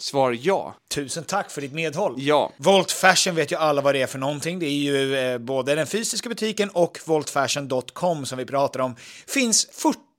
Svar 0.00 0.38
ja. 0.42 0.74
Tusen 0.88 1.24
tack 1.24 1.50
för 1.50 1.60
ditt 1.60 1.72
medhåll. 1.72 2.14
Ja. 2.18 2.52
Volt 2.56 2.92
Fashion 2.92 3.34
vet 3.34 3.52
ju 3.52 3.56
alla 3.56 3.82
vad 3.82 3.94
det 3.94 4.02
är 4.02 4.06
för 4.06 4.18
någonting. 4.18 4.58
Det 4.58 4.66
är 4.66 4.70
ju 4.70 5.16
eh, 5.16 5.38
både 5.38 5.74
den 5.74 5.86
fysiska 5.86 6.28
butiken 6.28 6.70
och 6.70 6.98
voltfashion.com 7.04 8.26
som 8.26 8.38
vi 8.38 8.44
pratar 8.44 8.80
om. 8.80 8.96
Finns 9.26 9.68
40 9.72 10.07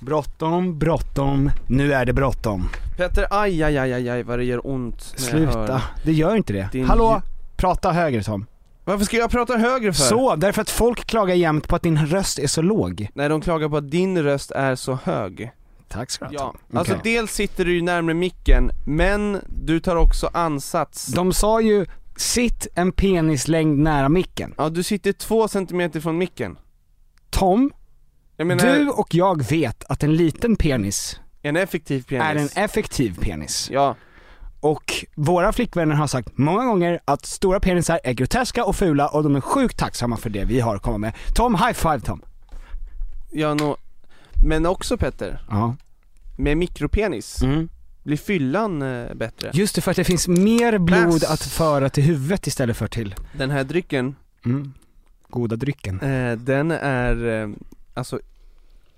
Bråttom, 0.00 0.78
bråttom, 0.78 1.50
nu 1.68 1.92
är 1.92 2.04
det 2.04 2.12
bråttom. 2.12 2.68
Petter, 2.96 3.26
aj 3.30 3.62
aj 3.62 3.78
aj 3.78 3.92
aj, 3.92 4.08
aj 4.10 4.22
vad 4.22 4.38
det 4.38 4.44
gör 4.44 4.66
ont 4.66 5.14
när 5.18 5.24
jag 5.24 5.30
Sluta, 5.52 5.72
hör. 5.72 5.80
det 6.04 6.12
gör 6.12 6.36
inte 6.36 6.52
det. 6.52 6.68
Din 6.72 6.84
Hallå? 6.84 7.22
Prata 7.56 7.92
högre 7.92 8.22
Tom. 8.22 8.46
Varför 8.84 9.04
ska 9.04 9.16
jag 9.16 9.30
prata 9.30 9.56
högre 9.56 9.92
för? 9.92 10.02
Så, 10.02 10.36
därför 10.36 10.62
att 10.62 10.70
folk 10.70 11.06
klagar 11.06 11.34
jämt 11.34 11.68
på 11.68 11.76
att 11.76 11.82
din 11.82 12.06
röst 12.06 12.38
är 12.38 12.46
så 12.46 12.62
låg. 12.62 13.08
Nej, 13.14 13.28
de 13.28 13.40
klagar 13.40 13.68
på 13.68 13.76
att 13.76 13.90
din 13.90 14.22
röst 14.22 14.50
är 14.50 14.74
så 14.74 14.98
hög. 15.04 15.50
Tack 15.88 16.10
ska 16.10 16.28
du 16.28 16.38
ha 16.38 16.44
Ja, 16.44 16.54
Tom. 16.70 16.78
alltså 16.78 16.94
Okej. 16.94 17.12
dels 17.12 17.32
sitter 17.32 17.64
du 17.64 17.74
ju 17.74 17.82
närmare 17.82 18.14
micken, 18.14 18.70
men 18.86 19.40
du 19.64 19.80
tar 19.80 19.96
också 19.96 20.30
ansats. 20.32 21.06
De 21.06 21.32
sa 21.32 21.60
ju, 21.60 21.86
sitt 22.16 22.66
en 22.74 22.92
penislängd 22.92 23.78
nära 23.78 24.08
micken. 24.08 24.54
Ja, 24.58 24.68
du 24.68 24.82
sitter 24.82 25.12
två 25.12 25.48
centimeter 25.48 26.00
från 26.00 26.18
micken. 26.18 26.56
Tom, 27.38 27.70
menar, 28.38 28.74
du 28.74 28.88
och 28.88 29.14
jag 29.14 29.42
vet 29.48 29.84
att 29.84 30.02
en 30.02 30.16
liten 30.16 30.56
penis 30.56 31.20
en 31.42 31.56
effektiv 31.56 32.02
penis. 32.02 32.22
är 32.24 32.36
en 32.36 32.64
effektiv 32.64 33.18
penis. 33.20 33.68
Ja, 33.72 33.96
Och 34.60 35.04
våra 35.14 35.52
flickvänner 35.52 35.94
har 35.94 36.06
sagt 36.06 36.38
många 36.38 36.64
gånger 36.64 37.00
att 37.04 37.26
stora 37.26 37.60
penisar 37.60 38.00
är 38.04 38.12
groteska 38.12 38.64
och 38.64 38.76
fula 38.76 39.08
och 39.08 39.22
de 39.22 39.36
är 39.36 39.40
sjukt 39.40 39.78
tacksamma 39.78 40.16
för 40.16 40.30
det 40.30 40.44
vi 40.44 40.60
har 40.60 40.76
att 40.76 40.82
komma 40.82 40.98
med. 40.98 41.12
Tom, 41.34 41.54
high 41.54 41.72
five 41.72 42.00
Tom! 42.00 42.22
ja 43.32 43.54
nå... 43.54 43.76
Men 44.46 44.66
också 44.66 44.96
Petter, 44.98 45.42
Ja. 45.50 45.76
med 46.36 46.56
mikropenis, 46.56 47.42
Mm. 47.42 47.68
blir 48.02 48.16
fyllan 48.16 48.82
eh, 48.82 49.14
bättre? 49.14 49.50
Just 49.54 49.74
det, 49.74 49.80
för 49.80 49.90
att 49.90 49.96
det 49.96 50.04
finns 50.04 50.28
mer 50.28 50.78
blod 50.78 51.04
Bass. 51.20 51.30
att 51.30 51.42
föra 51.42 51.88
till 51.90 52.02
huvudet 52.04 52.46
istället 52.46 52.76
för 52.76 52.86
till 52.88 53.14
Den 53.32 53.50
här 53.50 53.64
drycken, 53.64 54.16
mm. 54.44 54.72
Goda 55.28 55.56
drycken. 55.56 56.00
eh, 56.00 56.36
den 56.38 56.70
är, 56.70 57.26
eh, 57.42 57.48
alltså 57.94 58.20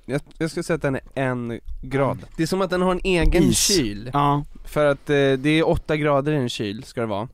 jag, 0.06 0.20
jag 0.38 0.50
skulle 0.50 0.64
säga 0.64 0.74
att 0.74 0.82
den 0.82 0.94
är 0.94 1.00
en 1.14 1.60
grad. 1.82 2.18
Det 2.36 2.42
är 2.42 2.46
som 2.46 2.60
att 2.62 2.70
den 2.70 2.82
har 2.82 2.92
en 2.92 3.00
egen 3.04 3.42
Is. 3.42 3.58
kyl. 3.58 4.10
Ja. 4.12 4.44
För 4.64 4.86
att 4.86 5.10
eh, 5.10 5.14
det 5.32 5.48
är 5.48 5.68
åtta 5.68 5.96
grader 5.96 6.32
i 6.32 6.36
en 6.36 6.48
kyl, 6.48 6.84
ska 6.84 7.00
det 7.00 7.06
vara. 7.06 7.28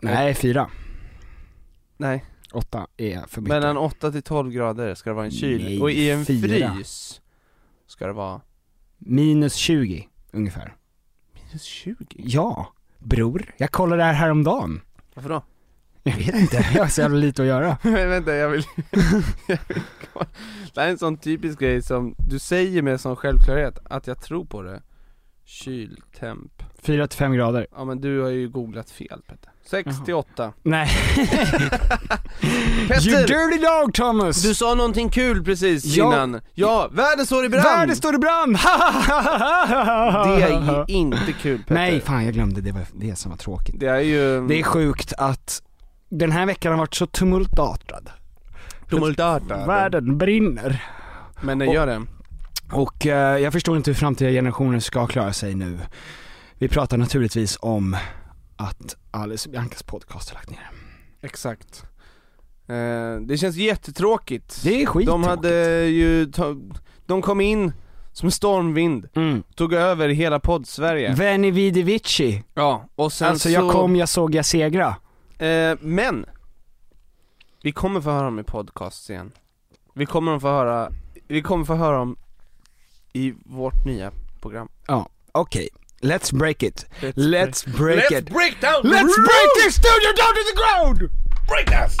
Nej, 0.00 0.34
fyra. 0.34 0.70
Nej, 1.96 2.24
Åtta 2.52 2.86
är 2.96 3.20
för 3.28 3.40
mycket. 3.40 3.48
mellan 3.54 3.76
8 3.76 4.12
till 4.12 4.22
12 4.22 4.50
grader 4.52 4.94
ska 4.94 5.10
det 5.10 5.14
vara 5.14 5.24
en 5.24 5.30
kyl. 5.30 5.64
Nej, 5.64 5.80
och 5.80 5.90
i 5.90 6.10
en 6.10 6.24
fyra. 6.26 6.74
frys 6.74 7.20
ska 7.86 8.06
det 8.06 8.12
vara 8.12 8.40
Minus 8.98 9.54
20 9.54 10.08
ungefär. 10.32 10.74
minus 11.34 11.62
20. 11.62 11.96
Ja, 12.16 12.72
bror. 12.98 13.54
Jag 13.56 13.70
kollade 13.70 14.02
det 14.02 14.06
här 14.06 14.12
häromdagen. 14.12 14.80
Varför 15.14 15.28
då? 15.30 15.42
Jag 16.04 16.16
vet 16.16 16.34
inte, 16.34 16.56
jag 16.74 16.82
har 16.82 16.88
så 16.88 17.00
jävla 17.00 17.16
lite 17.18 17.42
att 17.42 17.48
göra. 17.48 17.76
Men 17.82 18.08
vänta, 18.10 18.34
jag 18.34 18.48
vill, 18.48 18.64
jag 19.46 19.58
vill 19.68 19.82
kolla. 20.12 20.26
Det 20.74 20.80
här 20.80 20.86
är 20.86 20.90
en 20.92 20.98
sån 20.98 21.16
typisk 21.16 21.58
grej 21.58 21.82
som 21.82 22.14
du 22.30 22.38
säger 22.38 22.82
med 22.82 23.00
sån 23.00 23.16
självklarhet, 23.16 23.78
att 23.84 24.06
jag 24.06 24.22
tror 24.22 24.44
på 24.44 24.62
det 24.62 24.82
Kyltemp 25.44 26.62
4 26.82 27.06
till 27.06 27.18
5 27.18 27.32
grader. 27.32 27.66
Ja 27.76 27.84
men 27.84 28.00
du 28.00 28.20
har 28.20 28.28
ju 28.28 28.48
googlat 28.48 28.90
fel 28.90 29.20
Petter 29.28 29.52
6 29.70 29.86
Jaha. 29.86 30.04
till 30.04 30.14
8 30.14 30.52
Nej. 30.62 30.88
you 32.42 32.88
Petter! 32.88 33.26
dirty 33.26 33.62
dog 33.62 33.94
Thomas! 33.94 34.42
Du 34.42 34.54
sa 34.54 34.74
någonting 34.74 35.10
kul 35.10 35.44
precis 35.44 35.84
Ja. 35.84 36.06
innan 36.06 36.40
Ja, 36.54 36.88
världen 36.92 37.26
står 37.26 37.44
i 37.44 37.48
brand! 37.48 37.64
Världen 37.64 37.96
står 37.96 38.14
i 38.14 38.18
brand! 38.18 38.56
Det 40.38 40.42
är 40.42 40.90
inte 40.90 41.32
kul 41.32 41.58
Petter 41.58 41.74
Nej, 41.74 42.00
fan 42.00 42.24
jag 42.24 42.34
glömde, 42.34 42.60
det 42.60 42.72
var 42.72 42.82
det 42.94 43.16
som 43.16 43.30
var 43.30 43.38
tråkigt. 43.38 43.80
Det 43.80 43.86
är 43.86 44.00
ju 44.00 44.46
Det 44.48 44.58
är 44.60 44.62
sjukt 44.62 45.12
att 45.18 45.62
den 46.12 46.32
här 46.32 46.46
veckan 46.46 46.72
har 46.72 46.78
varit 46.78 46.94
så 46.94 47.06
tumultartad. 47.06 48.10
tumultartat 48.90 49.68
Världen 49.68 50.18
brinner. 50.18 50.84
Men 51.40 51.58
det 51.58 51.66
gör 51.66 51.86
det 51.86 52.02
Och 52.72 53.06
eh, 53.06 53.38
jag 53.38 53.52
förstår 53.52 53.76
inte 53.76 53.90
hur 53.90 53.94
framtida 53.94 54.30
generationer 54.30 54.80
ska 54.80 55.06
klara 55.06 55.32
sig 55.32 55.54
nu. 55.54 55.78
Vi 56.58 56.68
pratar 56.68 56.96
naturligtvis 56.96 57.58
om 57.60 57.96
att 58.56 58.96
Alice 59.10 59.48
Biancas 59.48 59.82
podcast 59.82 60.30
har 60.30 60.34
lagt 60.34 60.50
ner. 60.50 60.70
Exakt 61.22 61.84
eh, 62.66 63.20
Det 63.20 63.38
känns 63.38 63.56
jättetråkigt 63.56 64.60
Det 64.64 64.82
är 64.82 64.86
skit 64.86 65.06
De 65.06 65.24
hade 65.24 65.84
ju, 65.84 66.32
de 67.06 67.22
kom 67.22 67.40
in 67.40 67.72
som 68.12 68.26
en 68.26 68.32
stormvind, 68.32 69.08
mm. 69.14 69.42
tog 69.54 69.72
över 69.72 70.08
hela 70.08 70.40
podd-Sverige 70.40 71.14
Veni 71.14 71.50
vidi 71.50 71.82
vici. 71.82 72.44
Ja, 72.54 72.88
och 72.94 73.12
sen 73.12 73.28
Alltså 73.28 73.48
så, 73.48 73.54
jag 73.54 73.70
kom, 73.70 73.96
jag 73.96 74.08
såg, 74.08 74.34
jag 74.34 74.46
segra. 74.46 74.96
Eh, 75.46 75.76
men 75.80 76.26
Vi 77.62 77.72
kommer 77.72 78.00
få 78.00 78.10
höra 78.10 78.24
dem 78.24 78.38
i 78.38 78.42
podcast 78.42 79.10
igen 79.10 79.32
Vi 79.94 80.06
kommer 80.06 80.38
få 80.38 80.48
höra, 80.48 80.90
vi 81.28 81.42
kommer 81.42 81.64
få 81.64 81.74
höra 81.74 81.96
dem 81.98 82.16
i 83.12 83.34
vårt 83.44 83.84
nya 83.84 84.12
program 84.40 84.68
Ja, 84.86 85.08
okej. 85.32 85.68
Let's 86.00 86.34
break 86.38 86.62
it. 86.62 86.86
Let's 87.00 87.76
break 87.78 88.10
it. 88.10 88.30
break 88.30 88.60
down 88.60 88.82
Let's 88.92 89.16
break 89.28 89.48
this 89.64 89.74
studio 89.74 90.10
down 90.16 90.34
to 90.34 90.42
the 90.50 90.56
ground! 90.62 91.10
break 91.48 91.66
this! 91.88 91.96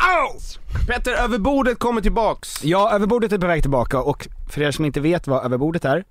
Petter, 0.88 1.12
över 1.12 1.38
bordet 1.38 1.78
kommer 1.78 2.00
tillbaks 2.00 2.64
Ja, 2.64 2.90
överbordet 2.94 3.32
är 3.32 3.38
på 3.38 3.46
väg 3.46 3.62
tillbaka 3.62 4.00
och 4.02 4.28
för 4.50 4.62
er 4.62 4.70
som 4.70 4.84
inte 4.84 5.00
vet 5.00 5.26
vad 5.26 5.44
överbordet 5.44 5.84
är, 5.84 6.04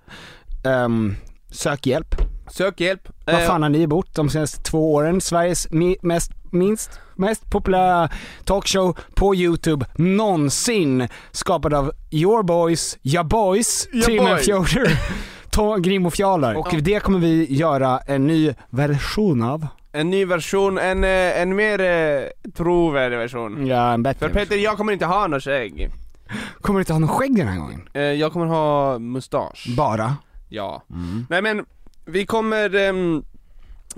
ehm, 0.63 1.15
sök 1.49 1.85
hjälp. 1.87 2.15
Sök 2.47 2.79
hjälp 2.79 3.07
Vad 3.25 3.35
Eh, 3.35 3.47
fan 3.47 3.61
har 3.63 3.69
ni 3.69 3.87
bott 3.87 4.15
de 4.15 4.29
senaste 4.29 4.63
två 4.63 4.93
åren? 4.93 5.21
Sveriges 5.21 5.69
mi- 5.69 5.97
mest, 6.01 6.31
minst, 6.51 6.99
mest 7.21 7.49
populära 7.49 8.09
talkshow 8.45 8.97
på 9.15 9.35
youtube 9.35 9.85
någonsin. 9.95 11.07
Skapad 11.31 11.73
av 11.73 11.91
your 12.11 12.43
boys, 12.43 12.97
ja 13.01 13.23
boys, 13.23 13.87
Ja 13.91 14.05
Tim 14.05 14.23
boy. 14.23 14.37
Fjorder, 14.37 15.79
Grim 15.81 16.05
och 16.05 16.13
Fjalar. 16.13 16.55
Och 16.55 16.75
det 16.81 16.99
kommer 16.99 17.19
vi 17.19 17.53
göra 17.53 17.99
en 17.99 18.27
ny 18.27 18.53
version 18.69 19.43
av. 19.43 19.67
En 19.93 20.09
ny 20.09 20.25
version, 20.25 20.77
en, 20.77 21.03
eh, 21.03 21.41
en 21.41 21.55
mer 21.55 21.79
eh, 21.81 22.51
trovärdig 22.57 23.17
version 23.17 23.67
Ja, 23.67 23.93
en 23.93 24.03
bättre. 24.03 24.27
För 24.27 24.33
Petter, 24.33 24.55
jag 24.57 24.77
kommer 24.77 24.93
inte 24.93 25.05
ha 25.05 25.27
något 25.27 25.43
skägg 25.43 25.89
Kommer 26.61 26.79
du 26.79 26.81
inte 26.81 26.93
ha 26.93 26.99
någon 26.99 27.09
skägg 27.09 27.35
den 27.37 27.47
här 27.47 27.59
gången? 27.59 27.81
eh, 27.93 28.01
Jag 28.01 28.33
kommer 28.33 28.45
ha 28.45 28.99
mustasch 28.99 29.67
Bara? 29.77 30.15
Ja. 30.49 30.83
Nej 31.29 31.41
men, 31.41 31.65
vi 32.05 32.25
kommer, 32.25 32.75
ehm, 32.75 33.23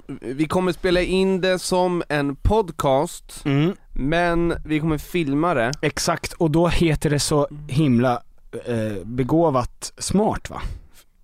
vi 0.08 0.48
kommer 0.48 0.72
spela 0.72 1.02
in 1.02 1.42
det 1.42 1.60
som 1.60 2.04
en 2.10 2.36
podcast, 2.36 3.42
Mm. 3.46 3.76
men 3.94 4.54
vi 4.66 4.80
kommer 4.80 4.98
filma 4.98 5.54
det. 5.54 5.72
Exakt, 5.82 6.34
och 6.34 6.52
då 6.52 6.68
heter 6.68 7.10
det 7.10 7.20
så 7.20 7.48
himla 7.68 8.22
eh, 8.66 9.04
begåvat 9.06 9.94
smart 9.98 10.50
va? 10.50 10.62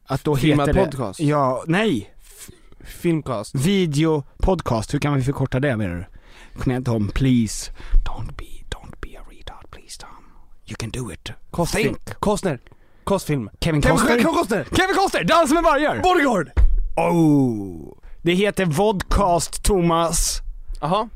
Att 0.05 0.23
då 0.23 0.35
Filmad 0.35 0.67
heter 0.67 0.79
det... 0.79 0.85
podcast? 0.85 1.19
Ja, 1.19 1.63
nej! 1.67 2.13
Filmcast. 2.83 3.55
Video 3.55 4.23
podcast, 4.37 4.93
hur 4.93 4.99
kan 4.99 5.13
vi 5.15 5.21
förkorta 5.23 5.59
det 5.59 5.77
menar 5.77 5.95
du? 5.95 6.05
Kom 6.61 6.71
igen 6.71 6.83
Tom, 6.83 7.07
please. 7.07 7.71
Don't 8.05 8.35
be, 8.37 8.45
don't 8.69 8.95
be 9.01 9.17
a 9.19 9.21
retard 9.29 9.71
please 9.71 9.99
Tom. 9.99 10.09
You 10.65 10.75
can 10.79 10.89
do 10.89 11.11
it. 11.13 11.31
Kostfilm. 11.51 11.83
Think. 11.95 12.19
Kostner. 12.19 12.59
Kostfilm. 13.03 13.49
Kevin 13.61 13.81
Costner? 13.81 14.07
Kevin 14.09 14.23
Costner! 14.25 14.63
Kevin 14.63 14.95
Costner, 14.95 15.23
Dans 15.23 15.51
med 15.51 15.63
vargar! 15.63 15.99
Bodyguard! 16.03 16.51
Oh! 16.97 17.97
Det 18.21 18.33
heter 18.33 18.65
Vodcast 18.65 19.63
Thomas. 19.63 20.39
Jaha. 20.81 21.09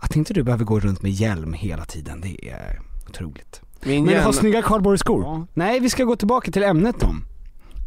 Att 0.00 0.16
inte 0.16 0.34
du 0.34 0.42
behöver 0.42 0.64
gå 0.64 0.80
runt 0.80 1.02
med 1.02 1.10
hjälm 1.12 1.52
hela 1.52 1.84
tiden, 1.84 2.20
det 2.20 2.48
är 2.50 2.80
otroligt. 3.08 3.60
Min 3.84 4.04
Men 4.04 4.12
hjärna- 4.14 4.24
ha 4.24 4.32
snygga 4.32 4.62
kardborreskor. 4.62 5.46
Nej, 5.54 5.80
vi 5.80 5.90
ska 5.90 6.04
gå 6.04 6.16
tillbaka 6.16 6.50
till 6.52 6.62
ämnet 6.62 6.96
då. 7.00 7.14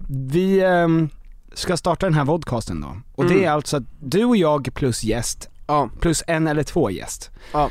Vi 0.09 0.59
ehm, 0.61 1.09
ska 1.53 1.77
starta 1.77 2.05
den 2.05 2.13
här 2.15 2.25
vodcasten 2.25 2.81
då. 2.81 2.97
Och 3.15 3.25
det 3.25 3.33
Mm. 3.33 3.45
är 3.45 3.49
alltså 3.51 3.77
att 3.77 3.83
du 3.99 4.23
och 4.25 4.37
jag 4.37 4.73
plus 4.73 5.03
gäst, 5.03 5.49
Ja. 5.67 5.89
plus 5.99 6.23
en 6.27 6.47
eller 6.47 6.63
två 6.63 6.89
gäst. 6.91 7.29
Ja. 7.53 7.69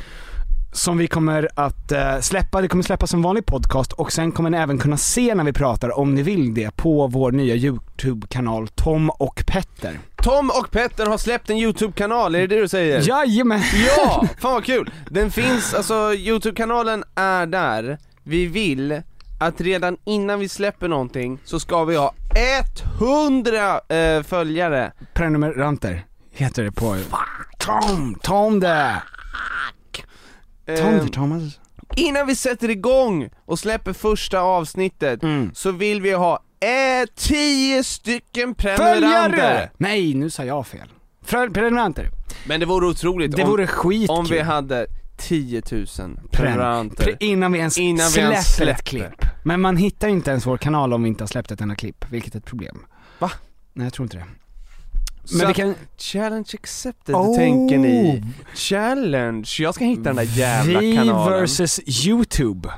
Som 0.79 0.97
vi 0.97 1.07
kommer 1.07 1.49
att 1.55 1.91
eh, 1.91 2.19
släppa, 2.19 2.61
det 2.61 2.67
kommer 2.67 2.83
släppas 2.83 3.09
som 3.09 3.21
vanlig 3.21 3.45
podcast 3.45 3.93
och 3.93 4.11
sen 4.11 4.31
kommer 4.31 4.49
ni 4.49 4.57
även 4.57 4.77
kunna 4.77 4.97
se 4.97 5.35
när 5.35 5.43
vi 5.43 5.53
pratar, 5.53 5.99
om 5.99 6.15
ni 6.15 6.21
vill 6.21 6.53
det, 6.53 6.75
på 6.75 7.07
vår 7.07 7.31
nya 7.31 7.55
YouTube-kanal 7.55 8.67
Tom 8.67 9.09
och 9.09 9.43
Petter. 9.47 9.99
Tom 10.23 10.49
och 10.49 10.71
Petter 10.71 11.05
har 11.05 11.17
släppt 11.17 11.49
en 11.49 11.57
YouTube-kanal, 11.57 12.35
är 12.35 12.39
det 12.39 12.47
det 12.47 12.61
du 12.61 12.67
säger? 12.67 13.07
Jajamän! 13.07 13.61
Ja! 13.97 14.27
Fan 14.39 14.53
vad 14.53 14.65
kul! 14.65 14.91
Den 15.09 15.31
finns, 15.31 15.73
alltså 15.73 16.13
Youtube-kanalen 16.13 17.03
är 17.15 17.45
där, 17.45 17.97
vi 18.23 18.45
vill 18.45 19.01
att 19.39 19.61
redan 19.61 19.97
innan 20.05 20.39
vi 20.39 20.49
släpper 20.49 20.87
någonting 20.87 21.39
så 21.43 21.59
ska 21.59 21.83
vi 21.83 21.95
ha 21.95 22.13
100 22.99 23.81
eh, 23.95 24.23
följare 24.23 24.91
Prenumeranter 25.13 26.05
heter 26.31 26.63
det 26.63 26.71
på... 26.71 26.97
Tom! 27.57 28.15
Tom 28.21 28.59
det! 28.59 29.01
Eh, 30.69 31.05
Thomas. 31.07 31.59
Innan 31.95 32.27
vi 32.27 32.35
sätter 32.35 32.69
igång 32.69 33.29
och 33.45 33.59
släpper 33.59 33.93
första 33.93 34.39
avsnittet 34.39 35.23
Mm. 35.23 35.51
så 35.53 35.71
vill 35.71 36.01
vi 36.01 36.11
ha 36.13 36.39
eh, 36.59 37.07
10 37.15 37.83
stycken 37.83 38.55
prenumeranter! 38.55 39.29
Följare! 39.31 39.69
Nej, 39.77 40.13
nu 40.13 40.29
sa 40.29 40.45
jag 40.45 40.67
fel. 40.67 40.87
Prenumeranter. 41.29 42.09
Men 42.47 42.59
det 42.59 42.65
vore 42.65 42.85
otroligt 42.87 43.35
Det 43.35 43.43
om, 43.43 43.49
vore 43.49 43.67
skitkul. 43.67 44.15
om 44.17 44.25
vi 44.25 44.39
hade 44.39 44.85
10 45.17 45.61
000 45.71 45.85
Pren- 45.85 46.17
prenumeranter 46.31 47.03
Pre- 47.05 47.17
innan 47.19 47.51
vi 47.51 47.59
ens 47.59 47.77
Innan 47.77 48.05
vi 48.07 48.11
släpper 48.13 48.31
ens 48.31 48.47
ett 48.49 48.55
släpper. 48.55 48.83
klipp. 48.83 49.25
Men 49.43 49.61
man 49.61 49.77
hittar 49.77 50.07
inte 50.07 50.31
ens 50.31 50.45
vår 50.45 50.57
kanal 50.57 50.93
om 50.93 51.03
vi 51.03 51.09
inte 51.09 51.23
har 51.23 51.27
släppt 51.27 51.51
ett 51.51 51.61
enda 51.61 51.75
klipp, 51.75 52.05
vilket 52.11 52.35
är 52.35 52.39
ett 52.39 52.45
problem. 52.45 52.85
Va? 53.19 53.31
Nej 53.73 53.85
jag 53.85 53.93
tror 53.93 54.05
inte 54.05 54.17
det. 54.17 54.25
Men 55.37 55.47
vi 55.47 55.53
kan... 55.53 55.75
Challenge 55.97 56.47
accepted, 56.53 57.15
Oh. 57.15 57.35
tänker 57.35 57.77
ni? 57.77 58.23
Challenge, 58.55 59.47
jag 59.59 59.75
ska 59.75 59.85
hitta 59.85 60.01
den 60.03 60.15
där 60.15 60.23
jävla 60.37 60.79
vi 60.79 60.95
kanalen 60.95 61.39
versus 61.41 61.79
YouTube. 62.07 62.69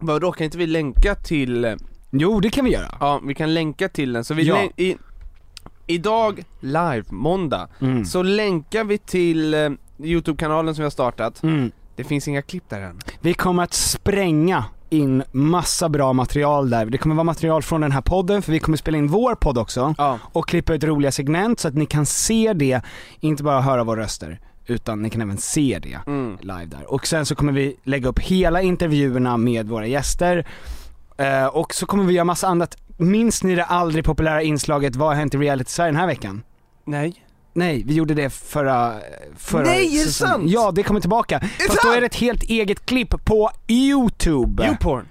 Vadå, 0.00 0.32
kan 0.32 0.44
inte 0.44 0.58
vi 0.58 0.66
länka 0.66 1.14
till, 1.14 1.76
Jo, 2.10 2.40
det 2.40 2.50
kan 2.50 2.64
vi 2.64 2.70
göra. 2.70 2.96
Ja, 3.00 3.20
vi 3.24 3.34
kan 3.34 3.54
länka 3.54 3.88
till 3.88 4.12
den, 4.12 4.24
så 4.24 4.34
vi 4.34 4.42
Ja. 4.42 4.68
i, 4.76 4.96
Idag, 5.90 6.44
live, 6.60 7.04
måndag, 7.10 7.68
Mm. 7.80 8.04
så 8.04 8.22
länkar 8.22 8.84
vi 8.84 8.98
till 8.98 9.54
eh, 9.54 9.70
Youtube-kanalen 10.02 10.74
som 10.74 10.82
vi 10.82 10.84
har 10.84 10.90
startat 10.90 11.42
Mm. 11.42 11.70
Det 11.96 12.04
finns 12.04 12.28
inga 12.28 12.42
klipp 12.42 12.64
där 12.68 12.80
än 12.80 13.00
Vi 13.20 13.34
kommer 13.34 13.62
att 13.62 13.74
spränga 13.74 14.64
in 14.90 15.22
massa 15.32 15.88
bra 15.88 16.12
material 16.12 16.70
där. 16.70 16.86
Det 16.86 16.98
kommer 16.98 17.14
vara 17.14 17.24
material 17.24 17.62
från 17.62 17.80
den 17.80 17.92
här 17.92 18.00
podden, 18.00 18.42
för 18.42 18.52
vi 18.52 18.58
kommer 18.58 18.78
spela 18.78 18.98
in 18.98 19.06
vår 19.06 19.34
podd 19.34 19.58
också. 19.58 19.94
Ja. 19.98 20.18
Och 20.32 20.48
klippa 20.48 20.74
ut 20.74 20.84
roliga 20.84 21.12
segment 21.12 21.60
så 21.60 21.68
att 21.68 21.74
ni 21.74 21.86
kan 21.86 22.06
se 22.06 22.52
det, 22.52 22.80
inte 23.20 23.42
bara 23.42 23.60
höra 23.60 23.84
våra 23.84 24.00
röster. 24.00 24.40
Utan 24.66 25.02
ni 25.02 25.10
kan 25.10 25.22
även 25.22 25.38
se 25.38 25.78
det 25.82 25.98
Mm. 26.06 26.36
live 26.40 26.64
där. 26.66 26.92
Och 26.92 27.06
sen 27.06 27.26
så 27.26 27.34
kommer 27.34 27.52
vi 27.52 27.76
lägga 27.84 28.08
upp 28.08 28.18
hela 28.18 28.62
intervjuerna 28.62 29.36
med 29.36 29.68
våra 29.68 29.86
gäster. 29.86 30.46
Eh, 31.16 31.46
och 31.46 31.74
så 31.74 31.86
kommer 31.86 32.04
vi 32.04 32.14
göra 32.14 32.24
massa 32.24 32.48
annat. 32.48 32.76
Minns 32.96 33.42
ni 33.42 33.54
det 33.54 33.64
aldrig 33.64 34.04
populära 34.04 34.42
inslaget 34.42 34.96
Vad 34.96 35.08
har 35.08 35.14
hänt 35.14 35.34
i 35.34 35.38
reality 35.38 35.82
den 35.82 35.96
här 35.96 36.06
veckan? 36.06 36.42
Nej 36.84 37.24
Nej, 37.52 37.82
vi 37.86 37.94
gjorde 37.94 38.14
det 38.14 38.30
förra, 38.30 38.94
förra 39.36 39.62
Nej, 39.64 40.00
är 40.00 40.04
det 40.04 40.10
sant? 40.10 40.42
Ja, 40.46 40.70
det 40.70 40.82
kommer 40.82 41.00
tillbaka. 41.00 41.40
Fast 41.40 41.82
då 41.82 41.92
är 41.92 42.00
det 42.00 42.06
ett 42.06 42.14
helt 42.14 42.42
eget 42.42 42.86
klipp 42.86 43.24
på 43.24 43.50
YouTube. 43.68 44.66
Youporn 44.66 45.04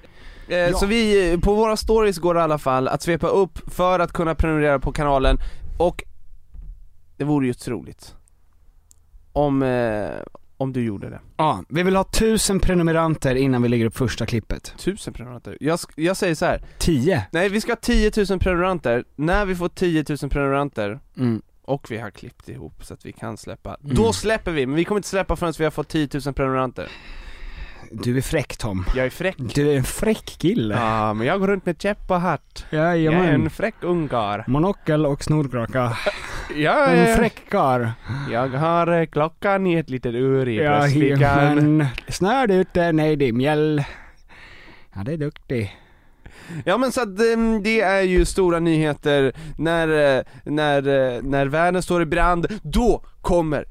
eh, 0.48 0.58
Ja. 0.58 0.78
Så 0.78 0.86
vi, 0.86 1.32
eh, 1.34 1.40
på 1.40 1.54
våra 1.54 1.78
stories 1.78 2.18
går 2.18 2.34
det 2.34 2.40
i 2.40 2.44
alla 2.44 2.58
fall 2.58 2.88
att 2.88 3.02
svepa 3.02 3.28
upp 3.28 3.74
för 3.74 4.00
att 4.00 4.14
kunna 4.14 4.36
prenumerera 4.36 4.80
på 4.80 4.92
kanalen 4.92 5.38
och 5.80 6.04
det 7.18 7.24
vore 7.24 7.46
ju 7.46 7.52
otroligt 7.52 8.16
om, 9.34 9.64
eh, 9.64 10.10
om 10.58 10.74
du 10.74 10.84
gjorde 10.84 11.10
det 11.10 11.20
Ja, 11.38 11.64
vi 11.70 11.84
vill 11.84 11.96
ha 11.96 12.04
tusen 12.04 12.60
prenumeranter 12.60 13.36
innan 13.36 13.62
vi 13.62 13.70
lägger 13.70 13.86
upp 13.86 13.98
första 13.98 14.26
klippet. 14.26 14.74
Tusen 14.78 15.14
prenumeranter, 15.14 15.58
jag, 15.60 15.76
sk- 15.76 15.92
jag 15.96 16.18
säger 16.18 16.36
så 16.36 16.46
här. 16.46 16.62
Tio. 16.78 17.24
nej 17.32 17.50
vi 17.50 17.62
ska 17.62 17.72
ha 17.72 17.76
10 17.82 18.12
000 18.30 18.40
prenumeranter, 18.40 19.04
när 19.16 19.46
vi 19.46 19.56
får 19.56 19.70
10 19.70 20.06
000 20.10 20.18
prenumeranter 20.30 21.00
Mm. 21.18 21.42
Och 21.68 21.92
vi 21.92 21.98
har 21.98 22.12
klippt 22.12 22.50
ihop 22.50 22.84
så 22.86 22.94
att 22.94 23.06
vi 23.06 23.12
kan 23.12 23.38
släppa, 23.38 23.78
Mm. 23.84 23.96
då 23.96 24.14
släpper 24.14 24.52
vi, 24.52 24.66
men 24.66 24.76
vi 24.76 24.86
kommer 24.86 25.00
inte 25.00 25.10
släppa 25.10 25.36
förrän 25.36 25.54
vi 25.58 25.64
har 25.64 25.72
fått 25.72 25.88
10 25.88 26.08
000 26.26 26.34
prenumeranter 26.34 26.88
Du 27.92 28.18
är 28.18 28.22
fräck 28.22 28.58
Tom. 28.58 28.86
Jag 28.96 29.06
är 29.06 29.10
fräck 29.10 29.36
Du 29.38 29.72
är 29.72 29.78
en 29.78 29.84
fräck 29.84 30.26
kille. 30.26 30.76
Ja, 30.76 31.14
men 31.14 31.28
jag 31.28 31.40
går 31.40 31.48
runt 31.48 31.66
med 31.66 31.82
käpp 31.82 32.12
och 32.12 32.22
hatt 32.22 32.66
Jag 32.70 32.82
är 32.86 32.96
Jajamän. 32.96 33.26
en 33.42 33.50
fräck 33.50 33.76
ungkar 33.82 34.44
Monokel 34.48 35.06
och 35.06 35.24
snorkraka. 35.24 35.98
Jag, 36.56 36.92
En 36.94 37.00
är, 37.00 37.16
fräck 37.16 37.42
karl. 37.50 37.88
jag 38.32 38.48
har 38.48 39.00
eh, 39.02 39.06
klockan 39.06 39.68
i 39.68 39.74
ett 39.76 39.90
litet 39.90 40.14
ur 40.16 40.48
i 40.50 40.58
bröstfickan 40.58 41.20
Jajamän. 41.20 41.86
Snart 42.08 42.50
ute, 42.50 42.92
nej 42.92 43.16
det 43.16 43.26
är 43.26 43.34
mjäll. 43.34 43.84
Ja, 44.96 45.04
det 45.04 45.14
är 45.14 45.18
duktig. 45.18 45.78
Ja 46.66 46.78
men 46.78 46.92
så 46.92 47.02
att 47.02 47.20
ehm, 47.20 47.64
det 47.64 47.82
är 47.82 48.02
ju 48.02 48.26
stora 48.26 48.60
nyheter 48.60 49.34
när, 49.58 50.18
eh, 50.18 50.24
när, 50.44 50.88
eh, 50.88 51.22
när 51.22 51.46
världen 51.46 51.84
står 51.84 52.02
i 52.02 52.06
brand, 52.06 52.48
då 52.64 53.02
kommer 53.22 53.66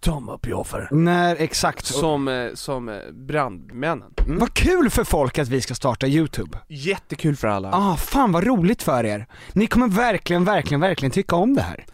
Tom 0.00 0.28
och 0.28 0.42
Pjoffer 0.42 0.88
När 0.90 1.36
exakt. 1.36 1.86
som, 1.86 2.28
eh, 2.28 2.54
som 2.54 3.00
brandmännen. 3.12 4.14
Vad 4.26 4.54
kul 4.54 4.90
för 4.90 5.04
folk 5.04 5.38
att 5.38 5.48
vi 5.48 5.60
ska 5.60 5.74
starta 5.74 6.06
YouTube. 6.06 6.58
Jättekul 6.68 7.36
för 7.36 7.48
alla. 7.48 7.70
Ah, 7.72 7.96
fan 7.96 8.32
vad 8.32 8.44
roligt 8.44 8.82
för 8.82 9.04
er. 9.04 9.26
Ni 9.52 9.66
kommer 9.66 9.88
verkligen, 9.88 10.44
verkligen, 10.44 10.80
verkligen 10.80 11.10
tycka 11.10 11.36
om 11.36 11.54
det 11.54 11.62
här. 11.62 11.84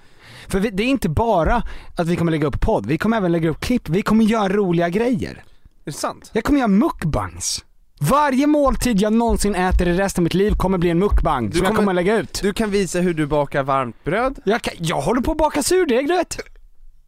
För 0.48 0.60
vi, 0.60 0.70
det 0.70 0.82
är 0.82 0.86
inte 0.88 1.08
bara 1.08 1.62
att 1.96 2.06
vi 2.06 2.16
kommer 2.16 2.32
lägga 2.32 2.46
upp 2.46 2.60
podd, 2.60 2.86
vi 2.86 2.98
kommer 2.98 3.16
även 3.16 3.32
lägga 3.32 3.50
upp 3.50 3.60
klipp, 3.60 3.88
vi 3.88 4.02
kommer 4.02 4.24
göra 4.24 4.48
roliga 4.48 4.88
grejer. 4.88 5.30
Är 5.30 5.90
det 5.90 5.92
sant? 5.92 6.30
Jag 6.32 6.44
kommer 6.44 6.58
göra 6.58 6.68
mukbangs. 6.68 7.64
Varje 8.00 8.46
måltid 8.46 9.00
jag 9.00 9.12
någonsin 9.12 9.54
äter 9.54 9.88
i 9.88 9.92
resten 9.92 10.22
av 10.22 10.24
mitt 10.24 10.34
liv 10.34 10.52
kommer 10.56 10.78
bli 10.78 10.90
en 10.90 10.98
mukbang 10.98 11.52
som 11.52 11.58
jag 11.58 11.66
kommer- 11.66 11.76
kommer 11.80 11.92
att 11.92 11.96
lägga 11.96 12.16
ut. 12.16 12.38
Du 12.42 12.52
kan 12.52 12.70
visa 12.70 13.00
hur 13.00 13.14
du 13.14 13.26
bakar 13.26 13.62
varmt 13.62 14.04
bröd, 14.04 14.38
Jag, 14.44 14.62
kan, 14.62 14.74
jag 14.78 15.00
håller 15.00 15.20
på 15.20 15.30
att 15.32 15.38
baka 15.38 15.62
surdeg 15.62 16.08
du 16.08 16.16
vet. 16.16 16.36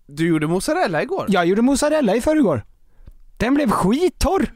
du 0.06 0.28
gjorde 0.28 0.46
mozzarella 0.46 1.02
igår 1.02 1.26
Jag 1.28 1.46
gjorde 1.46 1.62
mozzarella 1.62 2.14
i 2.16 2.20
förrgår. 2.20 2.62
Den 3.36 3.54
blev 3.54 3.70
skittorr. 3.70 4.52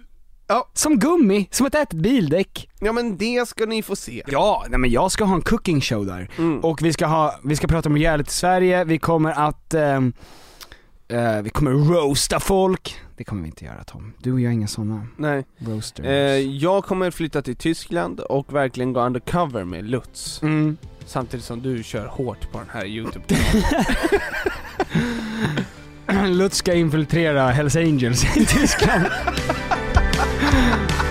Ja. 0.46 0.68
Som 0.74 0.98
gummi, 0.98 1.48
som 1.50 1.66
ett 1.66 1.74
ätet 1.74 1.92
bildäck. 1.92 2.68
Ja 2.80 2.92
men 2.92 3.16
det 3.16 3.48
ska 3.48 3.66
ni 3.66 3.82
få 3.82 3.96
se 3.96 4.22
Ja, 4.26 4.64
nej 4.68 4.78
men 4.78 4.90
jag 4.90 5.10
ska 5.12 5.24
ha 5.24 5.34
en 5.34 5.42
cooking 5.42 5.80
show 5.80 6.06
där. 6.06 6.30
Mm. 6.38 6.60
Och 6.60 6.82
vi 6.82 6.92
ska 6.92 7.06
ha, 7.06 7.40
vi 7.44 7.56
ska 7.56 7.66
prata 7.66 7.88
om 7.88 7.96
reality 7.96 8.30
Sverige, 8.30 8.84
vi 8.84 8.98
kommer 8.98 9.48
att, 9.48 9.74
ehm, 9.74 10.12
eh, 11.08 11.42
vi 11.42 11.50
kommer 11.50 11.70
roasta 11.70 12.40
folk. 12.40 12.96
Det 13.22 13.26
kommer 13.26 13.42
vi 13.42 13.48
inte 13.48 13.64
göra 13.64 13.84
Tom. 13.84 14.12
Du 14.18 14.32
och 14.32 14.40
jag 14.40 14.48
är 14.50 14.52
inga 14.54 14.66
sådana 14.66 15.06
Nej, 15.16 15.44
roasters. 15.58 16.06
eh, 16.06 16.12
jag 16.38 16.84
kommer 16.84 17.10
flytta 17.10 17.42
till 17.42 17.56
Tyskland 17.56 18.20
och 18.20 18.54
verkligen 18.54 18.92
gå 18.92 19.00
undercover 19.00 19.64
med 19.64 19.84
Lutz 19.90 20.42
Mm. 20.42 20.76
Samtidigt 21.06 21.44
som 21.46 21.62
du 21.62 21.82
kör 21.82 22.06
hårt 22.06 22.52
på 22.52 22.58
den 22.58 22.66
här 22.72 22.84
youtube 22.86 23.24
Lutz 26.28 26.56
ska 26.56 26.74
infiltrera 26.74 27.50
Hells 27.50 27.76
Angels 27.76 28.36
i 28.36 28.46
Tyskland. 28.46 29.04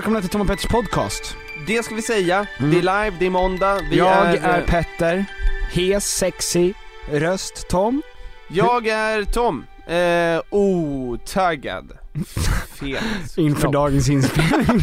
välkomna 0.00 0.20
till 0.20 0.30
Tom 0.30 0.40
och 0.40 0.46
Petters 0.46 0.66
podcast. 0.70 1.36
Det 1.66 1.82
ska 1.82 1.94
vi 1.94 2.02
säga, 2.02 2.46
Mm. 2.58 2.70
det 2.70 2.76
är 2.78 2.82
live, 2.82 3.16
det 3.18 3.26
är 3.26 3.30
måndag, 3.30 3.80
vi 3.90 3.96
jag 3.98 4.08
är, 4.28 4.36
är, 4.36 4.58
eh, 4.58 4.64
Petter, 4.64 5.24
hes, 5.72 6.16
sexy, 6.16 6.72
röst 7.12 7.68
Tom. 7.68 8.02
Jag 8.48 8.86
är 8.88 9.24
Tom, 9.24 9.64
eh, 9.86 10.42
otaggad 10.50 11.92
Inför 13.36 13.60
knopp. 13.60 13.72
dagens 13.72 14.08
inspelning. 14.08 14.82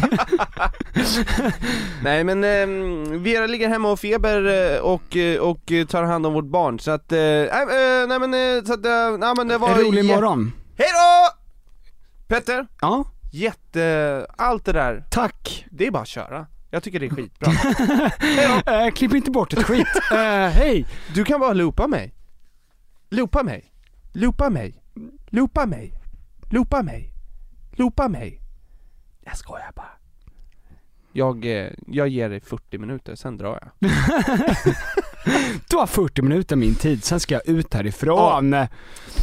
Nej 2.02 2.24
men 2.24 2.44
ehm, 2.44 3.22
Vera 3.22 3.46
ligger 3.46 3.68
hemma 3.68 3.90
och 3.92 4.00
feber 4.00 4.72
eh, 4.74 4.80
och, 4.80 5.16
eh, 5.16 5.40
och 5.40 5.72
eh, 5.72 5.86
tar 5.86 6.02
hand 6.02 6.26
om 6.26 6.32
vårt 6.32 6.50
barn 6.50 6.78
så 6.80 6.90
att, 6.90 7.12
eh, 7.12 7.18
nej, 7.18 8.02
eh, 8.12 8.18
men 8.18 8.34
eh, 8.34 8.64
så 8.64 8.72
att, 8.72 8.84
eh, 8.86 9.18
nej 9.18 9.34
men 9.36 9.48
det 9.48 9.58
var 9.58 9.68
En 9.70 9.78
rolig 9.78 10.04
morgon. 10.04 10.52
Hejdå! 10.78 11.28
Petter, 12.28 12.66
Ja, 12.80 13.04
jätte, 13.38 14.26
allt 14.38 14.64
det 14.64 14.72
där, 14.72 15.04
tack. 15.10 15.66
det 15.70 15.86
är 15.86 15.90
bara 15.90 16.02
att 16.02 16.08
köra. 16.08 16.46
Jag 16.70 16.82
tycker 16.82 17.00
det 17.00 17.06
är 17.06 17.10
skitbra. 17.10 17.52
Äh, 18.86 18.90
klipp 18.90 19.14
inte 19.14 19.30
bort 19.30 19.52
ett 19.52 19.62
skit. 19.62 19.86
Eh, 20.12 20.48
hej. 20.48 20.86
Du 21.14 21.24
kan 21.24 21.40
bara 21.40 21.52
loopa 21.52 21.86
mig. 21.86 22.14
Loopa 23.10 23.42
mig. 23.42 23.72
Loopa 24.12 24.50
mig. 24.50 24.82
Loopa 25.30 25.66
mig. 25.66 25.92
Loopa 26.50 26.82
mig. 26.82 27.12
Loopa 27.72 28.08
mig. 28.08 28.40
Jag 29.24 29.36
skojar 29.36 29.72
bara. 29.76 29.90
Jag, 31.12 31.44
eh, 31.44 31.70
jag 31.86 32.08
ger 32.08 32.28
dig 32.28 32.40
40 32.40 32.78
minuter, 32.78 33.14
sen 33.14 33.36
drar 33.36 33.58
jag 33.80 33.90
Du 35.68 35.76
har 35.76 35.86
40 35.86 36.22
minuter 36.22 36.56
min 36.56 36.74
tid, 36.74 37.04
sen 37.04 37.20
ska 37.20 37.34
jag 37.34 37.48
ut 37.48 37.74
härifrån. 37.74 38.56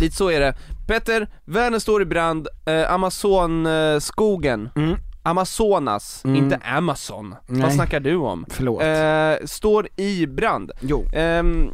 Lite 0.01 0.15
så 0.15 0.31
är 0.31 0.39
det 0.39 0.55
Petter, 0.87 1.27
världen 1.45 1.79
står 1.81 2.01
i 2.01 2.05
brand, 2.05 2.47
eh, 2.65 2.91
Amazonskogen 2.91 4.69
Mm. 4.75 4.95
Amazonas, 5.23 6.21
Mm. 6.25 6.35
inte 6.43 6.57
Amazon. 6.65 7.35
Vad 7.47 7.57
Nej. 7.59 7.71
snackar 7.71 7.99
du 7.99 8.15
om? 8.15 8.45
Förlåt. 8.49 8.81
Eh, 8.83 9.45
står 9.47 9.87
i 9.95 10.27
brand. 10.27 10.71
Jo. 10.81 11.05
Ehm, 11.13 11.69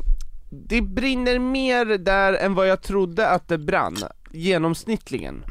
det 0.50 0.82
brinner 0.82 1.40
mer 1.40 1.86
där 1.86 2.34
än 2.34 2.54
vad 2.54 2.68
jag 2.68 2.82
trodde 2.82 3.28
att 3.30 3.48
det 3.48 3.58
brann, 3.58 3.98
genomsnittligen. 4.32 5.44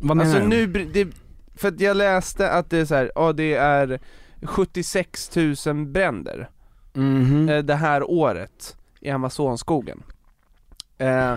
Vad 0.00 0.16
menar 0.16 0.30
Alltså 0.30 0.48
du? 0.48 0.48
nu, 0.48 0.66
det, 0.66 1.08
för 1.56 1.68
att 1.68 1.80
jag 1.80 1.96
läste 1.96 2.50
att 2.50 2.70
det 2.70 2.78
är 2.78 2.84
så 2.84 2.94
här, 2.94 3.12
ja 3.14 3.32
det 3.32 3.54
är 3.54 4.00
76 4.42 5.30
000 5.66 5.86
bränder 5.86 6.48
Mhm. 6.94 7.48
eh, 7.48 7.58
det 7.58 7.74
här 7.74 8.10
året 8.10 8.76
i 9.00 9.10
Amazonskogen. 9.10 10.02
Eh, 10.98 11.34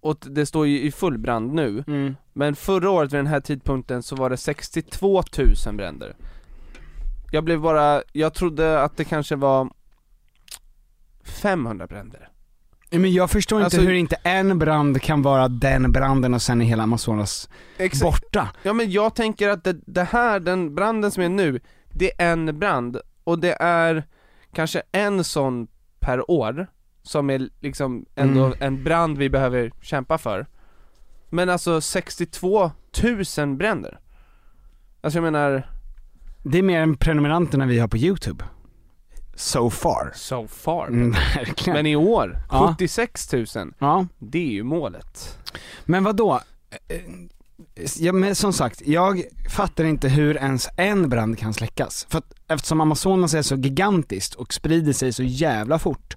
och 0.00 0.16
det 0.20 0.46
står 0.46 0.66
ju 0.66 0.80
i 0.82 0.92
full 0.92 1.18
brand 1.18 1.52
nu, 1.54 1.84
Mm. 1.86 2.16
men 2.32 2.56
förra 2.56 2.90
året 2.90 3.12
vid 3.12 3.18
den 3.18 3.26
här 3.26 3.40
tidpunkten 3.40 4.02
så 4.02 4.16
var 4.16 4.30
det 4.30 4.36
62 4.36 5.22
000 5.66 5.76
bränder. 5.76 6.16
Jag 7.32 7.44
blev 7.44 7.60
bara, 7.60 8.02
jag 8.12 8.34
trodde 8.34 8.82
att 8.82 8.96
det 8.96 9.04
kanske 9.04 9.36
var 9.36 9.70
500 11.24 11.86
bränder. 11.86 12.28
Men 12.90 13.12
jag 13.12 13.30
förstår 13.30 13.58
inte 13.58 13.64
Alltså- 13.64 13.80
hur 13.80 13.92
inte 13.94 14.16
en 14.22 14.58
brand 14.58 15.02
kan 15.02 15.22
vara 15.22 15.48
den 15.48 15.92
branden 15.92 16.34
och 16.34 16.42
sen 16.42 16.60
är 16.62 16.64
hela 16.66 16.82
Amazonas 16.82 17.48
borta. 18.02 18.48
Ja 18.62 18.72
men 18.72 18.90
jag 18.90 19.14
tänker 19.14 19.48
att 19.48 19.64
det, 19.64 19.76
det 19.86 20.04
här, 20.04 20.40
den 20.40 20.74
branden 20.74 21.10
som 21.10 21.22
är 21.22 21.28
nu, 21.28 21.60
det 21.90 22.12
är 22.22 22.32
en 22.32 22.58
brand 22.58 22.98
och 23.24 23.38
det 23.38 23.56
är 23.60 24.04
kanske 24.54 24.82
en 24.92 25.24
sån 25.24 25.66
per 26.00 26.30
år 26.30 26.66
som 27.02 27.30
är 27.30 27.48
liksom 27.60 28.06
ändå 28.14 28.44
Mm. 28.46 28.58
en 28.60 28.84
brand 28.84 29.18
vi 29.18 29.30
behöver 29.30 29.72
kämpa 29.80 30.18
för. 30.18 30.46
Men 31.30 31.48
alltså 31.50 31.80
62 31.80 32.70
000 33.38 33.56
bränder. 33.56 33.98
Alltså 35.00 35.16
jag 35.16 35.22
menar, 35.24 35.70
Det 36.42 36.58
är 36.58 36.62
mer 36.62 36.80
än 36.80 36.96
prenumeranterna 36.96 37.66
vi 37.66 37.78
har 37.78 37.88
på 37.88 37.96
youtube. 37.96 38.44
So 39.36 39.70
far. 39.70 40.12
so 40.14 40.48
far. 40.48 40.86
Mm, 40.86 41.10
verkligen. 41.36 41.76
Men 41.76 41.86
i 41.86 41.96
år, 41.96 42.38
Ja. 42.50 42.74
76 42.78 43.32
000, 43.32 43.46
ja. 43.78 44.06
det 44.18 44.38
är 44.38 44.52
ju 44.52 44.62
målet. 44.62 45.38
Men 45.84 46.04
vad 46.04 46.16
då? 46.16 46.40
Ja, 47.98 48.12
men 48.12 48.34
som 48.34 48.52
sagt, 48.52 48.82
jag 48.86 49.22
fattar 49.50 49.84
inte 49.84 50.08
hur 50.08 50.36
ens 50.36 50.68
en 50.76 51.08
brand 51.08 51.38
kan 51.38 51.54
släckas. 51.54 52.06
För 52.10 52.18
att 52.18 52.32
eftersom 52.48 52.80
Amazonas 52.80 53.34
är 53.34 53.42
så 53.42 53.54
gigantiskt 53.56 54.34
och 54.34 54.54
sprider 54.54 54.92
sig 54.92 55.12
så 55.12 55.22
jävla 55.22 55.78
fort, 55.78 56.14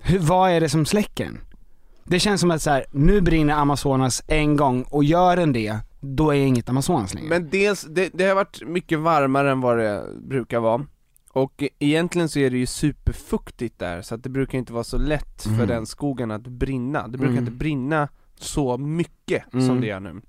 hur, 0.00 0.18
vad 0.18 0.50
är 0.50 0.60
det 0.60 0.68
som 0.68 0.86
släcker 0.86 1.24
den? 1.24 1.38
Det 2.04 2.18
känns 2.20 2.40
som 2.40 2.50
att 2.50 2.62
så 2.62 2.70
här, 2.70 2.84
nu 2.90 3.20
brinner 3.20 3.54
Amazonas 3.54 4.22
en 4.26 4.56
gång 4.56 4.82
och 4.82 5.04
gör 5.04 5.36
den 5.36 5.52
det, 5.52 5.78
då 6.00 6.30
är 6.30 6.36
inget 6.46 6.68
Amazonas 6.68 7.14
längre. 7.14 7.28
Men 7.28 7.50
dels, 7.50 7.82
det, 7.90 8.10
det 8.14 8.24
har 8.24 8.34
varit 8.34 8.62
mycket 8.66 8.98
varmare 8.98 9.50
än 9.50 9.60
vad 9.60 9.78
det 9.78 10.04
brukar 10.22 10.60
vara. 10.60 10.86
Och 11.30 11.62
egentligen 11.78 12.28
så 12.28 12.38
är 12.38 12.50
det 12.50 12.58
ju 12.58 12.66
superfuktigt 12.66 13.78
där, 13.78 14.02
så 14.02 14.14
att 14.14 14.22
det 14.22 14.28
brukar 14.28 14.58
inte 14.58 14.72
vara 14.72 14.84
så 14.84 14.98
lätt 14.98 15.42
för 15.42 15.50
Mm. 15.50 15.68
den 15.68 15.86
skogen 15.86 16.30
att 16.30 16.46
brinna. 16.46 17.08
Det 17.08 17.18
brukar 17.18 17.32
Mm. 17.32 17.44
inte 17.44 17.52
brinna 17.56 18.08
så 18.38 18.78
mycket 18.78 19.42
som 19.50 19.60
Mm. 19.60 19.80
det 19.80 19.86
gör 19.86 20.00
nu. 20.00 20.20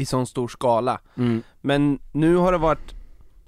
I 0.00 0.04
sån 0.04 0.26
stor 0.26 0.48
skala. 0.48 1.00
mm. 1.16 1.42
Men 1.60 1.98
nu 2.12 2.36
har 2.36 2.52
det 2.52 2.58
varit 2.58 2.94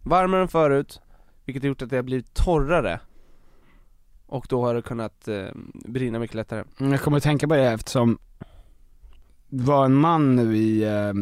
varmare 0.03 0.43
än 0.43 0.49
förut, 0.49 1.01
vilket 1.45 1.63
har 1.63 1.69
gjort 1.69 1.83
att 1.83 1.91
det 1.91 1.97
har 1.97 2.03
blivit 2.03 2.35
torrare. 2.35 3.01
Och 4.27 4.47
då 4.49 4.65
har 4.65 4.75
det 4.75 4.83
kunnat 4.83 5.29
eh, 5.29 5.45
brinna 5.85 6.19
mycket 6.19 6.35
lättare. 6.37 6.65
Jag 6.79 7.01
kommer 7.01 7.17
att 7.17 7.23
tänka 7.23 7.49
på 7.49 7.55
det 7.57 7.71
eftersom 7.73 8.19
det 9.49 9.65
var 9.65 9.85
en 9.85 9.95
man 9.95 10.37
nu 10.37 10.57
i, 10.57 10.85
eh, 10.85 11.13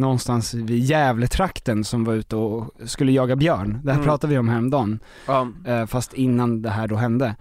någonstans 0.00 0.54
vid 0.54 0.84
Gävletrakten 0.84 1.84
som 1.84 2.04
var 2.04 2.14
ute 2.14 2.36
och 2.36 2.70
skulle 2.84 3.12
jaga 3.12 3.36
björn. 3.36 3.80
Det 3.84 3.90
här 3.90 3.98
Mm. 3.98 4.04
pratade 4.06 4.30
vi 4.32 4.38
om 4.38 4.48
häromdagen. 4.48 4.98
Ja, 5.26 5.48
eh, 5.66 5.86
fast 5.86 6.14
innan 6.14 6.62
det 6.62 6.70
här 6.70 6.88
då 6.88 6.96
hände. 6.96 7.36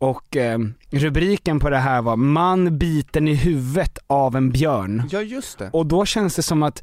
Och 0.00 0.36
eh, 0.36 0.58
rubriken 0.90 1.60
på 1.60 1.70
det 1.70 1.78
här 1.78 2.02
var 2.02 2.16
'Man 2.16 2.78
biten 2.78 3.28
i 3.28 3.34
huvudet 3.34 3.98
av 4.06 4.36
en 4.36 4.52
björn' 4.52 5.02
ja 5.10 5.22
just 5.22 5.58
det. 5.58 5.70
Och 5.72 5.86
då 5.86 6.04
känns 6.06 6.36
det 6.36 6.42
som 6.42 6.62
att 6.62 6.82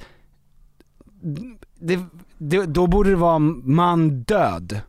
det, 1.80 2.00
det, 2.38 2.66
då 2.66 2.88
borde 2.88 3.10
det 3.10 3.16
vara 3.16 3.40
'man 3.40 4.12
död' 4.12 4.80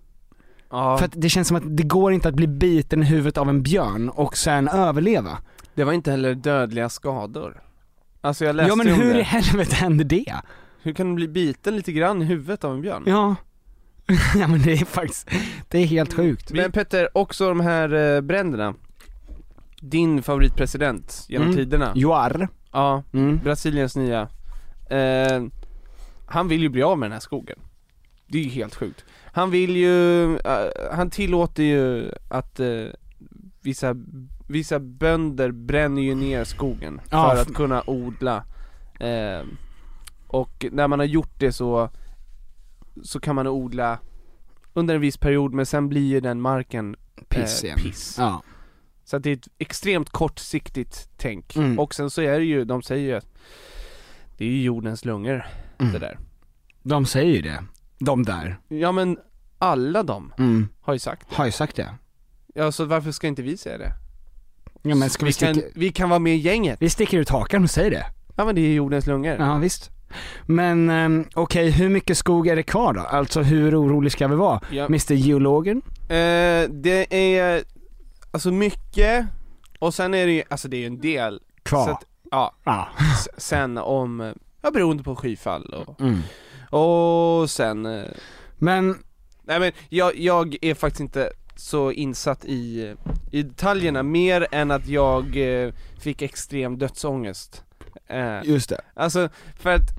Ja, 0.71 0.99
För 0.99 1.05
att 1.05 1.13
det 1.17 1.29
känns 1.29 1.49
som 1.49 1.57
att 1.57 1.77
det 1.77 1.83
går 1.83 2.13
inte 2.13 2.29
att 2.29 2.35
bli 2.35 2.47
biten 2.47 3.03
i 3.03 3.07
huvudet 3.07 3.39
av 3.39 3.49
en 3.49 3.63
björn 3.63 4.09
och 4.09 4.37
sen 4.37 4.69
överleva. 4.69 5.39
det 5.75 5.85
var 5.85 5.93
inte 5.93 6.11
heller 6.11 6.35
dödliga 6.35 6.89
skador. 6.89 7.63
Alltså 8.21 8.45
jag 8.45 8.57
läste 8.57 8.69
Ja 8.69 8.77
men 8.77 8.87
hur 8.87 9.15
det. 9.15 9.21
i 9.21 9.23
helvete 9.23 9.75
händer 9.75 10.05
det? 10.05 10.35
Hur 10.83 10.93
kan 10.93 11.09
du 11.09 11.15
bli 11.15 11.29
biten 11.29 11.77
lite 11.77 11.93
grann 11.93 12.23
i 12.23 12.25
huvudet 12.25 12.65
av 12.65 12.73
en 12.75 12.83
björn? 12.83 13.03
Ja. 13.07 13.37
ja 14.39 14.49
men 14.49 14.63
det 14.63 14.73
är 14.73 14.85
faktiskt, 14.85 15.31
det 15.69 15.79
är 15.79 15.87
helt 15.87 16.15
sjukt. 16.15 16.51
Men 16.53 16.73
Petter, 16.73 17.09
också 17.19 17.49
de 17.49 17.61
här 17.61 18.15
eh, 18.17 18.21
bränderna 18.21 18.75
Din 19.81 20.23
favoritpresident 20.23 21.25
genom 21.29 21.47
Mm. 21.47 21.57
tiderna 21.59 21.93
Joar. 21.95 22.49
Ja, 22.73 23.03
Mm. 23.13 23.39
Brasiliens 23.45 23.97
nya 23.97 24.29
eh, 24.91 25.43
Han 26.27 26.49
vill 26.49 26.63
ju 26.63 26.69
bli 26.69 26.83
av 26.83 26.99
med 26.99 27.07
den 27.07 27.13
här 27.13 27.21
skogen 27.21 27.59
Det 28.27 28.39
är 28.39 28.43
ju 28.43 28.49
helt 28.51 28.75
sjukt 28.75 29.05
Han 29.33 29.51
vill 29.51 29.77
ju, 29.77 30.35
eh, 30.37 30.67
han 30.93 31.11
tillåter 31.11 31.63
ju 31.63 32.11
att 32.29 32.61
eh, 32.61 32.85
vissa, 33.63 33.95
vissa 34.49 34.79
bönder 34.81 35.51
bränner 35.51 36.03
ju 36.03 36.15
ner 36.15 36.45
skogen 36.45 37.01
Ja, 37.11 37.31
för 37.35 37.43
att 37.43 37.55
kunna 37.55 37.83
odla 37.87 38.45
eh, 39.01 39.43
Och 40.27 40.67
när 40.73 40.89
man 40.89 40.99
har 40.99 41.07
gjort 41.07 41.35
det 41.39 41.53
så 41.53 41.91
Så 43.05 43.21
kan 43.21 43.35
man 43.35 43.47
odla 43.47 43.99
under 44.73 44.95
en 44.95 45.01
viss 45.01 45.17
period 45.17 45.53
men 45.55 45.67
sen 45.67 45.89
blir 45.89 46.07
ju 46.09 46.21
den 46.21 46.41
marken 46.41 46.97
Piss 47.29 47.65
eh, 47.65 47.75
piss. 47.77 48.15
Ja. 48.19 48.43
Så 49.05 49.17
att 49.17 49.23
det 49.23 49.31
är 49.31 49.37
ett 49.37 49.49
extremt 49.59 50.11
kortsiktigt 50.11 51.09
tänk. 51.17 51.57
Mm. 51.57 51.79
Och 51.79 51.95
sen 51.95 52.11
så 52.11 52.23
är 52.23 52.39
det 52.39 52.45
ju, 52.45 52.65
de 52.65 52.83
säger 52.83 53.09
ju 53.09 53.15
att 53.15 53.27
det 54.37 54.45
är 54.45 54.49
ju 54.49 54.63
jordens 54.63 55.05
lungor 55.05 55.47
Mm. 55.79 55.93
det 55.93 55.99
där. 55.99 56.19
De 56.83 57.07
säger 57.07 57.35
ju 57.35 57.43
det. 57.43 57.65
De 57.99 58.23
där. 58.23 58.59
Ja 58.69 58.93
men 58.93 59.19
alla 59.59 60.03
de 60.03 60.33
Mm. 60.39 60.69
har 60.81 60.93
ju 60.93 60.99
sagt 60.99 61.27
det. 61.31 61.37
Har 61.37 61.47
ju 61.47 61.53
sagt 61.53 61.77
det. 61.77 61.95
Ja 62.55 62.73
så 62.73 62.85
varför 62.85 63.13
ska 63.13 63.27
inte 63.29 63.43
vi 63.43 63.57
säga 63.57 63.79
det? 63.79 63.93
Ja 64.83 64.95
men 64.95 65.11
ska 65.11 65.25
vi, 65.25 65.29
vi, 65.29 65.33
sticka, 65.33 65.55
kan, 65.55 65.63
vi 65.75 65.93
kan 65.93 66.09
vara 66.09 66.19
med 66.19 66.35
i 66.35 66.39
gänget. 66.39 66.83
vi 66.83 66.91
sticker 66.91 67.19
ut 67.19 67.29
hakan 67.29 67.65
och 67.65 67.71
säger 67.71 67.91
det. 67.91 68.07
Ja 68.37 68.45
men 68.45 68.55
det 68.55 68.61
är 68.61 68.73
jordens 68.75 69.07
lungor. 69.07 69.37
Ja 69.39 69.57
visst. 69.59 69.91
Men 70.47 70.91
um, 70.91 71.25
okej, 71.35 71.71
hur 71.71 71.89
mycket 71.89 72.19
skog 72.19 72.49
är 72.49 72.57
det 72.57 72.63
kvar 72.63 72.93
då? 72.93 73.01
Alltså 73.01 73.43
hur 73.43 73.81
orolig 73.83 74.13
ska 74.13 74.29
vi 74.29 74.37
vara? 74.37 74.61
Ja. 74.71 74.85
Mr 74.87 75.13
Geologen? 75.13 75.83
Eh, 76.03 76.71
det 76.71 77.07
är, 77.39 77.63
alltså 78.31 78.51
mycket, 78.51 79.27
och 79.79 79.95
sen 79.95 80.15
är 80.15 80.27
det 80.27 80.33
ju, 80.33 80.43
alltså 80.49 80.69
det 80.69 80.77
är 80.77 80.81
ju 80.81 80.87
en 80.87 81.01
del. 81.01 81.41
Kvar? 81.63 81.85
Så 81.85 81.91
att, 81.91 82.05
ja, 82.31 82.55
Ja. 82.65 82.89
s- 83.13 83.29
sen 83.37 83.79
om, 83.79 84.35
ja 84.63 84.71
beroende 84.71 85.03
på 85.03 85.17
skyfall 85.17 85.75
och, 85.87 86.01
Mm. 86.01 86.21
och 86.71 87.51
sen 87.51 87.87
eh, 87.87 88.05
Men, 88.59 88.99
Nej 89.43 89.61
men 89.61 89.73
jag, 89.89 90.17
jag 90.17 90.57
är 90.63 90.75
faktiskt 90.75 91.01
inte 91.01 91.31
så 91.57 91.93
insatt 91.93 92.45
i, 92.45 92.95
i 93.33 93.43
detaljerna 93.43 94.03
mer 94.03 94.47
än 94.53 94.71
att 94.71 94.87
jag 94.89 95.37
eh, 95.37 95.73
fick 96.01 96.23
extrem 96.23 96.79
dödsångest. 96.79 97.65
Eh, 98.09 98.41
just 98.45 98.69
det. 98.69 98.81
alltså, 98.95 99.29
för 99.57 99.71
att 99.75 99.91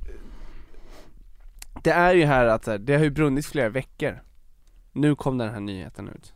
det 1.83 1.91
är 1.91 2.13
ju 2.13 2.25
här 2.25 2.45
att 2.45 2.65
så 2.65 2.71
här, 2.71 2.77
det 2.77 2.95
har 2.97 3.03
ju 3.03 3.09
brunnit 3.09 3.45
flera 3.45 3.69
veckor. 3.69 4.21
Nu 4.93 5.15
kom 5.15 5.37
den 5.37 5.49
här 5.53 5.59
nyheten 5.59 6.07
ut. 6.09 6.33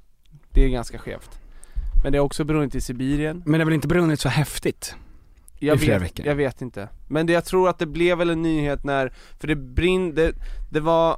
Det 0.52 0.64
är 0.66 0.70
ganska 0.70 0.98
skevt. 0.98 1.40
Men 2.04 2.12
det 2.12 2.18
har 2.18 2.26
också 2.26 2.44
brunnit 2.44 2.76
i 2.76 2.82
Sibirien. 2.82 3.44
Men 3.46 3.52
det 3.54 3.60
har 3.60 3.66
väl 3.66 3.74
inte 3.74 3.88
brunnit 3.88 4.20
så 4.20 4.30
häftigt? 4.30 4.96
Jag 5.60 5.76
I 5.76 5.80
flera 5.80 6.00
vet, 6.00 6.06
veckor. 6.10 6.26
jag 6.26 6.36
vet 6.36 6.62
inte. 6.62 6.90
Men 7.08 7.26
det, 7.26 7.34
jag 7.34 7.46
tror 7.46 7.70
att 7.70 7.80
det 7.80 7.86
blev 7.86 8.18
väl 8.18 8.30
en 8.30 8.42
nyhet 8.42 8.84
när, 8.84 9.14
för 9.40 9.48
det 9.48 9.56
brinn, 9.56 10.16
det, 10.16 10.32
det 10.72 10.80
var 10.80 11.18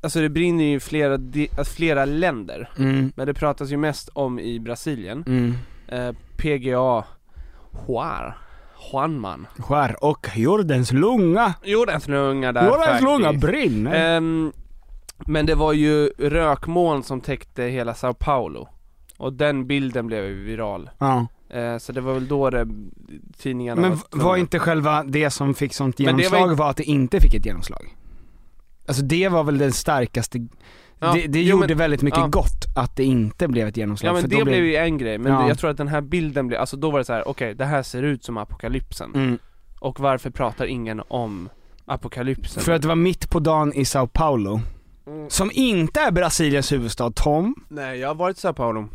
Alltså 0.00 0.20
det 0.20 0.28
brinner 0.28 0.64
ju 0.64 0.74
i 0.76 0.80
flera, 0.80 1.14
alltså 1.58 1.74
flera 1.74 2.04
länder 2.04 2.70
Mm. 2.78 3.12
Men 3.16 3.26
det 3.26 3.34
pratas 3.34 3.70
ju 3.70 3.76
mest 3.76 4.08
om 4.12 4.38
i 4.38 4.60
Brasilien 4.60 5.24
Mm. 5.26 5.54
eh, 5.88 6.12
PGA 6.36 7.04
Juar 7.88 8.38
Juanman 8.92 9.46
Skär 9.58 10.04
och 10.04 10.26
jordens 10.34 10.92
lunga. 10.92 11.54
Jordens 11.64 12.08
lunga 12.08 12.52
där 12.52 12.64
Jordens 12.66 12.84
faktiskt. 12.86 13.02
lunga 13.04 13.32
brinner. 13.32 14.16
Ehm, 14.16 14.52
Men 15.26 15.46
det 15.46 15.54
var 15.54 15.72
ju 15.72 16.06
rökmoln 16.18 17.02
som 17.02 17.20
täckte 17.20 17.62
hela 17.62 17.94
Sao 17.94 18.14
Paulo 18.14 18.68
Och 19.18 19.32
den 19.32 19.66
bilden 19.66 20.06
blev 20.06 20.24
ju 20.24 20.44
viral 20.44 20.90
ja. 20.98 21.26
eh, 21.50 21.78
Så 21.78 21.92
det 21.92 22.00
var 22.00 22.14
väl 22.14 22.28
då 22.28 22.50
det, 22.50 22.66
tidningarna 23.38 23.80
Men 23.80 23.90
var 23.90 24.24
var 24.24 24.36
inte 24.36 24.58
själva 24.58 25.04
det 25.04 25.30
som 25.30 25.54
fick 25.54 25.74
sånt 25.74 26.00
var 26.00 26.06
genomslag 26.06 26.42
inte- 26.50 26.54
var 26.62 26.70
att 26.70 26.76
det 26.76 26.84
inte 26.84 27.20
fick 27.20 27.34
ett 27.34 27.46
genomslag? 27.46 27.96
Alltså 28.88 29.02
det 29.02 29.28
var 29.28 29.44
väl 29.44 29.58
den 29.58 29.72
starkaste, 29.72 30.46
Ja, 30.98 31.12
det, 31.12 31.26
det 31.26 31.42
jo, 31.42 31.50
gjorde 31.56 31.68
men- 31.68 31.78
väldigt 31.78 32.02
mycket 32.02 32.20
ja. 32.20 32.26
gott 32.26 32.64
att 32.76 32.96
det 32.96 33.04
inte 33.04 33.48
blev 33.48 33.68
ett 33.68 33.76
genomslag 33.76 34.08
Ja 34.08 34.12
men 34.12 34.22
för 34.22 34.28
det 34.28 34.38
då 34.38 34.44
blev 34.44 34.64
ju 34.64 34.76
en 34.76 34.98
grej, 34.98 35.18
men 35.18 35.32
Ja. 35.32 35.48
jag 35.48 35.58
tror 35.58 35.70
att 35.70 35.76
den 35.76 35.88
här 35.88 36.00
bilden 36.00 36.46
blev, 36.48 36.60
alltså 36.60 36.76
då 36.76 36.90
var 36.90 36.98
det 36.98 37.04
så 37.04 37.12
här: 37.12 37.28
okej 37.28 37.54
det 37.54 37.64
här 37.64 37.82
ser 37.82 38.02
ut 38.02 38.24
som 38.24 38.36
apokalypsen 38.38 39.14
mm. 39.14 39.38
Och 39.80 40.00
varför 40.00 40.30
pratar 40.30 40.64
ingen 40.66 41.02
om 41.08 41.48
apokalypsen? 41.84 42.62
För 42.62 42.72
att 42.72 42.82
det 42.82 42.88
var 42.88 42.94
mitt 42.94 43.30
på 43.30 43.40
dagen 43.40 43.72
i 43.72 43.84
Sao 43.84 44.06
Paulo, 44.06 44.60
Mm. 45.06 45.30
som 45.30 45.50
inte 45.54 46.00
är 46.00 46.10
Brasiliens 46.10 46.72
huvudstad 46.72 47.10
Tom, 47.10 47.54
Nej 47.68 47.98
jag 47.98 48.08
har 48.08 48.14
varit 48.14 48.36
i 48.36 48.40
Sao 48.40 48.52
Paulo 48.52 48.88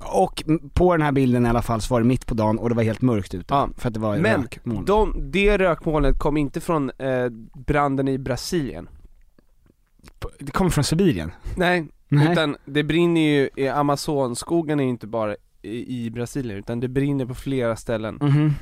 och 0.00 0.44
på 0.74 0.92
den 0.96 1.02
här 1.02 1.12
bilden 1.12 1.46
i 1.46 1.48
alla 1.48 1.62
fall 1.62 1.80
så 1.80 1.94
var 1.94 2.00
det 2.00 2.06
mitt 2.06 2.26
på 2.26 2.34
dagen 2.34 2.58
och 2.58 2.68
det 2.68 2.74
var 2.74 2.82
helt 2.82 3.02
mörkt 3.02 3.34
ute. 3.34 3.54
Ja. 3.54 3.68
För 3.76 3.88
att 3.88 3.94
det 3.94 4.00
var 4.00 4.16
Men 4.16 4.42
rökmoln. 4.42 4.84
de, 4.84 5.14
det 5.30 5.58
rökmolnet 5.58 6.18
kom 6.18 6.36
inte 6.36 6.60
från 6.60 6.90
eh, 6.98 7.26
branden 7.66 8.08
i 8.08 8.18
Brasilien 8.18 8.88
Det 10.38 10.52
kommer 10.52 10.70
från 10.70 10.84
Sibirien. 10.84 11.32
Nej, 11.56 11.86
Nej. 12.08 12.32
utan 12.32 12.56
det 12.64 12.82
brinner 12.82 13.20
ju, 13.20 13.48
i 13.56 13.68
Amazonskogen 13.68 14.80
är 14.80 14.84
ju 14.84 14.90
inte 14.90 15.06
bara 15.06 15.36
i, 15.62 16.04
i 16.06 16.10
Brasilien 16.10 16.58
utan 16.58 16.80
det 16.80 16.88
brinner 16.88 17.26
på 17.26 17.34
flera 17.34 17.76
ställen 17.76 18.18
Mhm. 18.20 18.54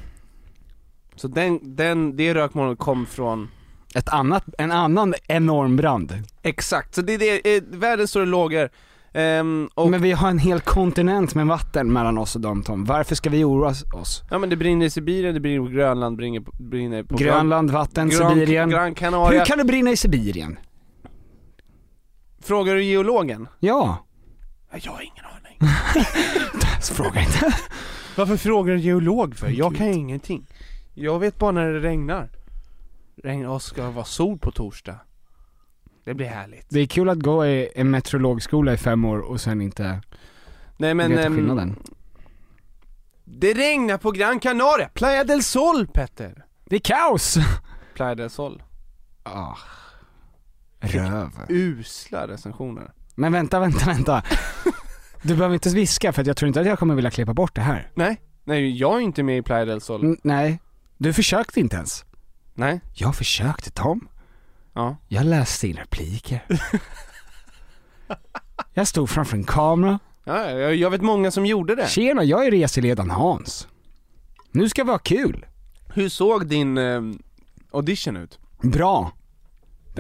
Så 1.16 1.28
den, 1.28 1.76
den, 1.76 2.16
det 2.16 2.34
rökmolnet 2.34 2.78
kom 2.78 3.06
från 3.06 3.48
Ett 3.94 4.08
annat, 4.08 4.44
en 4.58 4.72
annan 4.72 5.14
enorm 5.28 5.76
brand. 5.76 6.12
Exakt, 6.42 6.94
så 6.94 7.02
det 7.02 7.12
är 7.12 7.18
det, 7.18 7.56
eh, 7.56 7.62
världens 7.66 8.10
stora 8.10 8.24
lågor 8.24 8.70
Ehm, 9.14 9.68
och, 9.74 9.90
Men 9.90 10.02
vi 10.02 10.12
har 10.12 10.30
en 10.30 10.38
hel 10.38 10.60
kontinent 10.60 11.34
med 11.34 11.46
vatten 11.46 11.92
mellan 11.92 12.18
oss 12.18 12.34
och 12.34 12.40
dem 12.40 12.62
Tom, 12.62 12.84
varför 12.84 13.14
ska 13.14 13.30
vi 13.30 13.44
oroa 13.44 13.74
oss? 13.94 14.22
ja 14.30 14.38
men 14.38 14.50
det 14.50 14.56
brinner 14.56 14.86
i 14.86 14.90
Sibirien, 14.90 15.34
det 15.34 15.40
brinner 15.40 15.66
på 15.66 15.72
Grönland, 15.72 16.16
brinner 16.16 16.40
på, 16.40 16.52
brinner 16.58 17.02
på 17.02 17.16
Grönland, 17.16 17.70
vatten, 17.70 18.08
Gran, 18.08 18.34
Sibirien. 18.34 18.70
Gran 18.70 18.94
Canaria 18.94 19.38
Hur 19.38 19.46
kan 19.46 19.58
det 19.58 19.64
brinna 19.64 19.90
i 19.90 19.96
Sibirien? 19.96 20.58
Frågar 22.44 22.74
du 22.74 22.84
geologen? 22.84 23.48
Ja. 23.60 24.04
Jag 24.70 24.92
har 24.92 25.02
ingen 25.02 25.24
aning. 25.24 25.58
Fråga 26.80 27.20
inte. 27.20 27.54
Varför 28.16 28.36
frågar 28.36 28.74
du 28.74 28.80
geolog 28.80 29.36
för? 29.36 29.48
Jag 29.48 29.76
kan 29.76 29.86
ju 29.86 29.92
ingenting. 29.92 30.46
Jag 30.94 31.18
vet 31.18 31.38
bara 31.38 31.52
när 31.52 31.72
det 31.72 31.80
regnar. 31.80 32.30
Regn 33.22 33.46
och 33.46 33.62
ska 33.62 33.90
vara 33.90 34.04
sol 34.04 34.38
på 34.38 34.50
torsdag. 34.50 34.96
Det 36.04 36.14
blir 36.14 36.26
härligt. 36.26 36.66
Det 36.68 36.80
är 36.80 36.86
kul 36.86 37.08
att 37.08 37.18
gå 37.18 37.46
i 37.46 37.68
en 37.74 37.90
meteorologskola 37.90 38.72
i 38.72 38.76
fem 38.76 39.04
år 39.04 39.18
och 39.18 39.40
sen 39.40 39.60
inte 39.60 40.00
Nej 40.76 40.94
men... 40.94 41.10
veta 41.10 41.22
ehm, 41.22 41.36
skillnaden. 41.36 41.76
det 43.24 43.54
regnar 43.54 43.98
på 43.98 44.10
Gran 44.10 44.40
Canaria! 44.40 44.88
Playa 44.88 45.24
del 45.24 45.42
Sol 45.42 45.86
Petter! 45.86 46.44
Det 46.64 46.76
är 46.76 46.80
kaos! 46.80 47.36
Playa 47.94 48.14
del 48.14 48.30
Sol. 48.30 48.62
Ah. 49.22 49.56
Röv. 50.86 51.30
Usla 51.48 52.28
recensioner. 52.28 52.92
Men 53.14 53.32
vänta, 53.32 53.60
vänta, 53.60 53.86
vänta. 53.86 54.22
Du 55.22 55.34
behöver 55.36 55.54
inte 55.54 55.68
viska 55.68 56.12
för 56.12 56.20
att 56.20 56.26
jag 56.26 56.36
tror 56.36 56.46
inte 56.48 56.60
att 56.60 56.66
jag 56.66 56.78
kommer 56.78 56.94
vilja 56.94 57.10
klippa 57.10 57.34
bort 57.34 57.54
det 57.54 57.60
här. 57.60 57.90
Nej, 57.94 58.20
nej 58.44 58.78
jag 58.78 58.94
är 58.96 59.00
inte 59.00 59.22
med 59.22 59.38
i 59.38 59.42
Playa 59.42 59.64
del 59.64 59.80
Sol. 59.80 60.04
N- 60.04 60.16
nej. 60.22 60.60
Du 60.98 61.12
försökte 61.12 61.60
inte 61.60 61.76
ens. 61.76 62.04
Nej. 62.54 62.80
Jag 62.94 63.16
försökte 63.16 63.70
Tom. 63.70 64.08
Ja. 64.72 64.96
Jag 65.08 65.26
läste 65.26 65.68
in 65.68 65.76
repliker. 65.76 66.46
jag 68.74 68.88
stod 68.88 69.10
framför 69.10 69.36
en 69.36 69.44
kamera. 69.44 69.98
Ja, 70.24 70.50
jag, 70.50 70.74
jag 70.74 70.90
vet 70.90 71.02
många 71.02 71.30
som 71.30 71.46
gjorde 71.46 71.74
det. 71.74 71.88
Tjena, 71.88 72.24
jag 72.24 72.46
är 72.46 72.50
reseledaren 72.50 73.10
Hans. 73.10 73.68
Nu 74.50 74.68
ska 74.68 74.84
vi 74.84 74.90
ha 74.90 74.98
kul. 74.98 75.46
Hur 75.94 76.08
såg 76.08 76.46
din 76.46 76.78
ehm, 76.78 77.18
audition 77.70 78.16
ut? 78.16 78.38
Bra. 78.62 79.12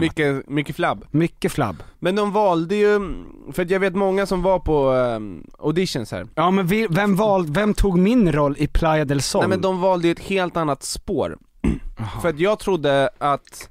Mycket, 0.00 0.48
mycket 0.48 0.76
flabb. 0.76 1.04
Mycket 1.10 1.52
flabb. 1.52 1.82
Men 1.98 2.16
de 2.16 2.32
valde 2.32 2.74
ju, 2.76 3.14
för 3.52 3.62
att 3.62 3.70
jag 3.70 3.80
vet 3.80 3.94
många 3.94 4.26
som 4.26 4.42
var 4.42 4.58
på 4.58 4.90
um, 4.92 5.46
auditions 5.58 6.10
här. 6.12 6.26
Ja 6.34 6.50
men 6.50 6.66
vi, 6.66 6.86
vem 6.90 7.16
val, 7.16 7.46
vem 7.50 7.74
tog 7.74 7.98
min 7.98 8.32
roll 8.32 8.56
i 8.58 8.66
Playa 8.66 9.04
del 9.04 9.22
Sol? 9.22 9.40
Nej 9.40 9.48
men 9.48 9.60
de 9.60 9.80
valde 9.80 10.08
ju 10.08 10.12
ett 10.12 10.20
helt 10.20 10.56
annat 10.56 10.82
spår. 10.82 11.38
För 12.22 12.28
att 12.28 12.38
jag 12.38 12.58
trodde 12.58 13.10
att, 13.18 13.70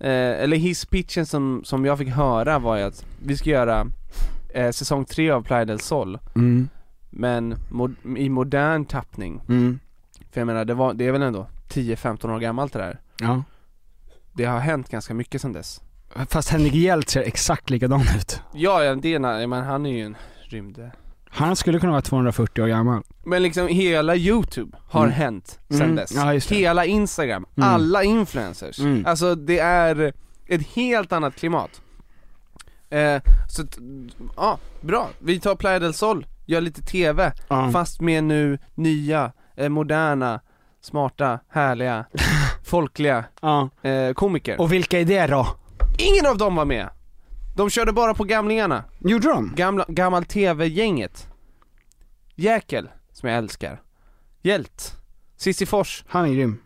eh, 0.00 0.10
eller 0.10 0.56
hisspitchen 0.56 1.26
som, 1.26 1.60
som 1.64 1.84
jag 1.84 1.98
fick 1.98 2.08
höra 2.08 2.58
var 2.58 2.76
ju 2.76 2.82
att 2.82 3.04
vi 3.24 3.36
ska 3.36 3.50
göra 3.50 3.86
eh, 4.54 4.70
säsong 4.70 5.04
3 5.04 5.30
av 5.30 5.42
Playa 5.42 5.64
del 5.64 5.80
Sol, 5.80 6.18
Mm, 6.34 6.68
men 7.10 7.54
mod- 7.70 8.16
i 8.18 8.28
modern 8.28 8.84
tappning. 8.84 9.40
mm, 9.48 9.78
För 10.32 10.40
jag 10.40 10.46
menar, 10.46 10.64
det, 10.64 10.74
var, 10.74 10.94
det 10.94 11.06
är 11.06 11.12
väl 11.12 11.22
ändå 11.22 11.46
10-15 11.68 12.34
år 12.34 12.38
gammalt 12.40 12.72
det 12.72 12.78
där. 12.78 13.00
ja. 13.20 13.42
Det 14.36 14.44
har 14.44 14.58
hänt 14.60 14.88
ganska 14.88 15.14
mycket 15.14 15.40
sedan 15.42 15.52
dess. 15.52 15.80
Fast 16.28 16.48
Henrik 16.48 16.74
Hjelt 16.74 17.08
ser 17.08 17.22
exakt 17.22 17.70
likadan 17.70 18.00
ut. 18.16 18.40
Ja, 18.54 18.84
ja 18.84 18.94
det 18.94 19.14
är, 19.14 19.20
en- 19.40 19.50
men 19.50 19.64
han 19.64 19.86
är 19.86 19.90
ju 19.90 20.04
en 20.04 20.16
rymd... 20.42 20.90
Han 21.30 21.56
skulle 21.56 21.78
kunna 21.80 21.92
vara 21.92 22.02
240 22.02 22.62
år 22.62 22.66
gammal. 22.68 23.02
Men 23.24 23.42
liksom 23.42 23.68
hela 23.68 24.16
youtube 24.16 24.76
har 24.88 25.00
Mm. 25.04 25.12
hänt 25.14 25.58
sen 25.68 25.80
Mm, 25.82 25.96
dess. 25.96 26.12
ja, 26.14 26.34
just 26.34 26.48
det. 26.48 26.54
Hela 26.54 26.84
instagram, 26.84 27.46
Mm. 27.56 27.68
alla 27.68 28.02
influencers. 28.04 28.78
Mm. 28.78 29.06
Alltså 29.06 29.34
det 29.34 29.58
är 29.58 30.12
ett 30.46 30.66
helt 30.66 31.12
annat 31.12 31.34
klimat. 31.36 31.80
Eh, 32.90 33.22
så 33.48 33.62
att, 33.62 33.78
ja, 34.36 34.58
bra. 34.80 35.08
Vi 35.18 35.40
tar 35.40 35.54
Playa 35.56 35.78
del 35.78 35.94
Sol, 35.94 36.26
gör 36.46 36.60
lite 36.60 36.82
TV, 36.82 37.32
Ja. 37.48 37.70
fast 37.72 38.00
med 38.00 38.24
nu 38.24 38.58
nya, 38.74 39.32
eh, 39.56 39.68
moderna, 39.68 40.40
smarta, 40.80 41.38
härliga, 41.48 42.04
folkliga 42.66 43.24
Ja. 43.40 43.68
eh, 43.82 44.12
komiker. 44.12 44.60
Och 44.60 44.72
vilka 44.72 45.00
är 45.00 45.04
det 45.04 45.26
då? 45.26 45.46
Ingen 45.98 46.26
av 46.26 46.38
dem 46.38 46.56
var 46.56 46.64
med! 46.64 46.88
De 47.56 47.70
körde 47.70 47.92
bara 47.92 48.14
på 48.14 48.24
gamlingarna. 48.24 48.84
Gjorde 48.98 49.28
de? 49.28 49.52
Gamla, 49.56 49.84
gammal 49.88 50.24
TV-gänget. 50.24 51.26
Jäkel, 52.34 52.88
som 53.12 53.28
jag 53.28 53.38
älskar. 53.38 53.82
Hjält. 54.42 54.96
Cissi 55.36 55.66
Fors. 55.66 56.04
Han 56.08 56.24
är 56.24 56.34
grym. 56.34 56.58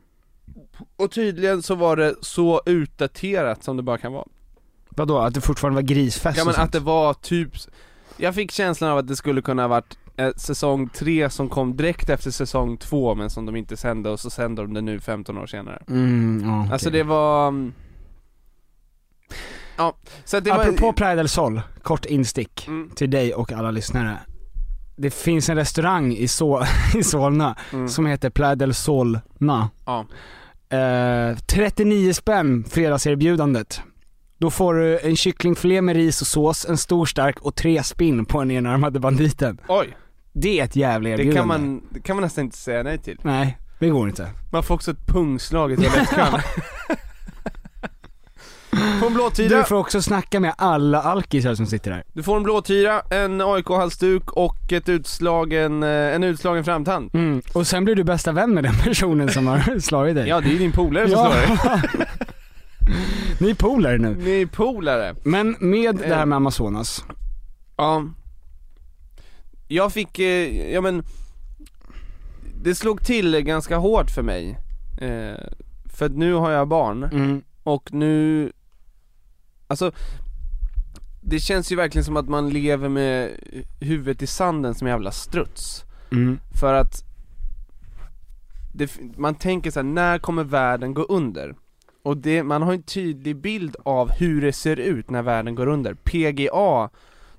Och 0.96 1.10
tydligen 1.10 1.62
så 1.62 1.74
var 1.74 1.96
det 1.96 2.14
så 2.20 2.62
utdaterat 2.66 3.64
som 3.64 3.76
det 3.76 3.82
bara 3.82 3.98
kan 3.98 4.12
vara. 4.12 4.26
Vadå, 4.88 5.18
att 5.18 5.34
det 5.34 5.40
fortfarande 5.40 5.74
var 5.74 5.82
grisfest 5.88 6.38
Ja 6.38 6.44
men 6.44 6.54
att 6.54 6.72
det 6.72 6.80
var 6.80 7.14
typ, 7.14 7.52
jag 8.16 8.34
fick 8.34 8.50
känslan 8.50 8.90
av 8.90 8.98
att 8.98 9.08
det 9.08 9.16
skulle 9.16 9.42
kunna 9.42 9.62
ha 9.62 9.68
varit 9.68 9.98
eh, 10.26 10.30
säsong 10.36 10.88
3 10.88 11.30
som 11.30 11.48
kom 11.48 11.76
direkt 11.76 12.08
efter 12.10 12.30
säsong 12.30 12.76
2 12.76 13.14
men 13.14 13.30
som 13.30 13.46
de 13.46 13.56
inte 13.56 13.76
sände 13.76 14.10
och 14.10 14.20
så 14.20 14.30
sände 14.30 14.62
de 14.62 14.74
det 14.74 14.80
nu 14.80 15.00
15 15.00 15.38
år 15.38 15.46
senare. 15.46 15.82
Mm, 15.88 16.60
okej. 16.60 16.72
Alltså 16.72 16.90
det 16.90 17.02
var... 17.02 17.48
mm, 17.48 17.72
Ja, 19.76 19.96
så 20.24 20.40
det 20.40 20.50
Apropå 20.52 20.86
var... 20.86 20.92
Playa 20.92 21.14
del 21.14 21.28
Sol, 21.28 21.60
kort 21.82 22.04
instick 22.06 22.68
Mm. 22.68 22.90
till 22.90 23.10
dig 23.10 23.34
och 23.34 23.52
alla 23.52 23.70
lyssnare. 23.70 24.18
Det 24.96 25.10
finns 25.10 25.48
en 25.48 25.56
restaurang 25.56 26.12
i, 26.12 26.28
so 26.28 26.60
i 26.98 27.02
Solna 27.02 27.56
Mm. 27.72 27.88
som 27.88 28.06
heter 28.06 28.30
Playa 28.30 28.54
del 28.54 28.74
Solna. 28.74 29.70
Ja. 29.86 30.06
Eh, 30.76 31.36
39 31.46 32.12
spänn 32.14 32.64
fredagserbjudandet. 32.64 33.80
Då 34.38 34.50
får 34.50 34.74
du 34.74 34.98
en 34.98 35.16
kycklingfilé 35.16 35.82
med 35.82 35.96
ris 35.96 36.20
och 36.20 36.26
sås, 36.26 36.66
en 36.68 36.76
stor 36.78 37.06
stark 37.06 37.40
och 37.40 37.54
tre 37.54 37.82
spinn 37.82 38.24
på 38.24 38.38
den 38.38 38.50
enarmade 38.50 39.00
banditen. 39.00 39.60
Oj! 39.68 39.96
Det 40.40 40.60
är 40.60 40.64
ett 40.64 40.76
jävla 40.76 41.08
Det 41.08 41.12
erbjudande. 41.14 41.38
kan 41.38 41.48
man, 41.48 41.82
det 41.90 42.00
kan 42.00 42.16
man 42.16 42.22
nästan 42.22 42.44
inte 42.44 42.56
säga 42.56 42.82
nej 42.82 42.98
till. 42.98 43.18
Nej, 43.22 43.58
det 43.78 43.88
går 43.88 44.08
inte. 44.08 44.30
Man 44.52 44.62
får 44.62 44.74
också 44.74 44.90
ett 44.90 45.06
pungslag 45.06 45.72
i 45.72 45.76
toalettkön. 45.76 46.26
Får 49.00 49.06
en 49.06 49.14
blåtira, 49.14 49.58
Du 49.58 49.64
får 49.64 49.76
också 49.76 50.02
snacka 50.02 50.40
med 50.40 50.54
alla 50.58 51.02
alkisar 51.02 51.54
som 51.54 51.66
sitter 51.66 51.90
där. 51.90 52.02
du 52.12 52.22
får 52.22 52.36
en 52.36 52.42
blåtira, 52.42 53.00
en 53.10 53.40
AIK-halsduk 53.40 54.30
och 54.32 54.72
ett 54.72 54.88
utslagen, 54.88 55.82
eh, 55.82 55.88
en 55.88 56.24
utslagen 56.24 56.64
framtand. 56.64 57.10
Mm. 57.14 57.42
Och 57.54 57.66
sen 57.66 57.84
blir 57.84 57.94
du 57.94 58.04
bästa 58.04 58.32
vän 58.32 58.54
med 58.54 58.64
den 58.64 58.74
personen 58.74 59.28
som 59.28 59.46
har 59.46 59.78
slagit 59.80 60.14
dig. 60.14 60.28
Ja, 60.28 60.40
det 60.40 60.48
är 60.48 60.52
ju 60.52 60.58
din 60.58 60.72
polare 60.72 61.08
som 61.08 61.18
Ja. 61.18 61.32
slår 61.58 61.76
dig. 61.76 62.06
Ni 63.40 63.50
är 63.50 63.54
polare 63.54 63.98
nu. 63.98 64.14
Ni 64.14 64.42
är 64.42 64.46
polare. 64.46 65.14
Men 65.24 65.56
med 65.60 65.96
det 65.96 66.14
här 66.14 66.20
Eh. 66.22 66.26
med 66.26 66.36
Amazonas. 66.36 67.04
Ja. 67.76 68.04
Jag 69.72 69.92
fick, 69.92 70.18
eh, 70.18 70.72
ja 70.72 70.80
men 70.80 71.02
Det 72.62 72.74
slog 72.74 73.04
till 73.04 73.40
ganska 73.40 73.76
hårt 73.76 74.10
för 74.10 74.22
mig 74.22 74.58
eh, 75.00 75.46
För 75.84 76.06
att 76.06 76.12
nu 76.12 76.32
har 76.32 76.50
jag 76.50 76.68
barn 76.68 77.02
Mm. 77.04 77.42
och 77.62 77.92
nu 77.92 78.52
Alltså 79.66 79.92
Det 81.20 81.40
känns 81.40 81.72
ju 81.72 81.76
verkligen 81.76 82.04
som 82.04 82.16
att 82.16 82.28
man 82.28 82.50
lever 82.50 82.88
med 82.88 83.30
huvudet 83.80 84.22
i 84.22 84.26
sanden 84.26 84.74
som 84.74 84.88
jävla 84.88 85.12
struts 85.12 85.84
Mm. 86.12 86.38
För 86.60 86.74
att 86.74 87.04
det, 88.74 88.98
Man 89.16 89.34
tänker 89.34 89.70
så 89.70 89.78
här, 89.78 89.84
när 89.84 90.18
kommer 90.18 90.44
världen 90.44 90.94
gå 90.94 91.02
under? 91.02 91.54
Och 92.02 92.16
det, 92.16 92.42
man 92.42 92.62
har 92.62 92.72
en 92.72 92.82
tydlig 92.82 93.36
bild 93.36 93.76
av 93.84 94.10
hur 94.10 94.40
det 94.42 94.52
ser 94.52 94.76
ut 94.76 95.10
när 95.10 95.22
världen 95.22 95.54
går 95.54 95.66
under 95.66 95.94
PGA 95.94 96.88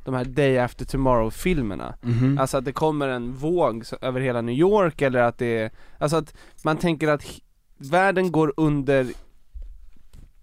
De 0.03 0.13
här 0.13 0.25
Day 0.25 0.57
After 0.59 0.85
Tomorrow-filmerna 0.85 1.95
Mhm. 2.01 2.37
Alltså 2.37 2.57
att 2.57 2.65
det 2.65 2.71
kommer 2.73 3.07
en 3.07 3.33
våg 3.33 3.83
över 4.01 4.21
hela 4.21 4.41
New 4.41 4.55
York 4.55 5.01
eller 5.01 5.19
att 5.19 5.37
det 5.37 5.57
är, 5.57 5.71
alltså 5.97 6.17
att 6.17 6.33
man 6.63 6.77
tänker 6.77 7.07
att 7.07 7.23
världen 7.77 8.31
går 8.31 8.53
under 8.57 9.07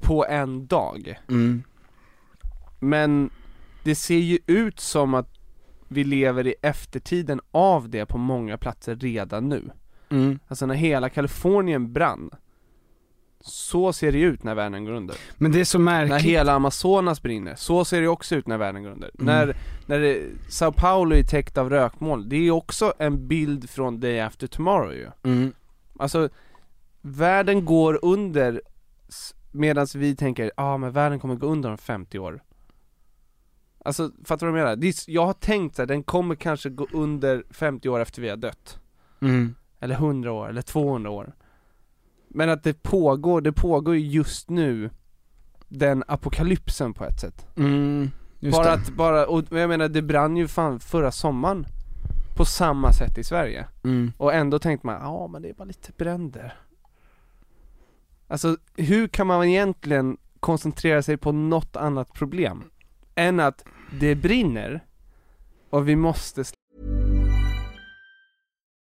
på 0.00 0.26
en 0.26 0.66
dag 0.66 1.18
Mm. 1.28 1.62
Men 2.78 3.30
det 3.84 3.94
ser 3.94 4.18
ju 4.18 4.38
ut 4.46 4.80
som 4.80 5.14
att 5.14 5.28
vi 5.88 6.04
lever 6.04 6.46
i 6.46 6.54
eftertiden 6.62 7.40
av 7.50 7.88
det 7.88 8.06
på 8.06 8.18
många 8.18 8.58
platser 8.58 8.96
redan 8.96 9.48
nu 9.48 9.70
Mm. 10.10 10.38
Alltså 10.48 10.66
när 10.66 10.74
hela 10.74 11.08
Kalifornien 11.08 11.92
brann 11.92 12.30
Så 13.48 13.92
ser 13.92 14.12
det 14.12 14.18
ut 14.20 14.42
när 14.42 14.54
världen 14.54 14.84
går 14.84 14.92
under 14.92 15.16
Men 15.36 15.52
det 15.52 15.60
är 15.60 15.64
så 15.64 15.78
När 15.78 15.84
märkligt. 15.84 16.22
hela 16.22 16.52
Amazonas 16.52 17.22
brinner, 17.22 17.54
så 17.54 17.84
ser 17.84 18.00
det 18.00 18.08
också 18.08 18.34
ut 18.34 18.46
när 18.46 18.58
världen 18.58 18.82
går 18.82 18.90
under 18.90 19.10
Mm. 19.14 19.26
När, 19.26 19.56
när 19.86 19.98
det, 19.98 20.22
Sao 20.48 20.72
Paulo 20.72 21.16
är 21.16 21.22
täckt 21.22 21.58
av 21.58 21.70
rökmoln, 21.70 22.28
det 22.28 22.36
är 22.36 22.50
också 22.50 22.92
en 22.98 23.28
bild 23.28 23.70
från 23.70 24.00
Day 24.00 24.20
After 24.20 24.46
Tomorrow 24.46 24.94
ju 24.94 25.10
Mm. 25.22 25.52
Alltså, 25.98 26.28
världen 27.00 27.64
går 27.64 27.98
under 28.02 28.62
medan 29.52 29.86
vi 29.94 30.16
tänker, 30.16 30.44
ja 30.44 30.50
ah, 30.56 30.76
men 30.76 30.92
världen 30.92 31.20
kommer 31.20 31.34
gå 31.34 31.46
under 31.46 31.70
om 31.70 31.78
50 31.78 32.18
år 32.18 32.42
Alltså, 33.84 34.10
fattar 34.24 34.46
du 34.46 34.52
vad 34.52 34.60
jag 34.60 34.64
menar? 34.64 34.76
Det 34.76 34.88
är, 34.88 34.94
jag 35.06 35.26
har 35.26 35.32
tänkt 35.32 35.78
här, 35.78 35.86
den 35.86 36.02
kommer 36.02 36.34
kanske 36.34 36.70
gå 36.70 36.86
under 36.92 37.44
50 37.50 37.88
år 37.88 38.00
efter 38.00 38.22
vi 38.22 38.28
har 38.28 38.36
dött 38.36 38.78
Mm. 39.20 39.54
Eller 39.80 39.94
100 39.94 40.32
år, 40.32 40.48
eller 40.48 40.62
200 40.62 41.10
år 41.10 41.32
Men 42.30 42.50
att 42.50 42.62
det 42.62 42.82
pågår, 42.82 43.40
det 43.40 43.52
pågår 43.52 43.96
ju 43.96 44.06
just 44.06 44.50
nu 44.50 44.90
Den 45.68 46.04
apokalypsen 46.06 46.94
på 46.94 47.04
ett 47.04 47.20
sätt 47.20 47.46
Mm. 47.56 48.10
Bara 48.52 48.64
det. 48.64 48.72
att, 48.72 48.88
bara, 48.90 49.26
och 49.26 49.44
jag 49.50 49.68
menar 49.68 49.88
det 49.88 50.02
brann 50.02 50.36
ju 50.36 50.48
fan 50.48 50.80
förra 50.80 51.10
sommaren 51.12 51.66
På 52.36 52.44
samma 52.44 52.92
sätt 52.92 53.18
i 53.18 53.24
Sverige 53.24 53.66
Mm. 53.84 54.12
och 54.18 54.34
ändå 54.34 54.58
tänkte 54.58 54.86
man, 54.86 55.00
ja 55.02 55.26
men 55.26 55.42
det 55.42 55.48
är 55.50 55.54
bara 55.54 55.64
lite 55.64 55.92
bränder 55.96 56.54
Alltså 58.28 58.56
hur 58.76 59.08
kan 59.08 59.26
man 59.26 59.44
egentligen 59.44 60.16
koncentrera 60.40 61.02
sig 61.02 61.16
på 61.16 61.32
något 61.32 61.76
annat 61.76 62.12
problem 62.12 62.64
än 63.14 63.40
att 63.40 63.64
det 64.00 64.14
brinner 64.14 64.84
och 65.70 65.88
vi 65.88 65.96
måste 65.96 66.44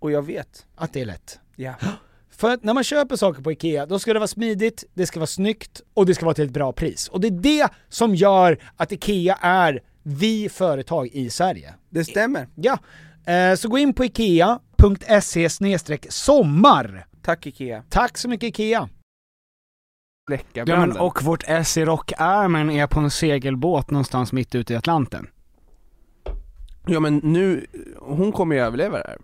Och 0.00 0.10
jag 0.10 0.22
vet. 0.22 0.66
att 0.76 0.92
det 0.92 1.00
är 1.00 1.06
lätt. 1.06 1.38
Ja. 1.56 1.74
För 2.30 2.50
att 2.50 2.64
när 2.64 2.74
man 2.74 2.84
köper 2.84 3.16
saker 3.16 3.42
på 3.42 3.52
IKEA, 3.52 3.86
då 3.86 3.98
ska 3.98 4.12
det 4.12 4.18
vara 4.18 4.28
smidigt, 4.28 4.84
det 4.94 5.06
ska 5.06 5.20
vara 5.20 5.26
snyggt 5.26 5.82
och 5.94 6.06
det 6.06 6.14
ska 6.14 6.24
vara 6.24 6.34
till 6.34 6.44
ett 6.44 6.50
bra 6.50 6.72
pris. 6.72 7.08
Och 7.08 7.20
det 7.20 7.26
är 7.26 7.30
det 7.30 7.68
som 7.88 8.14
gör 8.14 8.58
att 8.76 8.92
IKEA 8.92 9.38
är 9.40 9.82
vi 10.02 10.48
företag 10.48 11.08
i 11.12 11.30
Sverige. 11.30 11.74
Det 11.90 12.04
stämmer. 12.04 12.48
Ja, 12.54 12.78
eh, 13.32 13.54
så 13.54 13.68
gå 13.68 13.78
in 13.78 13.94
på 13.94 14.04
ikea.se 14.04 15.48
sommar. 16.08 17.06
Tack 17.22 17.46
IKEA. 17.46 17.82
Tack 17.88 18.18
så 18.18 18.28
mycket 18.28 18.48
IKEA. 18.48 18.88
Branden. 20.66 20.98
och 20.98 21.22
vårt 21.22 21.44
S 21.46 21.76
i 21.76 21.84
rockärmen 21.84 22.70
är 22.70 22.86
på 22.86 23.00
en 23.00 23.10
segelbåt 23.10 23.90
någonstans 23.90 24.32
mitt 24.32 24.54
ute 24.54 24.72
i 24.72 24.76
Atlanten. 24.76 25.26
Ja 26.86 27.00
men 27.00 27.16
nu, 27.16 27.66
hon 27.98 28.32
kommer 28.32 28.54
ju 28.56 28.62
överleva 28.62 28.98
det 28.98 29.04
här. 29.08 29.18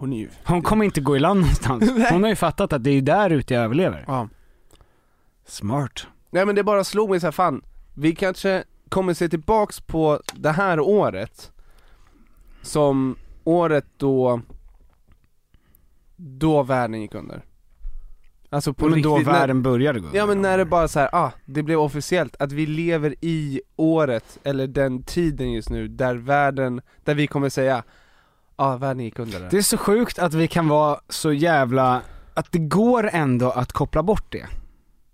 Hon 0.00 0.12
är 0.12 0.18
ju... 0.18 0.28
Hon 0.44 0.62
kommer 0.62 0.84
inte 0.84 1.00
gå 1.00 1.16
i 1.16 1.20
land 1.20 1.40
någonstans. 1.40 1.90
Hon 2.10 2.22
har 2.22 2.30
ju 2.30 2.36
fattat 2.36 2.72
att 2.72 2.84
det 2.84 2.90
är 2.90 3.02
där 3.02 3.30
ute 3.30 3.54
jag 3.54 3.64
överlever. 3.64 4.04
Ja. 4.06 4.28
Smart. 5.46 6.06
Nej 6.30 6.46
men 6.46 6.54
det 6.54 6.64
bara 6.64 6.84
slog 6.84 7.10
mig 7.10 7.20
så 7.20 7.26
här, 7.26 7.32
fan, 7.32 7.62
vi 7.94 8.14
kanske 8.14 8.64
kommer 8.88 9.14
se 9.14 9.28
tillbaks 9.28 9.80
på 9.80 10.20
det 10.34 10.50
här 10.50 10.80
året 10.80 11.52
som 12.62 13.16
året 13.44 13.84
då, 13.96 14.40
då 16.16 16.62
världen 16.62 17.00
gick 17.00 17.14
under. 17.14 17.44
Alltså 18.50 18.72
på 18.72 18.88
Men 18.88 19.02
då 19.02 19.16
riktigt, 19.16 19.34
världen 19.34 19.56
när, 19.56 19.62
började 19.64 20.00
gå 20.00 20.08
Ja 20.12 20.26
men 20.26 20.36
under. 20.36 20.50
när 20.50 20.58
det 20.58 20.64
bara 20.64 20.88
så 20.88 21.00
här, 21.00 21.08
ah, 21.12 21.32
det 21.44 21.62
blev 21.62 21.80
officiellt 21.80 22.36
att 22.38 22.52
vi 22.52 22.66
lever 22.66 23.14
i 23.20 23.60
året, 23.76 24.38
eller 24.42 24.66
den 24.66 25.02
tiden 25.02 25.52
just 25.52 25.70
nu, 25.70 25.88
där 25.88 26.14
världen, 26.14 26.80
där 27.04 27.14
vi 27.14 27.26
kommer 27.26 27.48
säga, 27.48 27.82
ja 28.60 28.76
världen 28.76 29.04
gick 29.04 29.18
under 29.18 29.40
där. 29.40 29.48
Det 29.50 29.58
är 29.58 29.62
så 29.62 29.76
sjukt 29.76 30.18
att 30.18 30.34
vi 30.34 30.48
kan 30.48 30.68
vara 30.68 31.00
så 31.08 31.32
jävla, 31.32 32.02
att 32.34 32.52
det 32.52 32.58
går 32.58 33.10
ändå 33.12 33.50
att 33.50 33.72
koppla 33.72 34.02
bort 34.02 34.32
det. 34.32 34.46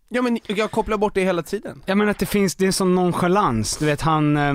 Ja 0.09 0.23
men 0.23 0.39
jag 0.47 0.71
kopplar 0.71 0.97
bort 0.97 1.15
det 1.15 1.25
hela 1.25 1.43
tiden. 1.43 1.83
Jag 1.87 1.99
menar 1.99 2.11
att 2.11 2.19
det 2.19 2.27
finns, 2.27 2.55
det 2.55 2.65
är 2.65 2.67
en 2.67 2.73
sån 2.73 2.95
nonchalans, 2.95 3.77
du 3.77 3.87
vet 3.87 4.01
han, 4.01 4.37
eh, 4.37 4.55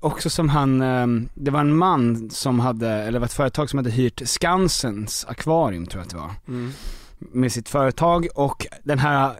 också 0.00 0.30
som 0.30 0.48
han, 0.48 0.82
eh, 0.82 1.06
det 1.34 1.50
var 1.50 1.60
en 1.60 1.76
man 1.76 2.30
som 2.30 2.60
hade, 2.60 2.88
eller 2.88 3.18
var 3.18 3.26
ett 3.26 3.32
företag 3.32 3.70
som 3.70 3.76
hade 3.78 3.90
hyrt 3.90 4.28
Skansens 4.28 5.26
akvarium 5.28 5.86
tror 5.86 6.00
jag 6.00 6.04
att 6.04 6.10
det 6.10 6.16
var. 6.16 6.30
Mm. 6.48 6.72
med 7.18 7.52
sitt 7.52 7.68
företag 7.68 8.28
och 8.34 8.66
den 8.84 8.98
här 8.98 9.32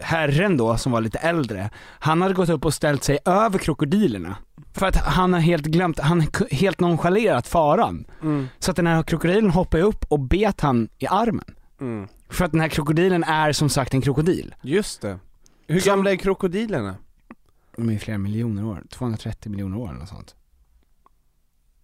herren 0.00 0.56
då 0.56 0.76
som 0.76 0.92
var 0.92 1.00
lite 1.00 1.18
äldre, 1.18 1.70
han 1.98 2.22
hade 2.22 2.34
gått 2.34 2.48
upp 2.48 2.64
och 2.64 2.74
ställt 2.74 3.04
sig 3.04 3.18
över 3.24 3.58
krokodilerna. 3.58 4.36
För 4.72 4.86
att 4.86 4.96
han 4.96 5.32
har 5.32 5.40
helt 5.40 5.66
glömt, 5.66 5.98
han 5.98 6.20
har 6.20 6.54
helt 6.54 6.80
nonchalerat 6.80 7.46
faran. 7.46 8.04
Mm. 8.22 8.48
Så 8.58 8.70
att 8.70 8.76
den 8.76 8.86
här 8.86 9.02
krokodilen 9.02 9.50
hoppade 9.50 9.82
upp 9.82 10.04
och 10.08 10.20
bet 10.20 10.60
han 10.60 10.88
i 10.98 11.06
armen. 11.06 11.54
Mm. 11.80 12.08
För 12.28 12.44
att 12.44 12.52
den 12.52 12.60
här 12.60 12.68
krokodilen 12.68 13.24
är 13.24 13.52
som 13.52 13.68
sagt 13.68 13.94
en 13.94 14.00
krokodil. 14.00 14.54
Just 14.62 15.00
det. 15.02 15.18
Hur 15.66 15.80
Som- 15.80 15.90
gamla 15.90 16.10
är 16.12 16.16
krokodilerna? 16.16 16.94
De 17.76 17.88
är 17.90 17.98
flera 17.98 18.18
miljoner 18.18 18.64
år, 18.66 18.82
230 18.90 19.50
miljoner 19.50 19.78
år 19.78 19.94
eller 19.96 20.06
sånt. 20.06 20.34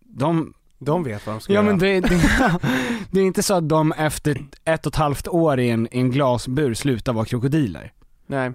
De, 0.01 0.55
De 0.79 1.05
vet 1.05 1.27
vad 1.27 1.35
de 1.37 1.41
ska 1.41 1.53
ja 1.53 1.61
göra. 1.63 1.67
men 1.71 1.79
det, 1.79 2.01
det, 2.01 2.21
det 3.11 3.21
är 3.21 3.25
inte 3.25 3.43
så 3.43 3.55
att 3.55 3.69
de 3.69 3.93
efter 3.93 4.47
ett 4.65 4.87
och 4.87 4.93
ett 4.93 4.97
halvt 4.97 5.29
år 5.29 5.61
i 5.61 5.71
en, 5.71 5.87
i 5.95 5.99
en 6.01 6.11
glasbur 6.11 6.75
slutar 6.75 7.13
vara 7.13 7.25
krokodiler. 7.25 7.93
Nej. 8.27 8.53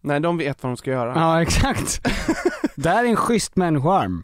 Nej, 0.00 0.20
de 0.20 0.36
vet 0.38 0.62
vad 0.62 0.72
de 0.72 0.76
ska 0.76 0.90
göra. 0.90 1.12
Ja 1.14 1.42
exakt. 1.42 2.00
Där 2.76 3.04
är 3.04 3.08
en 3.08 3.16
schysst 3.16 3.56
människoarm. 3.56 4.22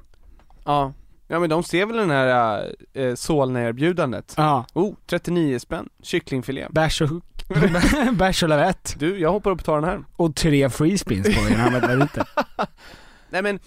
Ja. 0.65 0.93
Ja 1.29 1.39
men 1.41 1.51
de 1.51 1.63
ser 1.63 1.87
väl 1.87 1.97
den 1.97 2.11
här 2.11 2.65
äh, 2.95 3.15
Solna-erbjudandet. 3.15 4.35
Ja, 4.37 4.67
Oh, 4.75 4.95
39 5.07 5.59
spänn, 5.59 5.89
kycklingfilé. 6.03 6.67
bärs 6.71 7.01
och, 7.03 7.09
bärs 8.13 8.43
och 8.43 8.49
lavett. 8.49 8.95
Du, 8.99 9.19
jag 9.19 9.33
hoppar 9.33 9.51
upp 9.51 9.59
och 9.59 9.65
tar 9.65 9.75
den 9.81 9.85
här. 9.91 10.05
Och 10.17 10.35
tre 10.37 10.71
free 10.71 10.99
spins 10.99 11.27
på 11.27 11.43
den 11.49 11.53
här 11.61 12.05
ute. 12.05 12.25
Nej 13.31 13.43
men, 13.43 13.59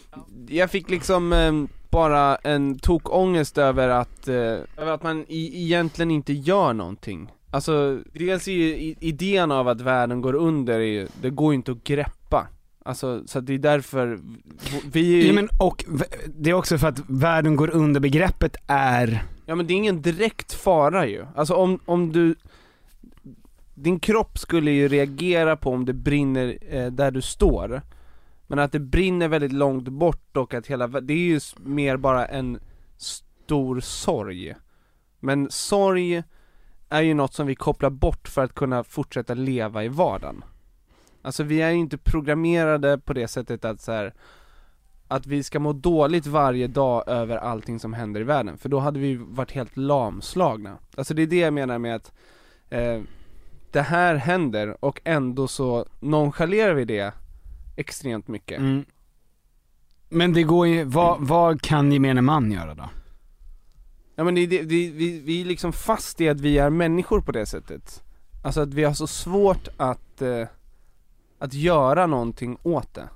jag 0.47 0.71
fick 0.71 0.89
liksom 0.89 1.33
eh, 1.33 1.53
bara 1.89 2.35
en 2.35 2.79
tokångest 2.79 3.57
över 3.57 3.89
att, 3.89 4.27
eh, 4.27 4.35
över 4.35 4.87
att 4.91 5.03
man 5.03 5.25
i, 5.27 5.63
egentligen 5.63 6.11
inte 6.11 6.33
gör 6.33 6.73
någonting. 6.73 7.31
Alltså, 7.51 7.99
dels 8.13 8.47
är 8.47 8.51
ju 8.51 8.95
idén 8.99 9.51
av 9.51 9.67
att 9.67 9.81
världen 9.81 10.21
går 10.21 10.33
under, 10.35 10.73
är, 10.73 10.79
ju- 10.79 11.07
det 11.21 11.29
går 11.29 11.53
ju 11.53 11.55
inte 11.55 11.71
att 11.71 11.83
greppa. 11.83 12.47
Alltså, 12.85 13.23
så 13.27 13.39
det 13.39 13.53
är 13.53 13.57
därför, 13.57 14.19
vi 14.91 15.27
Ja, 15.27 15.33
men, 15.33 15.49
och 15.59 15.85
det 16.27 16.49
är 16.49 16.53
också 16.53 16.77
för 16.77 16.87
att 16.87 17.01
världen 17.07 17.55
går 17.55 17.69
under 17.69 17.99
begreppet 17.99 18.55
är, 18.67 19.25
ja 19.45 19.55
men 19.55 19.67
det 19.67 19.73
är 19.73 19.75
ingen 19.75 20.01
direkt 20.01 20.53
fara 20.53 21.07
ju. 21.07 21.25
Alltså 21.35 21.53
om, 21.53 21.79
om 21.85 22.11
du, 22.11 22.35
din 23.73 23.99
kropp 23.99 24.37
skulle 24.37 24.71
ju 24.71 24.87
reagera 24.87 25.55
på 25.55 25.71
om 25.71 25.85
det 25.85 25.93
brinner 25.93 26.57
eh, 26.69 26.87
där 26.87 27.11
du 27.11 27.21
står. 27.21 27.81
Men 28.47 28.59
att 28.59 28.71
det 28.71 28.79
brinner 28.79 29.27
väldigt 29.27 29.51
långt 29.51 29.87
bort 29.87 30.37
och 30.37 30.53
att 30.53 30.67
hela, 30.67 30.87
det 30.87 31.13
är 31.13 31.17
ju 31.17 31.39
mer 31.57 31.97
bara 31.97 32.25
en 32.25 32.59
stor 32.97 33.79
sorg. 33.79 34.55
Men 35.19 35.47
sorg 35.49 36.23
är 36.89 37.01
ju 37.01 37.13
något 37.13 37.33
som 37.33 37.47
vi 37.47 37.55
kopplar 37.55 37.89
bort 37.89 38.27
för 38.27 38.43
att 38.43 38.55
kunna 38.55 38.83
fortsätta 38.83 39.33
leva 39.33 39.83
i 39.83 39.87
vardagen. 39.87 40.43
Alltså 41.23 41.43
vi 41.43 41.61
är 41.61 41.69
ju 41.69 41.77
inte 41.77 41.97
programmerade 41.97 42.97
på 42.97 43.13
det 43.13 43.27
sättet 43.27 43.65
att 43.65 43.81
så 43.81 43.91
här, 43.91 44.13
att 45.07 45.27
vi 45.27 45.43
ska 45.43 45.59
må 45.59 45.73
dåligt 45.73 46.27
varje 46.27 46.67
dag 46.67 47.03
över 47.07 47.37
allting 47.37 47.79
som 47.79 47.93
händer 47.93 48.21
i 48.21 48.23
världen, 48.23 48.57
för 48.57 48.69
då 48.69 48.79
hade 48.79 48.99
vi 48.99 49.15
varit 49.15 49.51
helt 49.51 49.77
lamslagna. 49.77 50.77
Alltså 50.97 51.13
det 51.13 51.21
är 51.21 51.27
det 51.27 51.39
jag 51.39 51.53
menar 51.53 51.79
med 51.79 51.95
att 51.95 52.11
eh, 52.69 53.01
det 53.71 53.81
här 53.81 54.15
händer 54.15 54.85
och 54.85 55.01
ändå 55.03 55.47
så 55.47 55.85
nonchalerar 55.99 56.73
vi 56.73 56.85
det 56.85 57.13
extremt 57.75 58.27
mycket. 58.27 58.59
mm. 58.59 58.85
Men 60.09 60.33
det 60.33 60.43
går 60.43 60.67
ju, 60.67 60.83
vad, 60.83 61.21
vad 61.21 61.61
kan 61.61 61.91
gemene 61.91 62.21
man 62.21 62.51
göra 62.51 62.75
då? 62.75 62.89
Ja 64.15 64.23
men 64.23 64.35
det, 64.35 64.45
det, 64.45 64.61
vi, 64.61 64.91
vi, 64.91 65.19
vi 65.19 65.41
är 65.41 65.45
liksom 65.45 65.73
fast 65.73 66.21
i 66.21 66.29
att 66.29 66.41
vi 66.41 66.57
är 66.57 66.69
människor 66.69 67.21
på 67.21 67.31
det 67.31 67.45
sättet. 67.45 68.03
Alltså 68.43 68.61
att 68.61 68.73
vi 68.73 68.83
har 68.83 68.93
så 68.93 69.07
svårt 69.07 69.67
att, 69.77 70.21
eh, 70.21 70.47
att 71.43 71.53
göra 71.53 72.07
någonting 72.07 72.57
åt 72.63 72.93
det. 72.93 73.09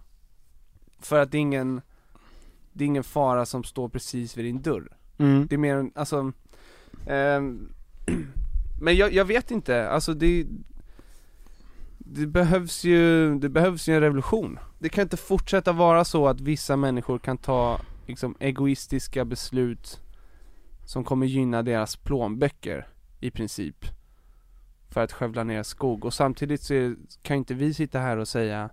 För 0.99 1.19
att 1.19 1.31
det 1.31 1.37
är 1.37 1.41
ingen, 1.41 1.81
det 2.73 2.83
är 2.83 2.85
ingen 2.87 3.03
fara 3.03 3.45
som 3.45 3.63
står 3.63 3.89
precis 3.89 4.37
vid 4.37 4.45
din 4.45 4.61
dörr. 4.61 4.97
Mm. 5.17 5.47
Det 5.47 5.55
är 5.55 5.59
mer, 5.59 5.75
en- 5.75 5.91
alltså, 5.95 6.31
ehm, 7.07 7.69
men 8.81 8.95
jag, 8.95 9.13
jag 9.13 9.25
vet 9.25 9.51
inte, 9.51 9.89
alltså 9.89 10.13
det 10.13 10.45
det 11.97 12.27
behövs 12.27 12.83
ju, 12.83 13.35
det 13.39 13.49
behövs 13.49 13.87
ju 13.89 13.95
en 13.95 14.01
revolution. 14.01 14.59
Det 14.79 14.89
kan 14.89 15.01
inte 15.01 15.17
fortsätta 15.17 15.71
vara 15.71 16.05
så 16.05 16.27
att 16.27 16.41
vissa 16.41 16.75
människor 16.75 17.19
kan 17.19 17.37
ta 17.37 17.79
liksom 18.07 18.35
egoistiska 18.39 19.25
beslut 19.25 19.99
som 20.85 21.03
kommer 21.03 21.25
gynna 21.25 21.63
deras 21.63 21.95
plånböcker 21.95 22.87
i 23.19 23.31
princip. 23.31 23.85
För 24.89 25.03
att 25.03 25.11
skövla 25.11 25.43
ner 25.43 25.63
skog 25.63 26.05
och 26.05 26.13
samtidigt 26.13 26.61
så 26.61 26.73
är, 26.73 26.95
kan 27.21 27.37
inte 27.37 27.53
vi 27.53 27.73
sitta 27.73 27.99
här 27.99 28.17
och 28.17 28.27
säga 28.27 28.69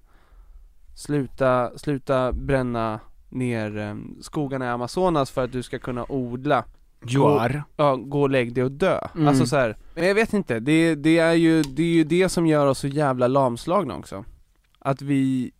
Sluta, 0.96 1.78
sluta 1.78 2.32
bränna 2.32 3.00
ner 3.28 3.78
eh, 3.78 3.94
skogarna 4.20 4.64
i 4.64 4.68
Amazonas 4.68 5.30
för 5.30 5.44
att 5.44 5.52
du 5.52 5.62
ska 5.62 5.78
kunna 5.78 6.06
odla 6.08 6.64
Joar. 7.06 7.64
Ja, 7.76 7.96
gå 7.96 8.22
och 8.22 8.30
lägg 8.30 8.54
dig 8.54 8.64
och 8.64 8.70
dö. 8.70 8.98
Mm. 9.14 9.28
Alltså 9.28 9.46
så 9.46 9.56
här, 9.56 9.76
men 9.94 10.06
jag 10.06 10.14
vet 10.14 10.32
inte, 10.32 10.60
det, 10.60 10.94
det, 10.94 11.18
är 11.18 11.32
ju, 11.32 11.62
det 11.62 11.82
är 11.82 11.94
ju 11.94 12.04
det 12.04 12.28
som 12.28 12.46
gör 12.46 12.66
oss 12.66 12.78
så 12.78 12.86
jävla 12.86 13.26
lamslagna 13.26 13.96
också. 13.96 14.24
Att 14.78 15.02
vi, 15.02 15.52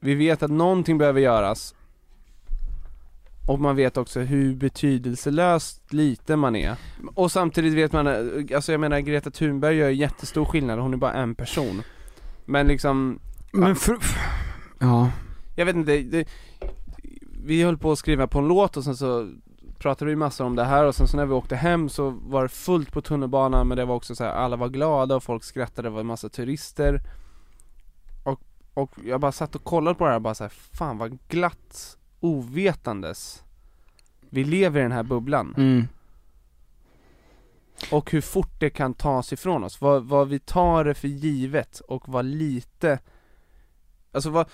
vi 0.00 0.14
vet 0.14 0.42
att 0.42 0.50
någonting 0.50 0.98
behöver 0.98 1.20
göras 1.20 1.74
och 3.46 3.60
man 3.60 3.76
vet 3.76 3.96
också 3.96 4.20
hur 4.20 4.54
betydelselöst 4.54 5.92
lite 5.92 6.36
man 6.36 6.56
är. 6.56 6.76
Och 7.14 7.32
samtidigt 7.32 7.74
vet 7.74 7.92
man, 7.92 8.06
alltså 8.54 8.72
jag 8.72 8.80
menar 8.80 9.00
Greta 9.00 9.30
Thunberg 9.30 9.76
gör 9.76 9.88
jättestor 9.88 10.44
skillnad, 10.44 10.78
hon 10.78 10.92
är 10.92 10.96
bara 10.96 11.12
en 11.12 11.34
person. 11.34 11.82
Men 12.44 12.66
liksom, 12.66 13.18
Men 13.52 13.76
för, 13.76 13.98
ja. 14.78 15.10
jag 15.56 15.66
vet 15.66 15.76
inte, 15.76 15.98
det, 15.98 16.28
vi 17.44 17.62
höll 17.62 17.78
på 17.78 17.92
att 17.92 17.98
skriva 17.98 18.26
på 18.26 18.38
en 18.38 18.48
låt 18.48 18.76
och 18.76 18.84
sen 18.84 18.96
så 18.96 19.30
pratade 19.78 20.10
vi 20.10 20.16
massor 20.16 20.44
om 20.44 20.56
det 20.56 20.64
här 20.64 20.84
och 20.84 20.94
sen 20.94 21.08
så 21.08 21.16
när 21.16 21.26
vi 21.26 21.32
åkte 21.32 21.56
hem 21.56 21.88
så 21.88 22.10
var 22.10 22.42
det 22.42 22.48
fullt 22.48 22.92
på 22.92 23.02
tunnelbanan 23.02 23.68
men 23.68 23.76
det 23.76 23.84
var 23.84 23.94
också 23.94 24.14
så 24.14 24.24
här, 24.24 24.30
alla 24.30 24.56
var 24.56 24.68
glada 24.68 25.16
och 25.16 25.22
folk 25.22 25.44
skrattade, 25.44 25.88
det 25.88 25.92
var 25.92 26.00
en 26.00 26.06
massa 26.06 26.28
turister 26.28 27.00
Och, 28.22 28.40
och 28.74 28.90
jag 29.04 29.20
bara 29.20 29.32
satt 29.32 29.54
och 29.54 29.64
kollade 29.64 29.94
på 29.94 30.04
det 30.04 30.10
här 30.10 30.16
och 30.16 30.22
bara 30.22 30.34
så 30.34 30.44
här, 30.44 30.52
fan 30.72 30.98
vad 30.98 31.18
glatt 31.28 31.98
ovetandes 32.22 33.44
Vi 34.20 34.44
lever 34.44 34.80
i 34.80 34.82
den 34.82 34.92
här 34.92 35.02
bubblan. 35.02 35.54
Mm. 35.56 35.88
och 37.90 38.10
hur 38.10 38.20
fort 38.20 38.60
det 38.60 38.70
kan 38.70 38.94
tas 38.94 39.32
ifrån 39.32 39.64
oss, 39.64 39.80
vad, 39.80 40.04
vad 40.04 40.28
vi 40.28 40.38
tar 40.38 40.84
det 40.84 40.94
för 40.94 41.08
givet 41.08 41.80
och 41.80 42.08
vad 42.08 42.24
lite 42.24 42.98
Alltså 44.12 44.30
vad, 44.30 44.48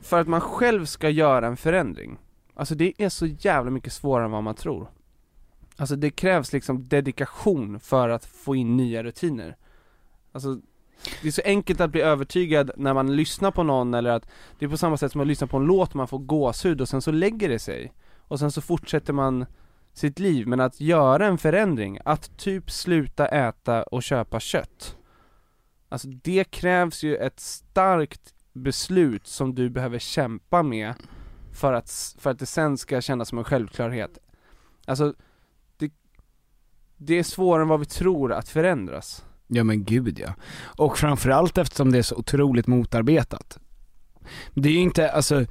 för 0.00 0.20
att 0.20 0.28
man 0.28 0.40
själv 0.40 0.84
ska 0.84 1.10
göra 1.10 1.46
en 1.46 1.56
förändring 1.56 2.18
Alltså 2.58 2.74
det 2.74 2.92
är 2.98 3.08
så 3.08 3.26
jävla 3.26 3.70
mycket 3.70 3.92
svårare 3.92 4.24
än 4.24 4.30
vad 4.30 4.42
man 4.42 4.54
tror. 4.54 4.90
Alltså 5.76 5.96
det 5.96 6.10
krävs 6.10 6.52
liksom 6.52 6.88
dedikation 6.88 7.80
för 7.80 8.08
att 8.08 8.24
få 8.24 8.56
in 8.56 8.76
nya 8.76 9.02
rutiner. 9.02 9.56
Alltså 10.32 10.60
det 11.22 11.28
är 11.28 11.32
så 11.32 11.42
enkelt 11.44 11.80
att 11.80 11.90
bli 11.90 12.00
övertygad 12.00 12.70
när 12.76 12.94
man 12.94 13.16
lyssnar 13.16 13.50
på 13.50 13.62
någon 13.62 13.94
eller 13.94 14.10
att 14.10 14.28
Det 14.58 14.64
är 14.64 14.68
på 14.68 14.76
samma 14.76 14.96
sätt 14.96 15.12
som 15.12 15.20
att 15.20 15.26
lyssna 15.26 15.46
på 15.46 15.56
en 15.56 15.64
låt, 15.64 15.94
man 15.94 16.08
får 16.08 16.18
gåshud 16.18 16.80
och 16.80 16.88
sen 16.88 17.02
så 17.02 17.10
lägger 17.10 17.48
det 17.48 17.58
sig. 17.58 17.92
Och 18.18 18.38
sen 18.38 18.50
så 18.50 18.60
fortsätter 18.60 19.12
man 19.12 19.46
sitt 19.92 20.18
liv, 20.18 20.46
men 20.46 20.60
att 20.60 20.80
göra 20.80 21.26
en 21.26 21.38
förändring, 21.38 21.98
att 22.04 22.38
typ 22.38 22.70
sluta 22.70 23.28
äta 23.28 23.82
och 23.82 24.02
köpa 24.02 24.40
kött. 24.40 24.96
Alltså 25.88 26.08
det 26.08 26.44
krävs 26.44 27.02
ju 27.02 27.16
ett 27.16 27.40
starkt 27.40 28.34
beslut 28.52 29.26
som 29.26 29.54
du 29.54 29.70
behöver 29.70 29.98
kämpa 29.98 30.62
med 30.62 30.94
för 31.52 31.72
att, 31.72 32.16
för 32.18 32.30
att 32.30 32.38
det 32.38 32.46
sen 32.46 32.78
ska 32.78 33.00
kännas 33.00 33.28
som 33.28 33.38
en 33.38 33.44
självklarhet. 33.44 34.18
Alltså 34.86 35.14
det, 35.76 35.92
det 36.96 37.14
är 37.14 37.22
svårare 37.22 37.62
än 37.62 37.68
vad 37.68 37.80
vi 37.80 37.86
tror 37.86 38.32
att 38.32 38.48
förändras. 38.48 39.24
Ja 39.48 39.64
men 39.64 39.84
gud 39.84 40.18
ja. 40.18 40.34
Och 40.62 40.98
framförallt 40.98 41.58
eftersom 41.58 41.92
det 41.92 41.98
är 41.98 42.02
så 42.02 42.16
otroligt 42.16 42.66
motarbetat. 42.66 43.58
Det 44.54 44.68
är 44.68 44.72
ju 44.72 44.80
inte, 44.80 45.10
alltså, 45.10 45.44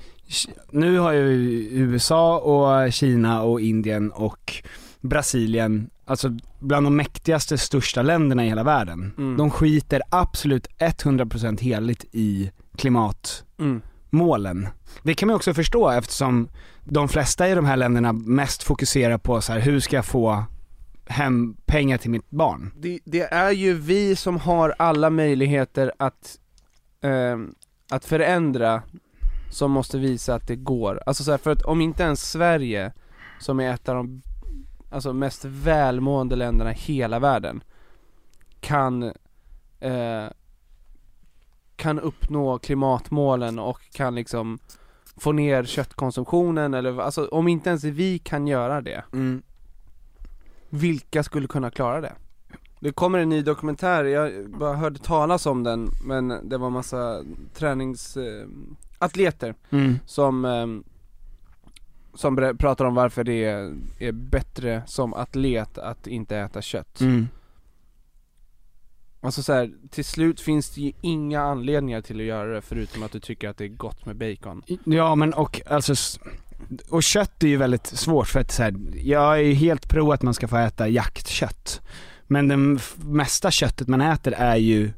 nu 0.72 0.98
har 1.00 1.12
ju 1.12 1.24
USA 1.72 2.40
och 2.40 2.94
Kina 2.94 3.42
och 3.44 3.62
Indien 3.62 4.12
och 4.12 4.64
Brasilien, 5.02 5.90
alltså 6.06 6.38
bland 6.60 6.86
de 6.86 6.96
mäktigaste, 6.96 7.58
största 7.58 8.02
länderna 8.02 8.46
i 8.46 8.50
hela 8.50 8.64
världen. 8.64 9.14
Mm. 9.18 9.38
De 9.38 9.52
skiter 9.52 10.02
absolut 10.10 10.68
100% 10.80 11.62
heligt 11.62 12.06
i 12.12 12.52
klimatmålen. 12.78 14.58
mm. 14.58 14.70
Det 15.04 15.14
kan 15.14 15.28
man 15.28 15.36
också 15.36 15.54
förstå 15.54 15.90
eftersom 15.90 16.50
de 16.84 17.10
flesta 17.10 17.50
i 17.50 17.56
de 17.56 17.66
här 17.66 17.78
länderna 17.78 18.14
mest 18.14 18.64
fokuserar 18.64 19.18
på 19.18 19.42
så 19.42 19.54
här, 19.54 19.60
hur 19.60 19.80
ska 19.80 19.96
jag 19.96 20.06
få 20.06 20.46
hem 21.10 21.58
pengar 21.66 21.98
till 21.98 22.12
mitt 22.12 22.30
barn? 22.30 22.72
det, 22.76 23.00
det 23.06 23.34
är 23.34 23.52
ju 23.52 23.74
vi 23.74 24.16
som 24.16 24.40
har 24.40 24.76
alla 24.80 25.10
möjligheter 25.10 25.92
att, 25.98 26.40
ehm, 27.02 27.56
att 27.92 28.06
förändra 28.06 28.84
som 29.50 29.72
måste 29.72 29.98
visa 29.98 30.36
att 30.36 30.48
det 30.48 30.56
går. 30.56 31.04
Alltså 31.06 31.24
så 31.24 31.32
här, 31.32 31.38
för 31.38 31.52
att 31.52 31.62
om 31.62 31.82
inte 31.82 32.04
ens 32.04 32.32
Sverige, 32.32 32.94
som 33.40 33.60
är 33.60 33.74
ett 33.74 33.90
av 33.90 33.96
de 33.96 34.22
alltså, 34.90 35.14
mest 35.14 35.46
välmående 35.46 36.36
länderna 36.36 36.72
i 36.72 36.76
hela 36.76 37.20
världen, 37.20 37.64
kan, 38.60 39.04
eh, 39.80 40.26
kan 41.76 42.00
uppnå 42.00 42.60
klimatmålen 42.60 43.60
och 43.60 43.82
kan 43.92 44.16
liksom 44.16 44.60
få 45.18 45.32
ner 45.32 45.64
köttkonsumtionen 45.64 46.74
eller, 46.74 47.00
alltså 47.02 47.28
om 47.28 47.48
inte 47.48 47.70
ens 47.70 47.84
vi 47.84 48.20
kan 48.20 48.48
göra 48.48 48.82
det, 48.82 49.04
vilka 50.70 51.24
skulle 51.24 51.48
kunna 51.48 51.72
klara 51.72 52.02
det? 52.02 52.14
Det 52.80 52.92
kommer 52.92 53.20
en 53.20 53.30
ny 53.30 53.42
dokumentär, 53.42 54.04
jag 54.04 54.50
bara 54.50 54.76
hörde 54.76 55.00
talas 55.00 55.46
om 55.46 55.64
den, 55.64 55.90
men 56.04 56.50
det 56.50 56.58
var 56.58 56.70
massa 56.70 57.24
träningsatleter 57.54 58.42
eh, 58.42 58.48
atleter 59.00 59.56
Mm. 59.70 60.00
som, 60.06 60.46
eh, 60.46 60.68
som 62.14 62.56
pratar 62.60 62.86
om 62.86 62.96
varför 62.96 63.24
det 63.24 63.44
är, 63.44 63.74
är 64.00 64.12
bättre 64.12 64.84
som 64.86 65.14
atlet 65.14 65.78
att 65.78 66.08
inte 66.08 66.38
äta 66.38 66.62
kött. 66.62 67.02
Mm. 67.02 67.28
Alltså 69.22 69.44
så 69.44 69.54
här, 69.54 69.72
till 69.90 70.06
slut 70.06 70.42
finns 70.42 70.70
det 70.70 70.82
ju 70.82 70.92
inga 71.02 71.42
anledningar 71.42 72.02
till 72.02 72.20
att 72.20 72.26
göra 72.26 72.54
det 72.54 72.62
förutom 72.62 73.04
att 73.04 73.12
du 73.12 73.20
tycker 73.20 73.50
att 73.50 73.58
det 73.58 73.64
är 73.64 73.68
gott 73.70 74.06
med 74.06 74.16
bacon. 74.16 74.64
Ja 74.86 75.16
men 75.16 75.34
och 75.34 75.62
alltså, 75.68 76.20
och 76.90 77.04
kött 77.04 77.44
är 77.44 77.48
ju 77.48 77.58
väldigt 77.58 77.86
svårt 77.88 78.28
för 78.28 78.40
att 78.40 78.52
så 78.52 78.64
här, 78.64 78.74
jag 78.96 79.34
är 79.34 79.42
ju 79.44 79.54
helt 79.54 79.90
pro 79.90 80.12
att 80.12 80.22
man 80.22 80.34
ska 80.34 80.48
få 80.48 80.58
äta 80.58 80.88
jaktkött. 80.88 81.82
Men 82.28 82.48
det 82.48 82.80
mesta 83.06 83.52
köttet 83.52 83.88
man 83.88 84.02
äter 84.02 84.34
är 84.34 84.56
ju 84.56 84.92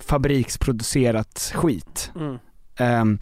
fabriksproducerat 0.00 1.52
skit. 1.54 2.10
Mm. 2.16 2.38
Ehm, 2.76 3.18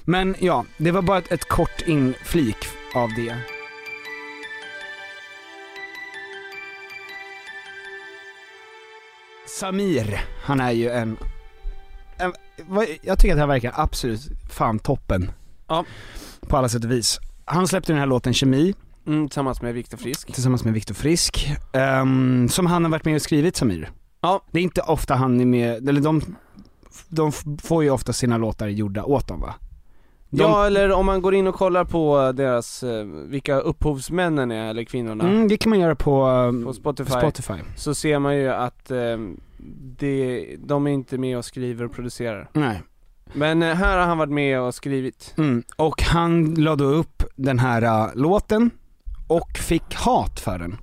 men 0.00 0.36
ja, 0.38 0.64
det 0.78 0.90
var 0.90 1.02
bara 1.02 1.18
ett, 1.18 1.32
ett 1.32 1.48
kort 1.48 1.82
inflik 1.86 2.56
av 2.94 3.08
det. 3.16 3.36
Samir, 9.46 10.20
han 10.42 10.60
är 10.60 10.70
ju 10.70 10.90
en 10.90 11.16
vad- 12.66 12.86
jag 13.02 13.18
tycker 13.18 13.34
att 13.34 13.40
han 13.40 13.48
verkar 13.48 13.72
absolut 13.76 14.20
fan 14.50 14.78
toppen. 14.78 15.30
Ja. 15.68 15.84
På 16.50 16.56
alla 16.56 16.68
sätt 16.68 16.84
och 16.84 16.90
vis. 16.90 17.18
Han 17.44 17.68
släppte 17.68 17.92
den 17.92 17.98
här 18.00 18.06
låten 18.06 18.34
Kemi 18.34 18.74
Mm, 19.06 19.28
tillsammans 19.28 19.62
med 19.62 19.74
Viktor 19.74 19.98
Frisk. 19.98 20.32
tillsammans 20.34 20.64
med 20.64 20.74
Viktor 20.74 20.94
Frisk, 20.94 21.50
ehm, 21.72 22.48
som 22.48 22.66
han 22.66 22.84
har 22.84 22.90
varit 22.90 23.04
med 23.04 23.14
och 23.14 23.22
skrivit 23.22 23.56
Samir. 23.56 23.90
Ja. 24.20 24.42
Det 24.50 24.58
är 24.58 24.62
inte 24.62 24.80
ofta 24.80 25.14
han 25.14 25.40
är 25.40 25.44
med, 25.44 25.88
eller 25.88 26.00
de, 26.00 26.20
de 27.08 27.32
får 27.62 27.84
ju 27.84 27.90
ofta 27.90 28.12
sina 28.12 28.38
låtar 28.38 28.68
gjorda 28.68 29.04
åt 29.04 29.28
dem 29.28 29.40
va? 29.40 29.54
De, 30.30 30.42
Ja, 30.42 30.66
eller 30.66 30.92
om 30.92 31.06
man 31.06 31.22
går 31.22 31.34
in 31.34 31.46
och 31.46 31.54
kollar 31.54 31.84
på 31.84 32.32
deras, 32.32 32.82
eh, 32.82 33.04
vilka 33.04 33.60
upphovsmännen 33.60 34.50
är, 34.50 34.70
eller 34.70 34.84
kvinnorna, 34.84 35.24
mm, 35.28 35.48
det 35.48 35.56
kan 35.56 35.70
man 35.70 35.80
göra 35.80 35.94
på, 35.94 36.22
ehm, 36.22 36.64
på 36.64 36.72
Spotify, 36.72 37.10
Spotify. 37.12 37.54
så 37.76 37.94
ser 37.94 38.18
man 38.18 38.36
ju 38.36 38.48
att 38.48 38.90
eh, 38.90 39.16
det, 39.98 40.46
de 40.58 40.86
är 40.86 40.90
inte 40.90 41.18
med 41.18 41.38
och 41.38 41.44
skriver 41.44 41.84
och 41.84 41.92
producerar. 41.92 42.50
Nej. 42.52 42.82
Men 43.32 43.62
eh, 43.62 43.74
här 43.74 43.98
har 43.98 44.06
han 44.06 44.18
varit 44.18 44.32
med 44.32 44.60
och 44.60 44.74
skrivit. 44.74 45.34
Mm. 45.38 45.62
Och 45.76 46.02
han 46.02 46.54
la 46.54 46.76
då 46.76 46.84
upp 46.84 47.24
den 47.36 47.58
här 47.58 47.82
uh, 47.84 48.14
låten 48.14 48.70
och 49.28 49.58
fick 49.58 49.94
hat 49.94 50.40
för 50.40 50.58
den. 50.58 50.76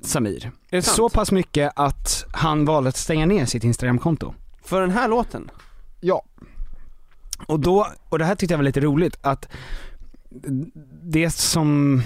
Samir. 0.00 0.50
Så 0.80 1.08
pass 1.08 1.32
mycket 1.32 1.72
att 1.76 2.24
han 2.32 2.64
valde 2.64 2.88
att 2.88 2.96
stänga 2.96 3.26
ner 3.26 3.46
sitt 3.46 3.64
Instagramkonto. 3.64 4.34
För 4.64 4.80
den 4.80 4.90
här 4.90 5.08
låten? 5.08 5.50
Ja. 6.00 6.22
Och 7.46 7.60
då, 7.60 7.86
och 8.08 8.18
det 8.18 8.24
här 8.24 8.34
tyckte 8.34 8.52
jag 8.52 8.58
var 8.58 8.64
lite 8.64 8.80
roligt, 8.80 9.18
att 9.20 9.48
det 11.02 11.30
som 11.30 12.02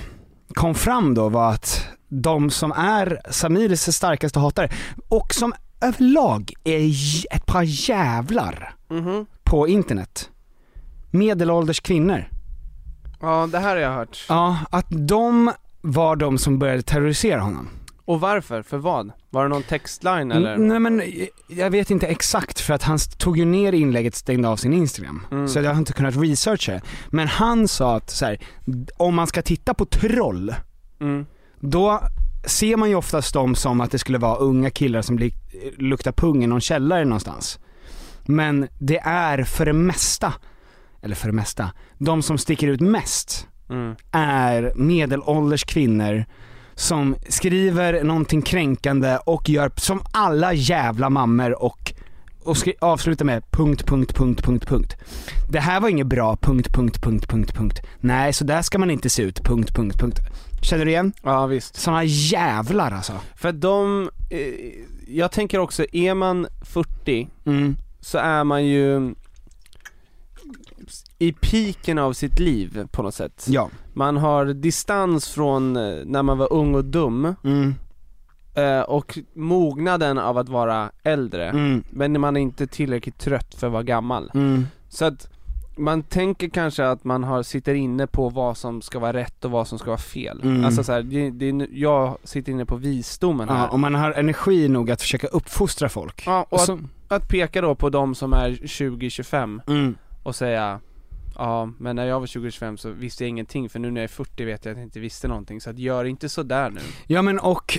kom 0.48 0.74
fram 0.74 1.14
då 1.14 1.28
var 1.28 1.52
att 1.52 1.86
de 2.08 2.50
som 2.50 2.72
är 2.72 3.20
Samirs 3.30 3.80
starkaste 3.94 4.38
hatare, 4.38 4.70
och 5.08 5.34
som 5.34 5.54
överlag 5.80 6.52
är 6.64 6.92
ett 7.36 7.46
par 7.46 7.62
jävlar 7.62 8.75
Mhm. 8.88 9.26
på 9.44 9.68
internet, 9.68 10.30
medelålders 11.10 11.80
kvinnor. 11.80 12.24
Ja, 13.20 13.48
det 13.52 13.58
här 13.58 13.68
har 13.68 13.76
jag 13.82 13.92
hört. 13.92 14.24
Ja, 14.28 14.58
att 14.70 14.86
de 14.90 15.52
var 15.80 16.16
de 16.16 16.38
som 16.38 16.58
började 16.58 16.82
terrorisera 16.82 17.40
honom. 17.40 17.68
Och 18.04 18.20
varför? 18.20 18.62
För 18.62 18.78
vad? 18.78 19.10
Var 19.30 19.42
det 19.42 19.48
någon 19.48 19.62
textline 19.62 20.32
eller? 20.32 20.54
N- 20.54 20.68
Nej 20.68 20.78
men, 20.80 21.00
eh, 21.00 21.06
jag 21.48 21.70
vet 21.70 21.90
inte 21.90 22.06
exakt 22.06 22.60
för 22.60 22.74
att 22.74 22.82
han 22.82 22.98
tog 23.18 23.38
ju 23.38 23.44
ner 23.44 23.72
inlägget 23.72 24.12
och 24.14 24.18
stängde 24.18 24.48
av 24.48 24.56
sin 24.56 24.72
Instagram. 24.72 25.26
Mm. 25.30 25.48
Så 25.48 25.58
jag 25.60 25.70
har 25.70 25.78
inte 25.78 25.92
kunnat 25.92 26.16
researcha 26.16 26.72
det. 26.72 26.80
Men 27.10 27.28
han 27.28 27.68
sa 27.68 27.96
att 27.96 28.10
så 28.10 28.24
här, 28.24 28.38
om 28.96 29.14
man 29.14 29.26
ska 29.26 29.42
titta 29.42 29.74
på 29.74 29.84
troll, 29.84 30.54
Mm. 31.00 31.26
då 31.60 32.00
ser 32.44 32.76
man 32.76 32.88
ju 32.88 32.94
oftast 32.94 33.34
dem 33.34 33.54
som 33.54 33.80
att 33.80 33.90
det 33.90 33.98
skulle 33.98 34.18
vara 34.18 34.36
unga 34.36 34.70
killar 34.70 35.02
som 35.02 35.18
lik- 35.18 35.34
luktar 35.78 36.12
pung 36.12 36.44
i 36.44 36.46
någon 36.46 36.60
källare 36.60 37.04
någonstans. 37.04 37.58
Men 38.26 38.68
det 38.78 38.98
är 39.04 39.42
för 39.44 39.66
det 39.66 39.72
mesta, 39.72 40.32
eller 41.02 41.14
för 41.14 41.28
det 41.28 41.34
mesta, 41.34 41.70
de 41.98 42.22
som 42.22 42.38
sticker 42.38 42.68
ut 42.68 42.80
mest 42.80 43.46
Mm. 43.70 43.94
är 44.12 44.72
medelålders 44.76 45.64
kvinnor 45.64 46.24
som 46.74 47.16
skriver 47.28 48.04
någonting 48.04 48.42
kränkande 48.42 49.18
och 49.24 49.48
gör 49.48 49.72
som 49.76 50.02
alla 50.12 50.52
jävla 50.52 51.10
mammor 51.10 51.62
och, 51.62 51.92
och 52.44 52.56
avslutar 52.80 53.24
med 53.24 53.42
punkt, 53.50 53.86
punkt, 53.86 54.14
punkt, 54.14 54.42
punkt, 54.44 54.66
punkt. 54.68 54.94
Det 55.50 55.60
här 55.60 55.80
var 55.80 55.88
inget 55.88 56.06
bra, 56.06 56.36
punkt, 56.36 56.68
punkt, 56.74 57.02
punkt, 57.02 57.28
punkt, 57.28 57.54
punkt. 57.54 57.80
Nej, 58.00 58.32
så 58.32 58.44
där 58.44 58.62
ska 58.62 58.78
man 58.78 58.90
inte 58.90 59.10
se 59.10 59.22
ut, 59.22 59.44
punkt, 59.44 59.74
punkt, 59.74 59.98
punkt. 60.00 60.18
Känner 60.62 60.84
du 60.84 60.90
igen? 60.90 61.12
Ja 61.22 61.46
visst. 61.46 61.76
Såna 61.76 62.04
jävlar 62.04 62.90
alltså. 62.90 63.12
För 63.36 63.52
de, 63.52 64.10
eh, 64.30 64.38
jag 65.06 65.32
tänker 65.32 65.58
också, 65.58 65.84
är 65.92 66.14
man 66.14 66.46
40 66.62 67.28
Mm. 67.46 67.76
Så 68.06 68.18
är 68.18 68.44
man 68.44 68.64
ju 68.66 69.14
i 71.18 71.32
piken 71.32 71.98
av 71.98 72.12
sitt 72.12 72.38
liv 72.38 72.88
på 72.92 73.02
något 73.02 73.14
sätt. 73.14 73.46
Ja. 73.48 73.70
Man 73.94 74.16
har 74.16 74.46
distans 74.46 75.28
från 75.28 75.76
eh, 75.76 75.96
när 76.04 76.22
man 76.22 76.38
var 76.38 76.52
ung 76.52 76.74
och 76.74 76.84
dum 76.84 77.34
Mm. 77.44 77.74
eh, 78.54 78.80
och 78.80 79.18
mognaden 79.34 80.18
av 80.18 80.38
att 80.38 80.48
vara 80.48 80.90
äldre. 81.02 81.48
Mm. 81.50 81.82
Men 81.90 82.20
man 82.20 82.36
är 82.36 82.40
inte 82.40 82.66
tillräckligt 82.66 83.18
trött 83.18 83.54
för 83.54 83.66
att 83.66 83.72
vara 83.72 83.82
gammal. 83.82 84.30
Mm. 84.34 84.66
Så 84.88 85.04
att 85.04 85.28
man 85.78 86.02
tänker 86.02 86.48
kanske 86.48 86.88
att 86.88 87.04
man 87.04 87.24
har, 87.24 87.42
sitter 87.42 87.74
inne 87.74 88.06
på 88.06 88.28
vad 88.28 88.56
som 88.56 88.82
ska 88.82 88.98
vara 88.98 89.12
rätt 89.12 89.44
och 89.44 89.50
vad 89.50 89.68
som 89.68 89.78
ska 89.78 89.90
vara 89.90 89.98
fel. 89.98 90.40
Mm. 90.42 90.64
Alltså 90.64 90.84
så 90.84 90.92
här, 90.92 91.02
det, 91.02 91.30
det, 91.30 91.68
jag 91.72 92.18
sitter 92.24 92.52
inne 92.52 92.66
på 92.66 92.76
visdomen 92.76 93.48
här. 93.48 93.58
Ja, 93.58 93.68
och 93.68 93.80
man 93.80 93.94
har 93.94 94.12
energi 94.12 94.68
nog 94.68 94.90
att 94.90 95.00
försöka 95.00 95.26
uppfostra 95.26 95.88
folk. 95.88 96.22
Ja, 96.26 96.42
och 96.48 96.52
Och 96.52 96.60
så- 96.60 96.72
att 96.72 96.78
peka 97.28 97.60
då 97.60 97.74
på 97.74 97.90
de 97.90 98.14
som 98.14 98.32
är 98.32 98.50
20-25 98.50 99.60
Mm. 99.66 99.94
och 100.22 100.36
säga 100.36 100.80
Ja, 101.38 101.70
men 101.78 101.96
när 101.96 102.06
jag 102.06 102.20
var 102.20 102.26
20-25 102.26 102.76
så 102.76 102.90
visste 102.90 103.24
jag 103.24 103.28
ingenting 103.28 103.68
för 103.68 103.78
nu 103.78 103.90
när 103.90 104.00
jag 104.00 104.04
är 104.04 104.14
40 104.14 104.44
vet 104.44 104.64
jag 104.64 104.72
att 104.72 104.78
jag 104.78 104.86
inte 104.86 105.00
visste 105.00 105.28
någonting 105.28 105.60
så 105.60 105.70
att 105.70 105.78
gör 105.78 106.04
inte 106.04 106.28
sådär 106.28 106.70
nu 106.70 106.80
Ja 107.06 107.22
men 107.22 107.38
och 107.38 107.78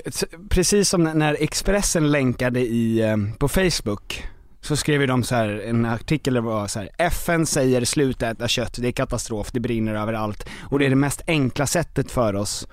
precis 0.50 0.90
som 0.90 1.04
när 1.04 1.38
Expressen 1.40 2.12
länkade 2.12 2.60
i, 2.60 3.02
eh, 3.02 3.18
på 3.40 3.48
Facebook 3.48 4.24
så 4.62 4.76
skrev 4.76 5.02
ju 5.02 5.08
de 5.08 5.24
så 5.24 5.36
här, 5.36 5.50
en 5.50 5.86
artikel 5.86 6.34
där 6.34 6.42
det 6.42 6.48
var 6.48 6.68
så 6.68 6.80
här, 6.80 6.90
FN 6.98 7.46
säger 7.46 7.86
sluta 7.86 8.30
äta 8.30 8.48
kött, 8.48 8.78
det 8.82 8.88
är 8.88 8.92
katastrof, 8.92 9.52
det 9.52 9.60
brinner 9.60 9.96
överallt 9.96 10.50
och 10.62 10.80
det 10.80 10.86
är 10.86 10.90
det 10.90 10.96
mest 10.96 11.22
enkla 11.28 11.68
sättet 11.68 12.12
för 12.12 12.36
oss 12.36 12.68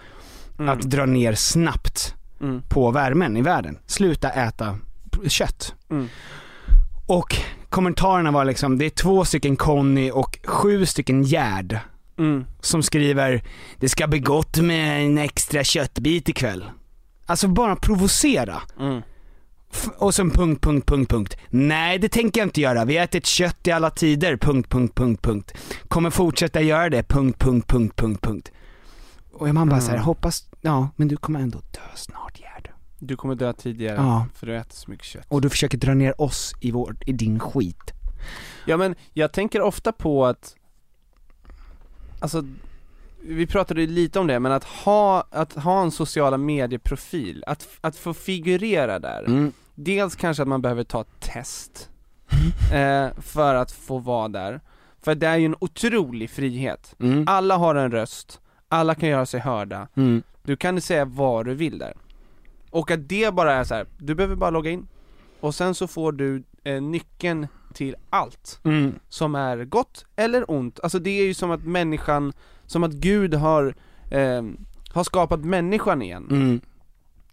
Mm. 0.59 0.69
att 0.69 0.81
dra 0.83 1.07
ner 1.07 1.35
snabbt 1.35 2.15
Mm. 2.41 2.63
på 2.69 2.91
värmen 2.91 3.37
i 3.37 3.43
världen. 3.43 3.79
Sluta 3.87 4.31
äta 4.31 4.79
kött. 5.29 5.75
Mm. 5.91 6.09
Och 7.07 7.37
kommentarerna 7.71 8.31
var 8.31 8.45
liksom, 8.45 8.79
det 8.79 8.85
är 8.85 8.91
två 8.91 9.25
stycken 9.25 9.57
Conny 9.57 10.11
och 10.11 10.39
sju 10.45 10.87
stycken 10.87 11.23
Gerd 11.23 11.79
Mm. 12.19 12.45
som 12.61 12.83
skriver 12.83 13.43
Det 13.81 13.89
ska 13.89 14.07
bli 14.07 14.19
gott 14.19 14.57
med 14.57 15.07
en 15.07 15.19
extra 15.19 15.65
köttbit 15.65 16.29
ikväll. 16.29 16.65
Alltså 17.27 17.49
bara 17.49 17.77
provocera. 17.77 18.63
Mm. 18.81 19.03
Och 19.99 20.15
sen 20.15 20.31
punkt, 20.31 20.61
punkt, 20.63 20.87
punkt, 20.87 21.11
punkt. 21.11 21.37
Nej 21.51 21.99
det 21.99 22.09
tänker 22.09 22.41
jag 22.41 22.47
inte 22.47 22.61
göra, 22.61 22.85
vi 22.85 22.97
har 22.97 23.05
ätit 23.05 23.27
kött 23.27 23.67
i 23.67 23.71
alla 23.71 23.91
tider, 23.91 24.37
punkt, 24.37 24.69
punkt, 24.69 24.95
punkt, 24.95 25.23
punkt. 25.23 25.53
Kommer 25.89 26.11
fortsätta 26.11 26.61
göra 26.61 26.91
det, 26.91 27.03
punkt, 27.03 27.39
punkt, 27.39 27.69
punkt, 27.69 27.97
punkt, 27.97 28.23
punkt. 28.23 28.53
Och 29.33 29.55
man 29.55 29.69
bara 29.69 29.81
så 29.81 29.91
här, 29.91 29.99
hoppas, 29.99 30.49
ja 30.61 30.89
men 30.97 31.09
du 31.09 31.17
kommer 31.17 31.41
ändå 31.41 31.59
dö 31.59 31.81
snart. 31.95 32.34
Du 32.99 33.17
kommer 33.17 33.35
dö 33.35 33.53
tidigare 33.53 33.97
Ja. 33.97 34.27
för 34.35 34.47
du 34.47 34.57
äter 34.57 34.75
så 34.75 34.91
mycket 34.91 35.07
kött 35.07 35.27
Och 35.29 35.41
du 35.41 35.51
försöker 35.51 35.79
dra 35.79 35.95
ner 35.95 36.21
oss 36.21 36.55
i, 36.61 36.71
vår, 36.71 36.97
i 37.07 37.13
din 37.13 37.41
skit. 37.41 37.93
Ja 38.67 38.77
men 38.77 38.95
jag 39.13 39.33
tänker 39.33 39.61
ofta 39.61 39.93
på 39.93 40.27
att 40.27 40.57
Alltså 42.21 42.45
vi 43.23 43.47
pratade 43.47 43.81
ju 43.81 43.87
lite 43.87 44.19
om 44.21 44.27
det, 44.27 44.41
men 44.41 44.53
att 44.53 44.65
ha, 44.65 45.27
att 45.31 45.53
ha 45.53 45.83
en 45.83 45.91
sociala 45.91 46.37
medieprofil, 46.39 47.45
att, 47.47 47.69
att 47.81 47.97
få 47.97 48.15
figurera 48.15 48.99
där 48.99 49.25
Mm. 49.27 49.53
Dels 49.75 50.17
kanske 50.17 50.43
att 50.43 50.49
man 50.49 50.63
behöver 50.63 50.85
ta 50.85 51.01
ett 51.01 51.21
test 51.21 51.91
eh, 52.73 53.09
för 53.21 53.55
att 53.55 53.73
få 53.73 53.99
vara 53.99 54.29
där. 54.29 54.61
För 55.03 55.15
det 55.15 55.27
är 55.27 55.37
ju 55.37 55.45
en 55.47 55.57
otrolig 55.61 56.31
frihet. 56.31 56.95
Mm. 57.01 57.25
Alla 57.27 57.57
har 57.57 57.75
en 57.75 57.91
röst, 57.91 58.41
alla 58.69 58.95
kan 58.95 59.09
göra 59.09 59.27
sig 59.27 59.41
hörda. 59.41 59.89
Mm. 59.95 60.23
Du 60.43 60.57
kan 60.57 60.81
säga 60.81 61.05
vad 61.05 61.47
du 61.47 61.55
vill 61.55 61.79
där. 61.79 61.95
Och 62.75 62.91
att 62.91 63.09
det 63.09 63.35
bara 63.35 63.53
är 63.55 63.65
så 63.65 63.75
här, 63.75 63.87
du 63.99 64.15
behöver 64.15 64.37
bara 64.37 64.51
logga 64.51 64.71
in. 64.71 64.87
Och 65.41 65.55
sen 65.55 65.75
så 65.75 65.87
får 65.87 66.13
du 66.13 66.43
eh, 66.65 66.83
nyckeln 66.83 67.47
till 67.75 67.97
allt 68.11 68.61
Mm. 68.65 68.95
som 69.09 69.35
är 69.35 69.65
gott 69.65 70.05
eller 70.17 70.51
ont. 70.51 70.81
Alltså 70.83 70.99
det 70.99 71.11
är 71.11 71.25
ju 71.25 71.35
som 71.35 71.51
att 71.51 71.65
människan, 71.65 72.33
som 72.67 72.85
att 72.85 72.93
Gud 72.93 73.35
har, 73.35 73.75
eh, 74.11 74.43
har 74.93 75.05
skapat 75.05 75.41
människan 75.45 76.03
igen. 76.03 76.27
Mm. 76.31 76.61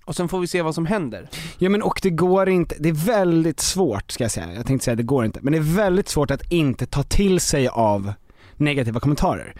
Och 0.05 0.15
sen 0.15 0.29
får 0.29 0.39
vi 0.39 0.47
se 0.47 0.61
vad 0.61 0.75
som 0.75 0.85
händer. 0.85 1.29
Ja 1.57 1.69
men 1.69 1.81
och 1.81 1.99
det 2.03 2.09
går 2.09 2.49
inte, 2.49 2.75
det 2.79 2.89
är 2.89 3.05
väldigt 3.05 3.59
svårt 3.59 4.11
ska 4.11 4.23
jag 4.23 4.31
säga, 4.31 4.53
jag 4.53 4.65
tänkte 4.65 4.85
säga 4.85 4.95
det 4.95 5.03
går 5.03 5.25
inte, 5.25 5.39
men 5.41 5.53
det 5.53 5.59
är 5.59 5.75
väldigt 5.75 6.09
svårt 6.09 6.31
att 6.31 6.51
inte 6.51 6.85
ta 6.85 7.03
till 7.03 7.39
sig 7.39 7.67
av 7.67 8.13
negativa 8.57 8.99
kommentarer. 8.99 9.55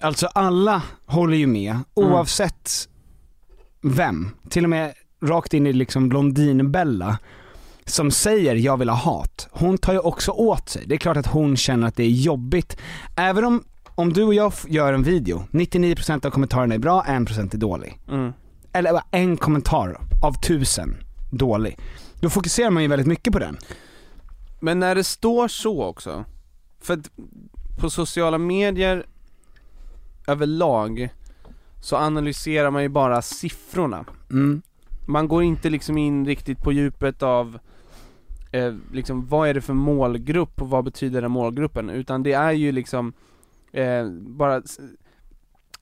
Alltså 0.00 0.26
alla 0.26 0.82
håller 1.06 1.36
ju 1.36 1.46
med, 1.46 1.78
oavsett 1.94 2.88
vem, 3.84 4.30
till 4.50 4.64
och 4.64 4.70
med 4.70 4.94
rakt 5.22 5.54
in 5.54 5.66
i 5.66 5.72
liksom 5.72 6.08
Blondinbella 6.08 7.18
som 7.86 8.10
säger 8.10 8.54
jag 8.54 8.76
vill 8.76 8.88
ha 8.88 8.96
hat, 8.96 9.48
hon 9.50 9.78
tar 9.78 9.92
ju 9.92 9.98
också 9.98 10.30
åt 10.30 10.68
sig. 10.68 10.82
Det 10.86 10.94
är 10.94 10.98
klart 10.98 11.16
att 11.16 11.26
hon 11.26 11.56
känner 11.56 11.86
att 11.88 11.96
det 11.96 12.04
är 12.04 12.10
jobbigt. 12.10 12.76
Även 13.16 13.44
om, 13.44 13.64
om 13.94 14.12
du 14.12 14.22
och 14.22 14.34
jag 14.34 14.52
gör 14.68 14.92
en 14.92 15.02
video, 15.02 15.44
99% 15.50 16.26
av 16.26 16.30
kommentarerna 16.30 16.74
är 16.74 16.78
bra, 16.78 17.04
1% 17.08 17.54
är 17.54 17.58
dålig 17.58 18.00
Mm. 18.08 18.32
eller 18.72 19.02
en 19.10 19.36
kommentar 19.36 20.00
av 20.22 20.32
tusen 20.32 20.96
dålig. 21.32 21.78
Då 22.20 22.30
fokuserar 22.30 22.70
man 22.70 22.82
ju 22.82 22.88
väldigt 22.88 23.06
mycket 23.08 23.32
på 23.32 23.38
den. 23.38 23.56
Men 24.60 24.80
när 24.80 24.94
det 24.94 25.04
står 25.04 25.48
så 25.48 25.84
också, 25.84 26.24
för 26.80 26.94
att 26.94 27.10
på 27.80 27.90
sociala 27.90 28.38
medier 28.38 29.06
överlag 30.26 31.08
så 31.84 31.96
analyserar 31.96 32.70
man 32.70 32.82
ju 32.82 32.88
bara 32.88 33.22
siffrorna. 33.22 34.04
Mm. 34.30 34.62
Man 35.06 35.28
går 35.28 35.42
inte 35.42 35.70
liksom 35.70 35.98
in 35.98 36.26
riktigt 36.26 36.58
på 36.62 36.72
djupet 36.72 37.22
av 37.22 37.58
eh, 38.52 38.74
liksom 38.92 39.26
vad 39.26 39.48
är 39.48 39.54
det 39.54 39.60
för 39.60 39.74
målgrupp 39.74 40.62
och 40.62 40.70
vad 40.70 40.84
betyder 40.84 41.22
den 41.22 41.30
målgruppen? 41.30 41.90
Utan 41.90 42.22
det 42.22 42.32
är 42.32 42.52
ju 42.52 42.72
liksom 42.72 43.12
eh, 43.72 44.08
bara 44.20 44.60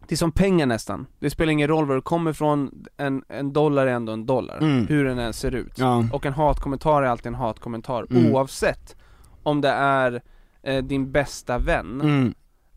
det 0.09 0.14
är 0.14 0.16
som 0.16 0.32
pengar 0.32 0.66
nästan. 0.66 1.07
Det 1.18 1.30
spelar 1.30 1.53
ingen 1.53 1.68
roll 1.68 1.86
var 1.86 1.94
du 1.94 2.00
kommer 2.03 2.30
ifrån, 2.30 2.84
en, 2.96 3.24
en 3.28 3.53
dollar 3.53 3.86
är 3.86 3.92
ändå 3.92 4.12
en 4.12 4.26
dollar, 4.26 4.59
Mm. 4.59 4.86
hur 4.86 5.05
den 5.05 5.18
än 5.18 5.32
ser 5.32 5.55
ut. 5.55 5.72
Ja. 5.78 6.05
Och 6.12 6.26
en 6.26 6.32
hatkommentar 6.32 7.03
är 7.03 7.07
alltid 7.07 7.26
en 7.26 7.34
hatkommentar, 7.34 8.07
Mm. 8.11 8.32
oavsett 8.32 8.96
om 9.42 9.61
det 9.61 9.68
är 9.68 10.22
eh, 10.62 10.84
din 10.84 11.12
bästa 11.12 11.59
vän, 11.59 12.00
Mm, 12.00 12.34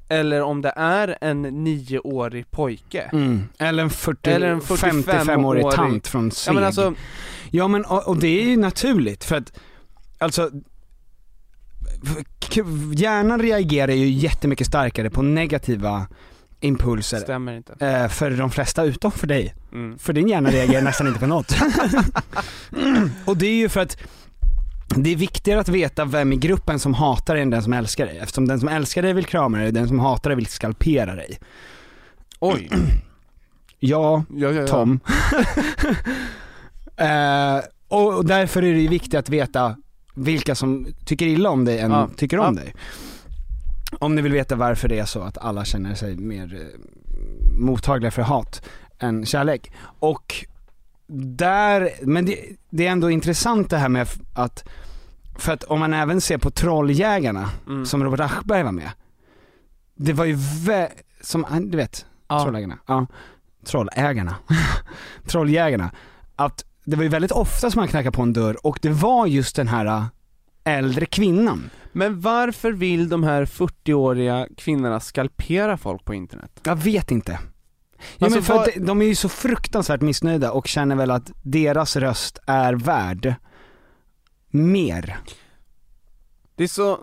eller 0.10 0.42
om 0.42 0.62
det 0.62 0.74
är 0.76 1.18
en 1.22 1.42
nioårig 1.42 2.52
pojke. 2.52 3.10
mm. 3.14 3.48
Eller 3.60 3.84
en 3.84 3.90
40, 3.90 4.30
Eller 4.30 4.48
en 4.50 4.62
55-årig 4.62 5.06
45-årig 5.06 5.72
tant 5.72 6.08
från 6.08 6.32
Sveg. 6.32 6.52
Ja 6.52 6.56
men 6.56 6.64
alltså, 6.64 6.94
Ja 7.52 7.68
men 7.68 7.86
och, 7.86 8.08
och 8.08 8.18
det 8.18 8.28
är 8.28 8.44
ju 8.44 8.58
naturligt 8.58 9.24
för 9.24 9.36
att, 9.36 9.60
alltså 10.18 10.50
hjärnan 12.96 13.42
reagerar 13.42 13.92
ju 13.94 14.10
jättemycket 14.10 14.68
starkare 14.68 15.10
på 15.10 15.22
negativa 15.22 16.08
impulser 16.60 17.18
stämmer 17.20 17.58
inte. 17.58 17.86
eh, 17.86 18.08
för 18.08 18.32
de 18.32 18.52
flesta 18.52 18.84
utom 18.84 19.12
för 19.12 19.28
dig. 19.28 19.56
Mm. 19.74 19.98
För 20.00 20.14
din 20.14 20.28
hjärna 20.28 20.50
reagerar 20.50 20.82
nästan 20.82 21.08
inte 21.08 21.20
på 21.20 21.28
något. 21.28 21.56
och 23.26 23.38
det 23.38 23.48
är 23.48 23.56
ju 23.56 23.70
för 23.70 23.80
att 23.80 23.98
det 24.88 25.10
är 25.10 25.16
viktigare 25.16 25.60
att 25.60 25.70
veta 25.70 26.06
vem 26.06 26.34
i 26.34 26.36
gruppen 26.36 26.80
som 26.80 26.94
hatar 26.94 27.34
dig 27.34 27.44
än 27.44 27.50
den 27.50 27.64
som 27.64 27.74
älskar 27.74 28.06
dig. 28.06 28.18
Eftersom 28.18 28.48
den 28.48 28.60
som 28.60 28.70
älskar 28.70 29.02
dig 29.02 29.14
vill 29.14 29.26
krama 29.26 29.58
dig, 29.58 29.72
den 29.72 29.88
som 29.88 30.00
hatar 30.00 30.30
dig 30.30 30.36
vill 30.36 30.46
skalpera 30.46 31.16
dig. 31.16 31.40
Oj. 32.40 32.70
Ja, 33.80 34.24
Ja, 34.30 34.52
ja, 34.52 34.62
ja. 34.62 34.68
Tom. 34.68 35.00
eh, 36.98 37.60
och 37.88 38.26
därför 38.26 38.64
är 38.64 38.74
det 38.74 38.80
ju 38.80 38.88
viktigt 38.88 39.14
att 39.14 39.30
veta 39.30 39.76
vilka 40.16 40.56
som 40.56 40.88
tycker 41.06 41.26
illa 41.26 41.50
om 41.50 41.66
dig 41.66 41.80
än 41.80 41.92
Ja. 41.92 42.10
tycker 42.18 42.40
om 42.40 42.56
Ja. 42.58 42.64
dig. 42.64 42.74
Om 44.00 44.16
ni 44.16 44.22
vill 44.22 44.32
veta 44.32 44.56
varför 44.56 44.88
det 44.88 45.00
är 45.00 45.06
så 45.06 45.22
att 45.22 45.38
alla 45.38 45.66
känner 45.66 45.96
sig 45.96 46.18
mer 46.18 46.54
eh, 46.56 46.80
mottagliga 47.60 48.12
för 48.12 48.22
hat 48.22 48.62
än 49.00 49.26
kärlek. 49.26 49.72
Och 50.00 50.46
där, 51.08 51.90
men 52.02 52.26
det, 52.26 52.40
det 52.70 52.88
är 52.88 52.92
ändå 52.92 53.10
intressant 53.10 53.70
det 53.70 53.78
här 53.78 53.90
med 53.90 54.08
att, 54.34 54.64
för 55.38 55.54
att 55.54 55.64
om 55.64 55.80
man 55.80 55.94
även 55.94 56.22
ser 56.22 56.38
på 56.38 56.52
Trolljägarna, 56.52 57.50
Mm. 57.68 57.86
som 57.86 58.04
Robert 58.04 58.20
Aschberg 58.20 58.64
var 58.64 58.72
med. 58.72 58.90
Det 59.96 60.14
var 60.14 60.26
ju 60.26 60.36
vä- 60.36 60.90
som, 61.22 61.46
du 61.72 61.78
vet, 61.78 62.06
Ja. 62.28 62.44
Trolljägarna. 62.44 62.78
Ja. 62.88 63.08
Trollägarna. 63.66 64.36
Trolljägarna. 65.28 65.92
Att 66.36 66.66
det 66.86 66.96
var 66.96 67.04
ju 67.04 67.10
väldigt 67.10 67.32
ofta 67.32 67.72
som 67.72 67.80
man 67.80 67.88
knackade 67.88 68.12
på 68.16 68.22
en 68.22 68.34
dörr 68.34 68.58
och 68.68 68.80
det 68.82 68.90
var 68.90 69.28
just 69.28 69.56
den 69.56 69.68
här 69.68 69.86
äh, 69.86 70.06
äldre 70.64 71.06
kvinnan. 71.06 71.70
Men 71.92 72.22
varför 72.22 72.72
vill 72.72 73.10
de 73.10 73.24
här 73.24 73.46
40-åriga 73.46 74.48
kvinnorna 74.58 75.00
skalpera 75.00 75.78
folk 75.78 76.06
på 76.06 76.14
internet? 76.14 76.52
Jag 76.64 76.76
vet 76.76 77.12
inte. 77.12 77.40
Ja, 78.18 78.26
Alltså, 78.26 78.38
men 78.40 78.44
för 78.44 78.54
att 78.60 78.66
de- 78.74 78.80
de 78.80 79.02
är 79.02 79.06
ju 79.06 79.16
så 79.16 79.30
fruktansvärt 79.30 80.02
missnöjda 80.02 80.52
och 80.52 80.68
känner 80.68 80.96
väl 80.96 81.12
att 81.12 81.32
deras 81.42 81.96
röst 81.96 82.40
är 82.48 82.74
värd 82.74 83.36
mer. 84.50 85.18
Det 86.56 86.64
är 86.64 86.68
så 86.68 87.00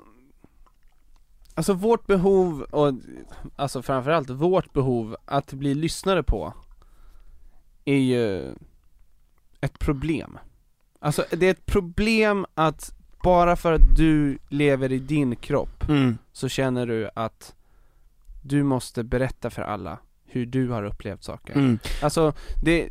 Alltså 1.54 1.72
vårt 1.74 2.06
behov, 2.06 2.62
och 2.62 2.92
alltså 3.56 3.82
framförallt 3.82 4.30
vårt 4.30 4.72
behov 4.72 5.16
att 5.24 5.52
bli 5.52 5.74
lyssnade 5.74 6.22
på 6.22 6.54
är 7.84 7.96
ju 7.98 8.54
ett 9.60 9.78
problem. 9.78 10.38
Alltså 10.98 11.24
det 11.30 11.46
är 11.46 11.50
ett 11.50 11.66
problem 11.66 12.46
att 12.54 12.94
bara 13.22 13.56
för 13.56 13.72
att 13.72 13.96
du 13.96 14.38
lever 14.48 14.92
i 14.92 14.98
din 14.98 15.36
kropp 15.36 15.88
Mm. 15.88 16.18
så 16.32 16.48
känner 16.48 16.86
du 16.86 17.10
att 17.14 17.54
du 18.42 18.62
måste 18.62 19.04
berätta 19.04 19.50
för 19.50 19.62
alla 19.62 19.98
hur 20.32 20.46
du 20.46 20.68
har 20.68 20.84
upplevt 20.84 21.24
saker. 21.24 21.54
Mm. 21.54 21.78
Alltså 22.02 22.32
det, 22.62 22.88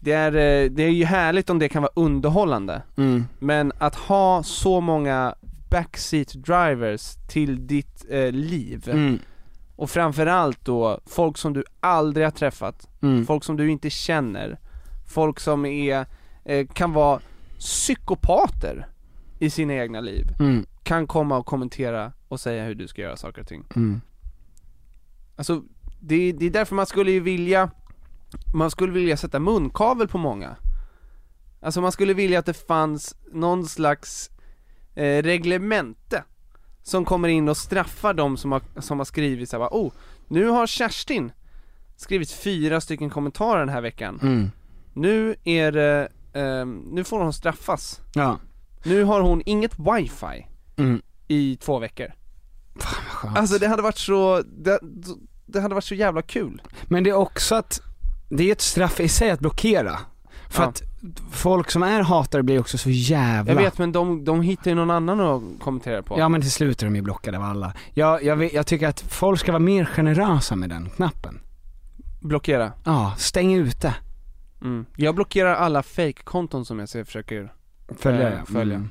det, 0.00 0.12
är, 0.12 0.32
eh, 0.32 0.70
det 0.70 0.82
är 0.82 0.88
ju 0.90 1.04
härligt 1.04 1.50
om 1.50 1.58
det 1.58 1.68
kan 1.68 1.82
vara 1.82 1.92
underhållande 1.96 2.82
Mm. 2.96 3.24
men 3.38 3.72
att 3.78 3.94
ha 3.94 4.42
så 4.42 4.80
många 4.80 5.34
backseat 5.70 6.28
drivers 6.34 7.14
till 7.28 7.66
ditt 7.66 8.04
eh, 8.10 8.32
liv 8.32 8.88
Mm. 8.92 9.18
och 9.76 9.90
framförallt 9.90 10.64
då 10.64 11.00
folk 11.06 11.38
som 11.38 11.52
du 11.52 11.64
aldrig 11.80 12.26
har 12.26 12.30
träffat, 12.30 12.88
Mm. 13.02 13.26
folk 13.26 13.44
som 13.44 13.56
du 13.56 13.70
inte 13.70 13.90
känner, 13.90 14.58
folk 15.06 15.40
som 15.40 15.64
är, 15.66 16.06
eh, 16.44 16.66
kan 16.66 16.92
vara 16.92 17.20
psykopater 17.58 18.86
i 19.38 19.50
sina 19.50 19.74
egna 19.74 20.00
liv, 20.00 20.26
Mm. 20.40 20.66
kan 20.82 21.06
komma 21.06 21.36
och 21.38 21.46
kommentera 21.46 22.12
och 22.28 22.40
säga 22.40 22.64
hur 22.64 22.74
du 22.74 22.88
ska 22.88 23.02
göra 23.02 23.16
saker 23.16 23.40
och 23.40 23.48
ting. 23.48 23.64
Mm. 23.76 24.00
Alltså, 25.36 25.62
det, 26.06 26.32
det 26.32 26.46
är 26.46 26.50
därför 26.50 26.74
man 26.74 26.86
skulle 26.86 27.10
ju 27.12 27.20
vilja, 27.20 27.70
man 28.54 28.70
skulle 28.70 28.92
vilja 28.92 29.16
sätta 29.16 29.38
munkavel 29.38 30.08
på 30.08 30.18
många. 30.18 30.56
Alltså 31.60 31.80
man 31.80 31.92
skulle 31.92 32.14
vilja 32.14 32.38
att 32.38 32.46
det 32.46 32.66
fanns 32.66 33.16
någon 33.32 33.66
slags 33.66 34.30
eh, 34.94 35.22
reglemente 35.22 36.24
som 36.82 37.04
kommer 37.04 37.28
in 37.28 37.48
och 37.48 37.56
straffar 37.56 38.14
de 38.14 38.36
som 38.36 38.52
har, 38.52 38.62
som 38.80 38.98
har 38.98 39.04
skrivit 39.04 39.50
såhär, 39.50 39.68
oh, 39.70 39.92
nu 40.28 40.46
har 40.46 40.66
Kerstin 40.66 41.32
skrivit 41.96 42.30
fyra 42.30 42.80
stycken 42.80 43.10
kommentarer 43.10 43.60
den 43.60 43.68
här 43.68 43.80
veckan. 43.80 44.18
Mm. 44.22 44.50
Nu 44.92 45.36
är 45.44 45.72
det, 45.72 46.08
ehm, 46.32 46.82
nu 46.92 47.04
får 47.04 47.20
hon 47.20 47.32
straffas. 47.32 48.00
Ja. 48.14 48.38
Nu 48.84 49.04
har 49.04 49.20
hon 49.20 49.42
inget 49.46 49.78
wifi 49.78 50.46
Mm. 50.76 51.02
i 51.28 51.56
två 51.56 51.78
veckor. 51.78 52.06
Fan 52.76 53.04
vad 53.04 53.12
skönt. 53.12 53.38
Alltså 53.38 53.58
det 53.58 53.68
hade 53.68 53.82
varit 53.82 53.98
så, 53.98 54.42
det, 54.42 54.80
det 55.46 55.60
hade 55.60 55.74
varit 55.74 55.84
så 55.84 55.94
jävla 55.94 56.22
kul. 56.22 56.62
Men 56.84 57.04
det 57.04 57.10
är 57.10 57.14
också 57.16 57.54
att, 57.54 57.80
det 58.28 58.48
är 58.48 58.52
ett 58.52 58.60
straff 58.60 59.00
i 59.00 59.08
sig 59.08 59.30
att 59.30 59.40
blockera. 59.40 59.98
För 60.48 60.62
Ja. 60.62 60.68
att 60.68 60.82
folk 61.30 61.70
som 61.70 61.82
är 61.82 62.00
hatare 62.02 62.42
blir 62.42 62.60
också 62.60 62.78
så 62.78 62.90
jävla 62.90 63.52
Jag 63.52 63.60
vet 63.62 63.78
men 63.78 63.92
de, 63.92 64.24
de 64.24 64.40
hittar 64.42 64.70
ju 64.70 64.74
någon 64.74 64.90
annan 64.90 65.20
att 65.20 65.42
kommentera 65.60 66.02
på. 66.02 66.18
Ja 66.18 66.28
men 66.28 66.40
till 66.40 66.50
slut 66.50 66.82
är 66.82 66.86
de 66.86 66.96
ju 66.96 67.02
blockade 67.02 67.38
av 67.38 67.44
alla. 67.44 67.72
Jag, 67.94 68.22
jag, 68.24 68.36
vet- 68.36 68.52
jag 68.52 68.66
tycker 68.66 68.88
att 68.88 69.00
folk 69.00 69.40
ska 69.40 69.52
vara 69.52 69.60
mer 69.60 69.84
generösa 69.84 70.56
med 70.56 70.70
den 70.70 70.90
knappen. 70.90 71.40
Blockera. 72.20 72.72
Ja, 72.84 73.14
stäng 73.18 73.54
ute. 73.54 73.94
Mm. 74.62 74.86
Jag 74.96 75.14
blockerar 75.14 75.54
alla 75.54 75.82
fake-konton 75.82 76.64
som 76.64 76.78
jag 76.78 76.88
ser 76.88 77.04
försöker 77.04 77.52
Följa 77.98 78.30
ja. 78.38 78.44
följa. 78.52 78.74
Mm. 78.76 78.90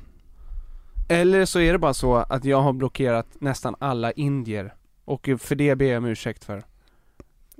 Eller 1.08 1.44
så 1.44 1.60
är 1.60 1.72
det 1.72 1.78
bara 1.78 1.94
så 1.94 2.16
att 2.16 2.44
jag 2.44 2.62
har 2.62 2.72
blockerat 2.72 3.26
nästan 3.38 3.74
alla 3.78 4.12
indier 4.12 4.74
Och 5.04 5.28
för 5.38 5.54
det 5.54 5.74
ber 5.76 5.86
jag 5.86 5.98
om 5.98 6.04
ursäkt 6.04 6.44
för 6.44 6.62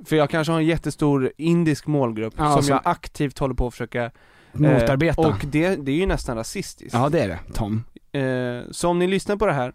För 0.05 0.17
jag 0.17 0.31
kanske 0.31 0.53
har 0.53 0.61
en 0.61 0.67
jättestor 0.67 1.33
indisk 1.37 1.87
målgrupp 1.87 2.35
Ja, 2.37 2.53
som 2.53 2.63
som- 2.63 2.73
jag 2.73 2.81
aktivt 2.85 3.39
håller 3.39 3.55
på 3.55 3.67
att 3.67 3.75
försöka 3.75 4.05
eh, 4.05 4.11
Motarbeta. 4.53 5.21
Och 5.21 5.45
det, 5.47 5.77
det 5.77 5.93
är 5.93 5.97
ju 5.97 6.07
nästan 6.07 6.37
rasistiskt 6.37 6.95
Ja 6.95 7.09
det 7.09 7.21
är 7.21 7.29
det, 7.29 7.39
Tom. 7.55 7.85
eh, 8.13 8.71
Så 8.71 8.89
om 8.89 8.99
ni 8.99 9.07
lyssnar 9.07 9.37
på 9.37 9.47
det 9.47 9.53
här 9.53 9.75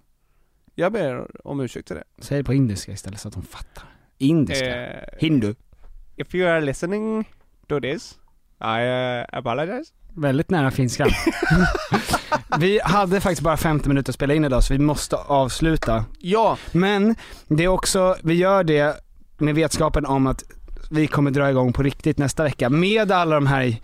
Jag 0.75 0.91
ber 0.93 1.27
om 1.47 1.59
ursäkt 1.59 1.87
för 1.87 1.95
det 1.95 2.03
Säg 2.19 2.37
det 2.37 2.43
på 2.43 2.53
indiska 2.53 2.91
istället 2.91 3.19
så 3.19 3.27
att 3.27 3.33
de 3.33 3.43
fattar. 3.43 3.83
Indiska. 4.17 4.87
Eh, 4.87 5.07
Hindu. 5.19 5.55
If 6.15 6.35
you 6.35 6.49
are 6.49 6.61
listening 6.61 7.25
to 7.67 7.79
this 7.81 8.19
I 8.61 9.19
uh, 9.19 9.37
apologize 9.37 9.91
Väldigt 10.15 10.49
nära 10.49 10.71
finskan. 10.71 11.09
vi 12.59 12.79
hade 12.83 13.21
faktiskt 13.21 13.41
bara 13.41 13.57
50 13.57 13.89
minuter 13.89 14.11
att 14.11 14.15
spela 14.15 14.33
in 14.33 14.45
idag 14.45 14.63
så 14.63 14.73
vi 14.73 14.79
måste 14.79 15.15
avsluta. 15.15 16.05
Ja! 16.19 16.57
Men 16.71 17.15
det 17.47 17.63
är 17.63 17.67
också, 17.67 18.15
vi 18.23 18.33
gör 18.33 18.63
det 18.63 18.97
med 19.37 19.55
vetskapen 19.55 20.05
om 20.05 20.27
att 20.27 20.43
vi 20.89 21.07
kommer 21.07 21.31
dra 21.31 21.49
igång 21.49 21.73
på 21.73 21.83
riktigt 21.83 22.17
nästa 22.17 22.43
vecka 22.43 22.69
med 22.69 23.11
alla 23.11 23.35
de 23.35 23.47
här 23.47 23.75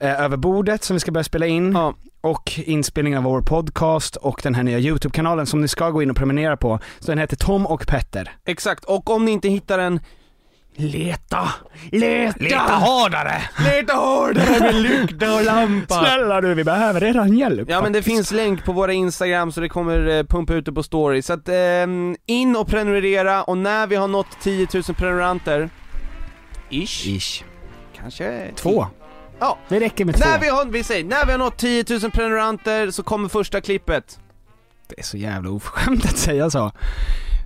eh, 0.00 0.22
över 0.22 0.36
bordet 0.36 0.84
som 0.84 0.94
vi 0.94 1.00
ska 1.00 1.12
börja 1.12 1.24
spela 1.24 1.46
in. 1.46 1.72
Ja. 1.72 1.94
Och 2.20 2.60
inspelning 2.64 3.16
av 3.16 3.22
vår 3.22 3.42
podcast 3.42 4.16
och 4.16 4.40
den 4.42 4.54
här 4.54 4.62
nya 4.62 4.78
YouTube-kanalen 4.78 5.46
som 5.46 5.60
ni 5.60 5.68
ska 5.68 5.90
gå 5.90 6.02
in 6.02 6.10
och 6.10 6.16
prenumerera 6.16 6.56
på. 6.56 6.78
Så 6.98 7.10
den 7.12 7.18
heter 7.18 7.36
Tom 7.36 7.66
och 7.66 7.86
Petter. 7.86 8.32
Exakt, 8.44 8.84
och 8.84 9.10
om 9.10 9.24
ni 9.24 9.30
inte 9.30 9.48
hittar 9.48 9.78
den 9.78 10.00
Leta! 10.80 11.48
Leta! 11.92 12.38
Leta 12.38 12.74
hårdare! 12.74 13.42
Leta 13.64 13.92
hårdare 13.92 14.60
med 14.60 14.74
lykta 14.74 15.34
och 15.34 15.44
lampa! 15.44 15.94
Snälla 15.94 16.40
du, 16.40 16.54
vi 16.54 16.64
behöver 16.64 17.04
eran 17.04 17.38
hjälp 17.38 17.70
Ja 17.70 17.82
men 17.82 17.92
det 17.92 18.02
finns 18.02 18.32
länk 18.32 18.64
på 18.64 18.72
våra 18.72 18.92
instagram 18.92 19.52
så 19.52 19.60
det 19.60 19.68
kommer 19.68 20.08
eh, 20.08 20.24
pumpa 20.24 20.54
ut 20.54 20.64
det 20.64 20.72
på 20.72 20.82
story, 20.82 21.22
så 21.22 21.32
att 21.32 21.48
ehm, 21.48 22.16
in 22.26 22.56
och 22.56 22.68
prenumerera 22.68 23.42
och 23.42 23.58
när 23.58 23.86
vi 23.86 23.96
har 23.96 24.08
nått 24.08 24.40
10 24.40 24.68
000 24.74 24.82
prenumeranter 24.82 25.70
Ish, 26.70 27.06
Ish. 27.06 27.44
kanske 27.96 28.50
Två. 28.56 28.86
Ja. 29.38 29.58
Det 29.68 29.80
räcker 29.80 30.04
med 30.04 30.16
två. 30.16 30.28
När 30.28 30.38
vi 30.40 30.48
har, 30.48 30.64
vi 30.64 30.84
säger, 30.84 31.04
när 31.04 31.26
vi 31.26 31.32
har 31.32 31.38
nått 31.38 31.56
10 31.56 31.84
000 32.02 32.10
prenumeranter 32.10 32.90
så 32.90 33.02
kommer 33.02 33.28
första 33.28 33.60
klippet 33.60 34.18
Det 34.88 34.98
är 34.98 35.04
så 35.04 35.16
jävla 35.16 35.50
oförskämt 35.50 36.04
att 36.04 36.18
säga 36.18 36.50
så. 36.50 36.72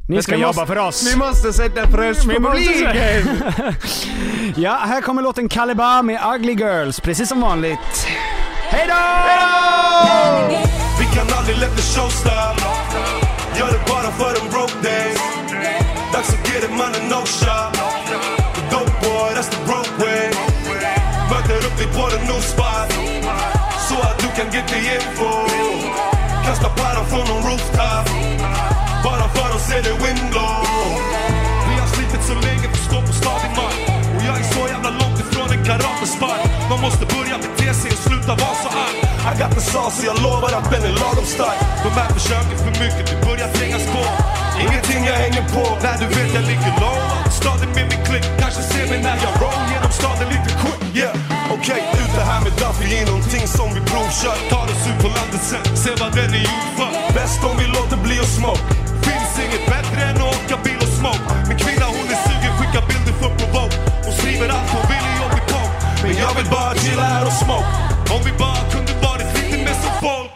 Ni 0.09 0.23
ska 0.23 0.33
vi 0.37 0.43
jobba 0.43 0.61
måste- 0.61 0.67
för 0.67 0.79
oss. 0.79 1.13
Vi 1.13 1.17
måste 1.17 1.53
sätta 1.53 1.87
press 1.87 2.25
Vi 2.25 2.35
på 2.35 2.41
publiken! 2.43 3.43
Ja, 4.57 4.79
här 4.87 5.01
kommer 5.01 5.23
låten 5.23 5.49
Caliban 5.49 6.07
med 6.07 6.21
Ugly 6.35 6.53
Girls, 6.53 7.01
precis 7.01 7.29
som 7.29 7.41
vanligt. 7.41 8.07
Hej 8.71 8.87
då! 8.89 8.95
Hej 8.95 9.39
då! 9.41 10.73
aldrig 11.43 11.59
let 11.59 11.77
the 11.77 11.83
show 11.83 12.09
stop 12.09 12.57
Gör 13.59 13.73
det 13.73 13.81
bara 13.89 14.11
för 14.19 14.31
en 14.45 14.51
broke 14.51 14.79
days 14.83 15.19
Dags 16.13 16.29
att 16.35 16.49
get 16.55 16.65
it 16.65 16.71
mannen 16.71 17.09
no 17.09 17.21
shot 17.27 17.73
The 18.55 18.63
dope 18.71 18.93
boy, 19.03 19.31
that's 19.37 19.51
the 19.51 19.61
broke 19.67 19.91
way 19.99 20.29
Möter 21.31 21.67
upp 21.67 21.77
dig 21.79 21.87
på 21.87 22.11
the 22.11 22.21
new 22.33 22.41
spot 22.41 22.89
Så 23.89 23.95
att 24.01 24.19
du 24.19 24.29
kan 24.43 24.53
get 24.53 24.69
dig 24.69 24.83
info 24.97 25.31
Kasta 26.47 26.69
para 26.69 27.05
från 27.05 27.19
någon 27.29 27.43
rooftop 27.51 28.09
för 29.35 29.49
att 29.57 29.65
se 29.69 29.77
det 29.87 29.95
windblow 30.03 30.63
Vi 31.69 31.75
har 31.83 31.89
slitit 31.95 32.23
så 32.31 32.35
länge 32.47 32.67
för 32.73 32.79
att 32.81 32.89
stå 32.91 32.99
på 33.09 33.13
stadig 33.23 33.53
mark. 33.61 33.81
Och 34.15 34.23
jag 34.29 34.35
är 34.43 34.47
så 34.57 34.63
jävla 34.73 34.91
långt 35.01 35.19
ifrån 35.25 35.49
en 35.57 35.63
karatespark 35.69 36.43
Man 36.71 36.81
måste 36.87 37.05
börja 37.17 37.37
bete 37.45 37.69
sig 37.81 37.91
och 37.97 38.03
sluta 38.09 38.33
vara 38.43 38.57
så 38.65 38.69
arg. 38.87 38.99
I 39.31 39.33
got 39.41 39.53
the 39.59 39.63
sauce 39.73 40.01
jag 40.09 40.17
lovar 40.27 40.53
att 40.59 40.69
den 40.73 40.83
är 40.89 40.95
lagom 41.03 41.29
stark. 41.37 41.59
De 41.85 41.91
här 42.01 42.11
försöken 42.17 42.59
för 42.65 42.73
mycket, 42.83 43.05
det 43.11 43.19
börjar 43.29 43.49
trängas 43.57 43.85
på 43.95 44.03
Ingenting 44.65 45.03
jag 45.11 45.19
hänger 45.25 45.45
på, 45.55 45.65
när 45.85 45.97
du 46.03 46.07
vet 46.17 46.31
jag 46.39 46.45
ligger 46.51 46.73
low. 46.83 46.99
Staden 47.41 47.71
med 47.77 47.87
min 47.91 48.03
klick, 48.09 48.27
kanske 48.43 48.63
ser 48.73 48.87
mig 48.91 49.01
när 49.07 49.19
jag 49.27 49.35
roll. 49.43 49.61
Genom 49.73 49.93
staden 50.01 50.29
lite 50.35 50.51
quick 50.61 50.83
Yeah, 50.95 51.17
okej, 51.57 51.83
det 52.15 52.25
här 52.25 52.41
med 52.41 52.53
Duffy 52.53 52.95
är 52.97 53.07
någonting 53.07 53.47
som 53.47 53.75
vi 53.75 53.81
provkör. 53.81 54.37
Tar 54.51 54.65
oss 54.65 54.87
ut 54.91 55.03
på 55.03 55.09
landet 55.09 55.43
sen, 55.43 55.77
se 55.77 55.91
vad 56.01 56.13
den 56.15 56.35
är 56.35 56.39
gjord 56.39 56.69
för. 56.77 57.15
Bäst 57.15 57.45
om 57.45 57.57
vi 57.59 57.67
låter 57.67 57.97
bli 57.97 58.19
att 58.21 58.27
smoke 58.27 58.82
inget 59.53 59.67
bättre 59.67 60.01
än 60.09 60.17
att 60.17 60.35
åka 60.37 60.57
bil 60.65 60.79
och 60.87 60.93
smoke. 60.99 61.25
Min 61.49 61.59
kvinna 61.59 61.87
hon 61.97 62.07
är 62.15 62.21
sugen, 62.29 62.53
skicka 62.59 62.81
bilder 62.89 63.15
för 63.21 63.31
provoke 63.41 63.77
Hon 64.05 64.15
skriver 64.21 64.49
allt 64.57 64.71
hon 64.75 64.85
vill 64.91 65.07
i 65.13 65.17
om 65.25 65.31
vi 65.37 65.43
Men 66.03 66.13
jag 66.25 66.33
vill 66.39 66.49
bara 66.57 66.75
chilla 66.83 67.05
här 67.15 67.25
och 67.31 67.37
smoke. 67.45 67.71
Om 68.15 68.21
vi 68.27 68.33
bara 68.45 68.63
kunde 68.73 68.93
varit 69.07 69.29
lite 69.37 69.57
mer 69.67 69.77
som 69.85 69.95
folk. 70.07 70.33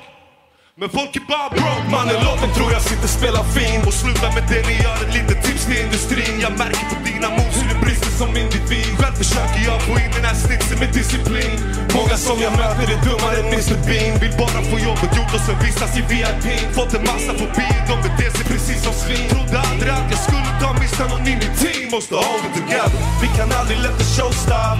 Men 0.80 0.88
folk 0.96 1.12
är 1.20 1.24
bara 1.34 1.48
broke 1.58 1.86
Mannen 1.94 2.18
låten 2.26 2.50
tror 2.56 2.70
jag 2.76 2.82
sitter 2.90 3.08
spelar 3.18 3.44
fin. 3.56 3.80
Och 3.88 3.96
sluta 4.02 4.26
med 4.36 4.44
det 4.52 4.62
ni 4.68 4.74
gör, 4.84 4.98
ett 5.04 5.14
litet 5.18 5.38
tips 5.46 5.64
till 5.66 5.78
industrin. 5.86 6.34
Jag 6.46 6.52
märker 6.62 6.84
på 6.92 6.96
dina 7.08 7.28
moves 7.36 7.58
hur 7.60 7.68
du 7.72 7.76
som 8.18 8.30
individ. 8.42 8.90
Själv 8.98 9.16
försöker 9.22 9.60
jag 9.68 9.78
få 9.88 9.92
in 10.04 10.10
den 10.16 10.24
här 10.28 10.36
snitsen 10.44 10.78
med 10.82 10.90
disciplin. 10.98 11.54
Många 11.98 12.16
som 12.26 12.36
jag 12.44 12.52
möter 12.62 12.86
är 12.94 13.00
dummare 13.08 13.36
än 13.42 13.48
Mr 13.58 13.78
Bean. 13.86 14.12
Vill 14.22 14.34
bara 14.42 14.60
få 14.70 14.76
jobbet 14.88 15.10
gjort 15.18 15.32
och 15.36 15.42
sen 15.46 15.58
vistas 15.66 15.92
i 16.00 16.02
VIP 16.10 16.46
Fått 16.76 16.92
en 16.98 17.04
massa 17.12 17.32
fobier, 17.40 17.80
de 17.90 17.96
beter 18.06 18.30
sig 18.36 18.44
precis 18.52 18.80
som 18.86 18.94
svin. 19.02 19.26
Trodde 19.32 19.58
aldrig 19.68 19.90
att 19.98 20.08
jag 20.14 20.20
skulle 20.26 20.50
ta 20.62 20.68
mista 20.82 21.00
anonymitet 21.04 21.44
i 21.44 21.48
mitt 21.48 21.56
team. 21.62 21.90
Måste 21.96 22.14
hold 22.14 22.44
it 22.48 22.52
together. 22.60 23.00
Vi 23.22 23.28
kan 23.36 23.48
aldrig 23.58 23.78
let 23.84 23.94
the 24.00 24.06
show 24.16 24.30
stop. 24.44 24.78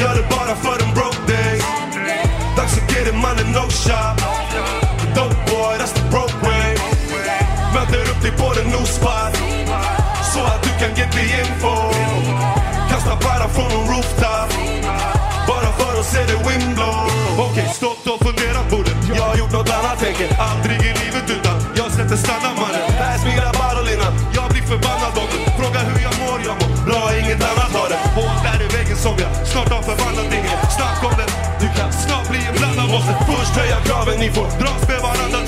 Gör 0.00 0.14
det 0.18 0.26
bara 0.36 0.54
för 0.64 0.76
en 0.84 0.92
broke 0.96 1.22
day. 1.32 1.56
Dags 2.56 2.74
att 2.78 2.86
get 2.92 3.08
it 3.10 3.18
mannen 3.24 3.48
no 3.56 3.64
shot. 3.82 4.16
Dope 5.16 5.38
boy, 5.50 5.72
that's 5.80 5.94
the 5.98 6.04
broke 6.14 6.38
way. 6.46 6.70
Möter 7.74 8.02
upp 8.10 8.22
dig 8.22 8.32
på 8.40 8.46
the 8.54 8.64
new 8.72 8.84
Kasta 13.48 13.60
från 13.60 13.80
en 13.80 13.88
rooftop. 13.88 14.50
Bara 15.48 15.72
för 15.78 16.00
att 16.00 16.06
se 16.06 16.18
the 16.26 16.36
wind 16.48 16.74
blow. 16.74 17.10
Okej, 17.38 17.50
okay, 17.50 17.68
stått 17.74 18.06
och 18.06 18.20
funderat 18.26 18.70
på 18.70 18.76
det. 18.76 18.96
Jag 19.16 19.22
har 19.22 19.36
gjort 19.36 19.52
något 19.52 19.70
annat, 19.70 19.98
tänker 19.98 20.28
aldrig 20.48 20.78
i 20.90 20.92
livet 21.02 21.26
utan 21.36 21.56
Jag 21.76 21.92
släpper 21.92 22.16
stanna 22.16 22.50
mannen. 22.60 22.86
Pass 22.98 23.24
me 23.24 23.32
that 23.40 23.54
bottle 23.60 23.94
innan 23.94 24.12
Jag 24.38 24.46
blir 24.52 24.62
förbannad 24.72 25.12
om 25.22 25.28
du 25.32 25.38
Frågar 25.58 25.84
hur 25.90 26.00
jag 26.06 26.14
mår, 26.22 26.38
jag 26.48 26.56
mår 26.60 26.70
bra, 26.88 27.02
inget 27.20 27.42
annat 27.50 27.72
har 27.78 27.88
det. 27.92 28.00
Och 28.20 28.34
där 28.44 28.58
är 28.64 28.70
väggen 28.76 28.98
som 29.06 29.14
jag 29.24 29.30
snart 29.52 29.70
har 29.76 29.82
förvandlat 29.88 30.30
Ingen. 30.38 30.58
Snack 30.76 31.00
om 31.08 31.14
det. 31.20 31.28
Du 31.62 31.68
kan 31.78 31.90
snart 32.04 32.26
bli 32.30 32.40
en 32.48 32.54
blandad 32.58 32.88
Måste. 32.94 33.12
Först 33.30 33.54
höja 33.60 33.78
kraven, 33.86 34.16
ni 34.24 34.28
får 34.36 34.48
dras 34.60 34.82
med 34.90 35.00
varandra. 35.08 35.47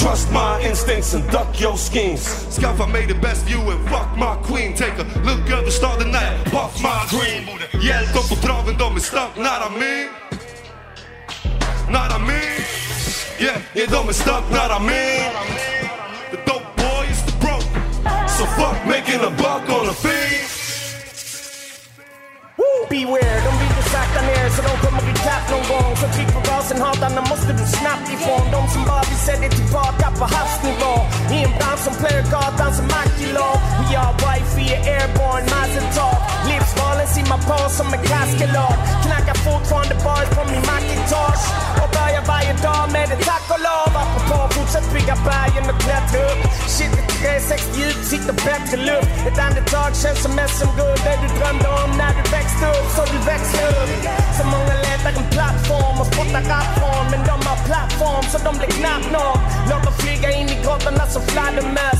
Trust 0.00 0.32
my 0.32 0.60
instincts 0.62 1.14
and 1.14 1.24
duck 1.30 1.60
your 1.60 1.76
schemes. 1.76 2.22
Scuff, 2.54 2.80
I 2.80 2.86
made 2.86 3.08
the 3.08 3.14
best 3.14 3.44
view 3.44 3.60
and 3.70 3.80
fuck 3.88 4.16
my 4.16 4.34
queen. 4.42 4.74
Take 4.74 4.98
a 4.98 5.04
look 5.24 5.50
över 5.50 5.70
staden 5.70 6.10
när 6.10 6.32
jag 6.32 6.44
puff 6.44 6.82
my 6.82 7.00
green. 7.10 7.42
Hjälp 7.82 8.14
dem 8.14 8.24
på 8.28 8.34
traven, 8.34 8.76
de 8.78 8.96
är 8.96 9.00
stuck, 9.00 9.36
not 9.36 9.60
a 9.66 9.70
me. 9.80 10.08
Not 11.88 12.12
a 12.12 12.18
me. 12.18 12.42
Yeah, 13.38 13.58
yeah 13.74 13.90
de 13.90 14.08
är 14.08 14.12
stuck, 14.12 14.44
not 14.50 14.70
a 14.70 14.78
me. 14.78 15.04
The 16.30 16.36
dope 16.46 16.70
boy 16.76 17.04
is 17.10 17.22
the 17.26 17.32
broke 17.40 17.70
So 18.28 18.44
fuck 18.46 18.86
making 18.86 19.20
a 19.20 19.30
buck 19.30 19.68
on 19.68 19.88
a 19.88 19.92
fee 19.92 20.60
Beware, 22.90 23.40
de 23.44 23.58
vill 23.58 23.79
du 23.90 23.96
sakta 23.96 24.20
ner 24.20 24.48
så 24.56 24.62
de 24.62 24.86
kommer 24.86 25.02
ikapp 25.12 25.44
någon 25.50 25.66
gång 25.72 25.96
Så 26.00 26.06
tryck 26.14 26.30
på 26.34 26.40
gasen 26.48 26.80
hatarna 26.82 27.20
måste 27.20 27.52
du 27.52 27.64
snabbt 27.78 28.08
ifrån 28.14 28.44
De 28.54 28.60
som 28.72 28.82
bara 28.90 29.04
vill 29.10 29.22
se 29.26 29.34
dig 29.42 29.50
tillbaka 29.50 30.06
på 30.18 30.24
havsnivå 30.34 30.94
I 31.34 31.36
en 31.46 31.52
bransch 31.58 31.82
som 31.86 31.94
plöjer 32.00 32.24
gatan 32.34 32.72
som 32.78 32.86
Akilov 33.00 33.58
Jag 33.94 34.00
har 34.08 34.14
wifi 34.22 34.66
airborne, 34.94 35.46
mazel 35.54 35.86
tov 35.96 36.18
Livsvalen 36.48 37.08
simmar 37.14 37.40
på 37.48 37.58
som 37.78 37.86
en 37.94 38.02
kaskelot 38.10 38.78
Knackar 39.04 39.36
fortfarande 39.46 39.94
bars 40.04 40.28
på 40.36 40.42
min 40.50 40.64
Macintosh 40.70 41.44
Och 42.20 42.26
varje 42.26 42.54
dag 42.68 42.84
med 42.92 43.08
ett 43.14 43.24
tack 43.30 43.46
och 43.54 43.62
lov. 43.68 43.92
Apropå 44.02 44.38
fortsätt 44.54 44.86
bygga 44.94 45.16
bergen 45.30 45.64
och 45.70 45.78
klättra 45.84 46.18
upp. 46.30 46.40
Shit, 46.74 46.94
360 47.20 47.80
djup 47.80 47.98
sitter 48.10 48.34
bättre 48.48 48.76
luft. 48.88 49.10
Ett 49.28 49.38
andetag 49.46 49.90
känns 50.02 50.20
som 50.24 50.32
SM-guld 50.52 51.00
Det 51.06 51.16
du 51.22 51.28
drömde 51.38 51.68
om 51.82 51.90
när 52.00 52.12
du 52.18 52.22
växte 52.36 52.64
upp 52.76 52.88
så 52.96 53.02
du 53.12 53.18
växte 53.32 53.60
upp. 53.78 53.90
Så 54.38 54.42
många 54.54 54.74
letar 54.86 55.12
en 55.20 55.28
plattform 55.36 55.96
och 56.02 56.08
spottar 56.12 56.42
rap 56.52 56.68
från 56.78 57.04
Men 57.12 57.20
de 57.30 57.36
har 57.48 57.58
plattform 57.68 58.24
så 58.32 58.36
de 58.48 58.52
blir 58.60 58.72
knappt 58.78 59.10
någon. 59.16 59.38
Låt 59.70 59.82
dem 59.86 59.94
flyga 60.02 60.28
in 60.38 60.48
i 60.54 60.56
grottorna 60.64 61.04
som 61.14 61.22
fladdermöss 61.32 61.99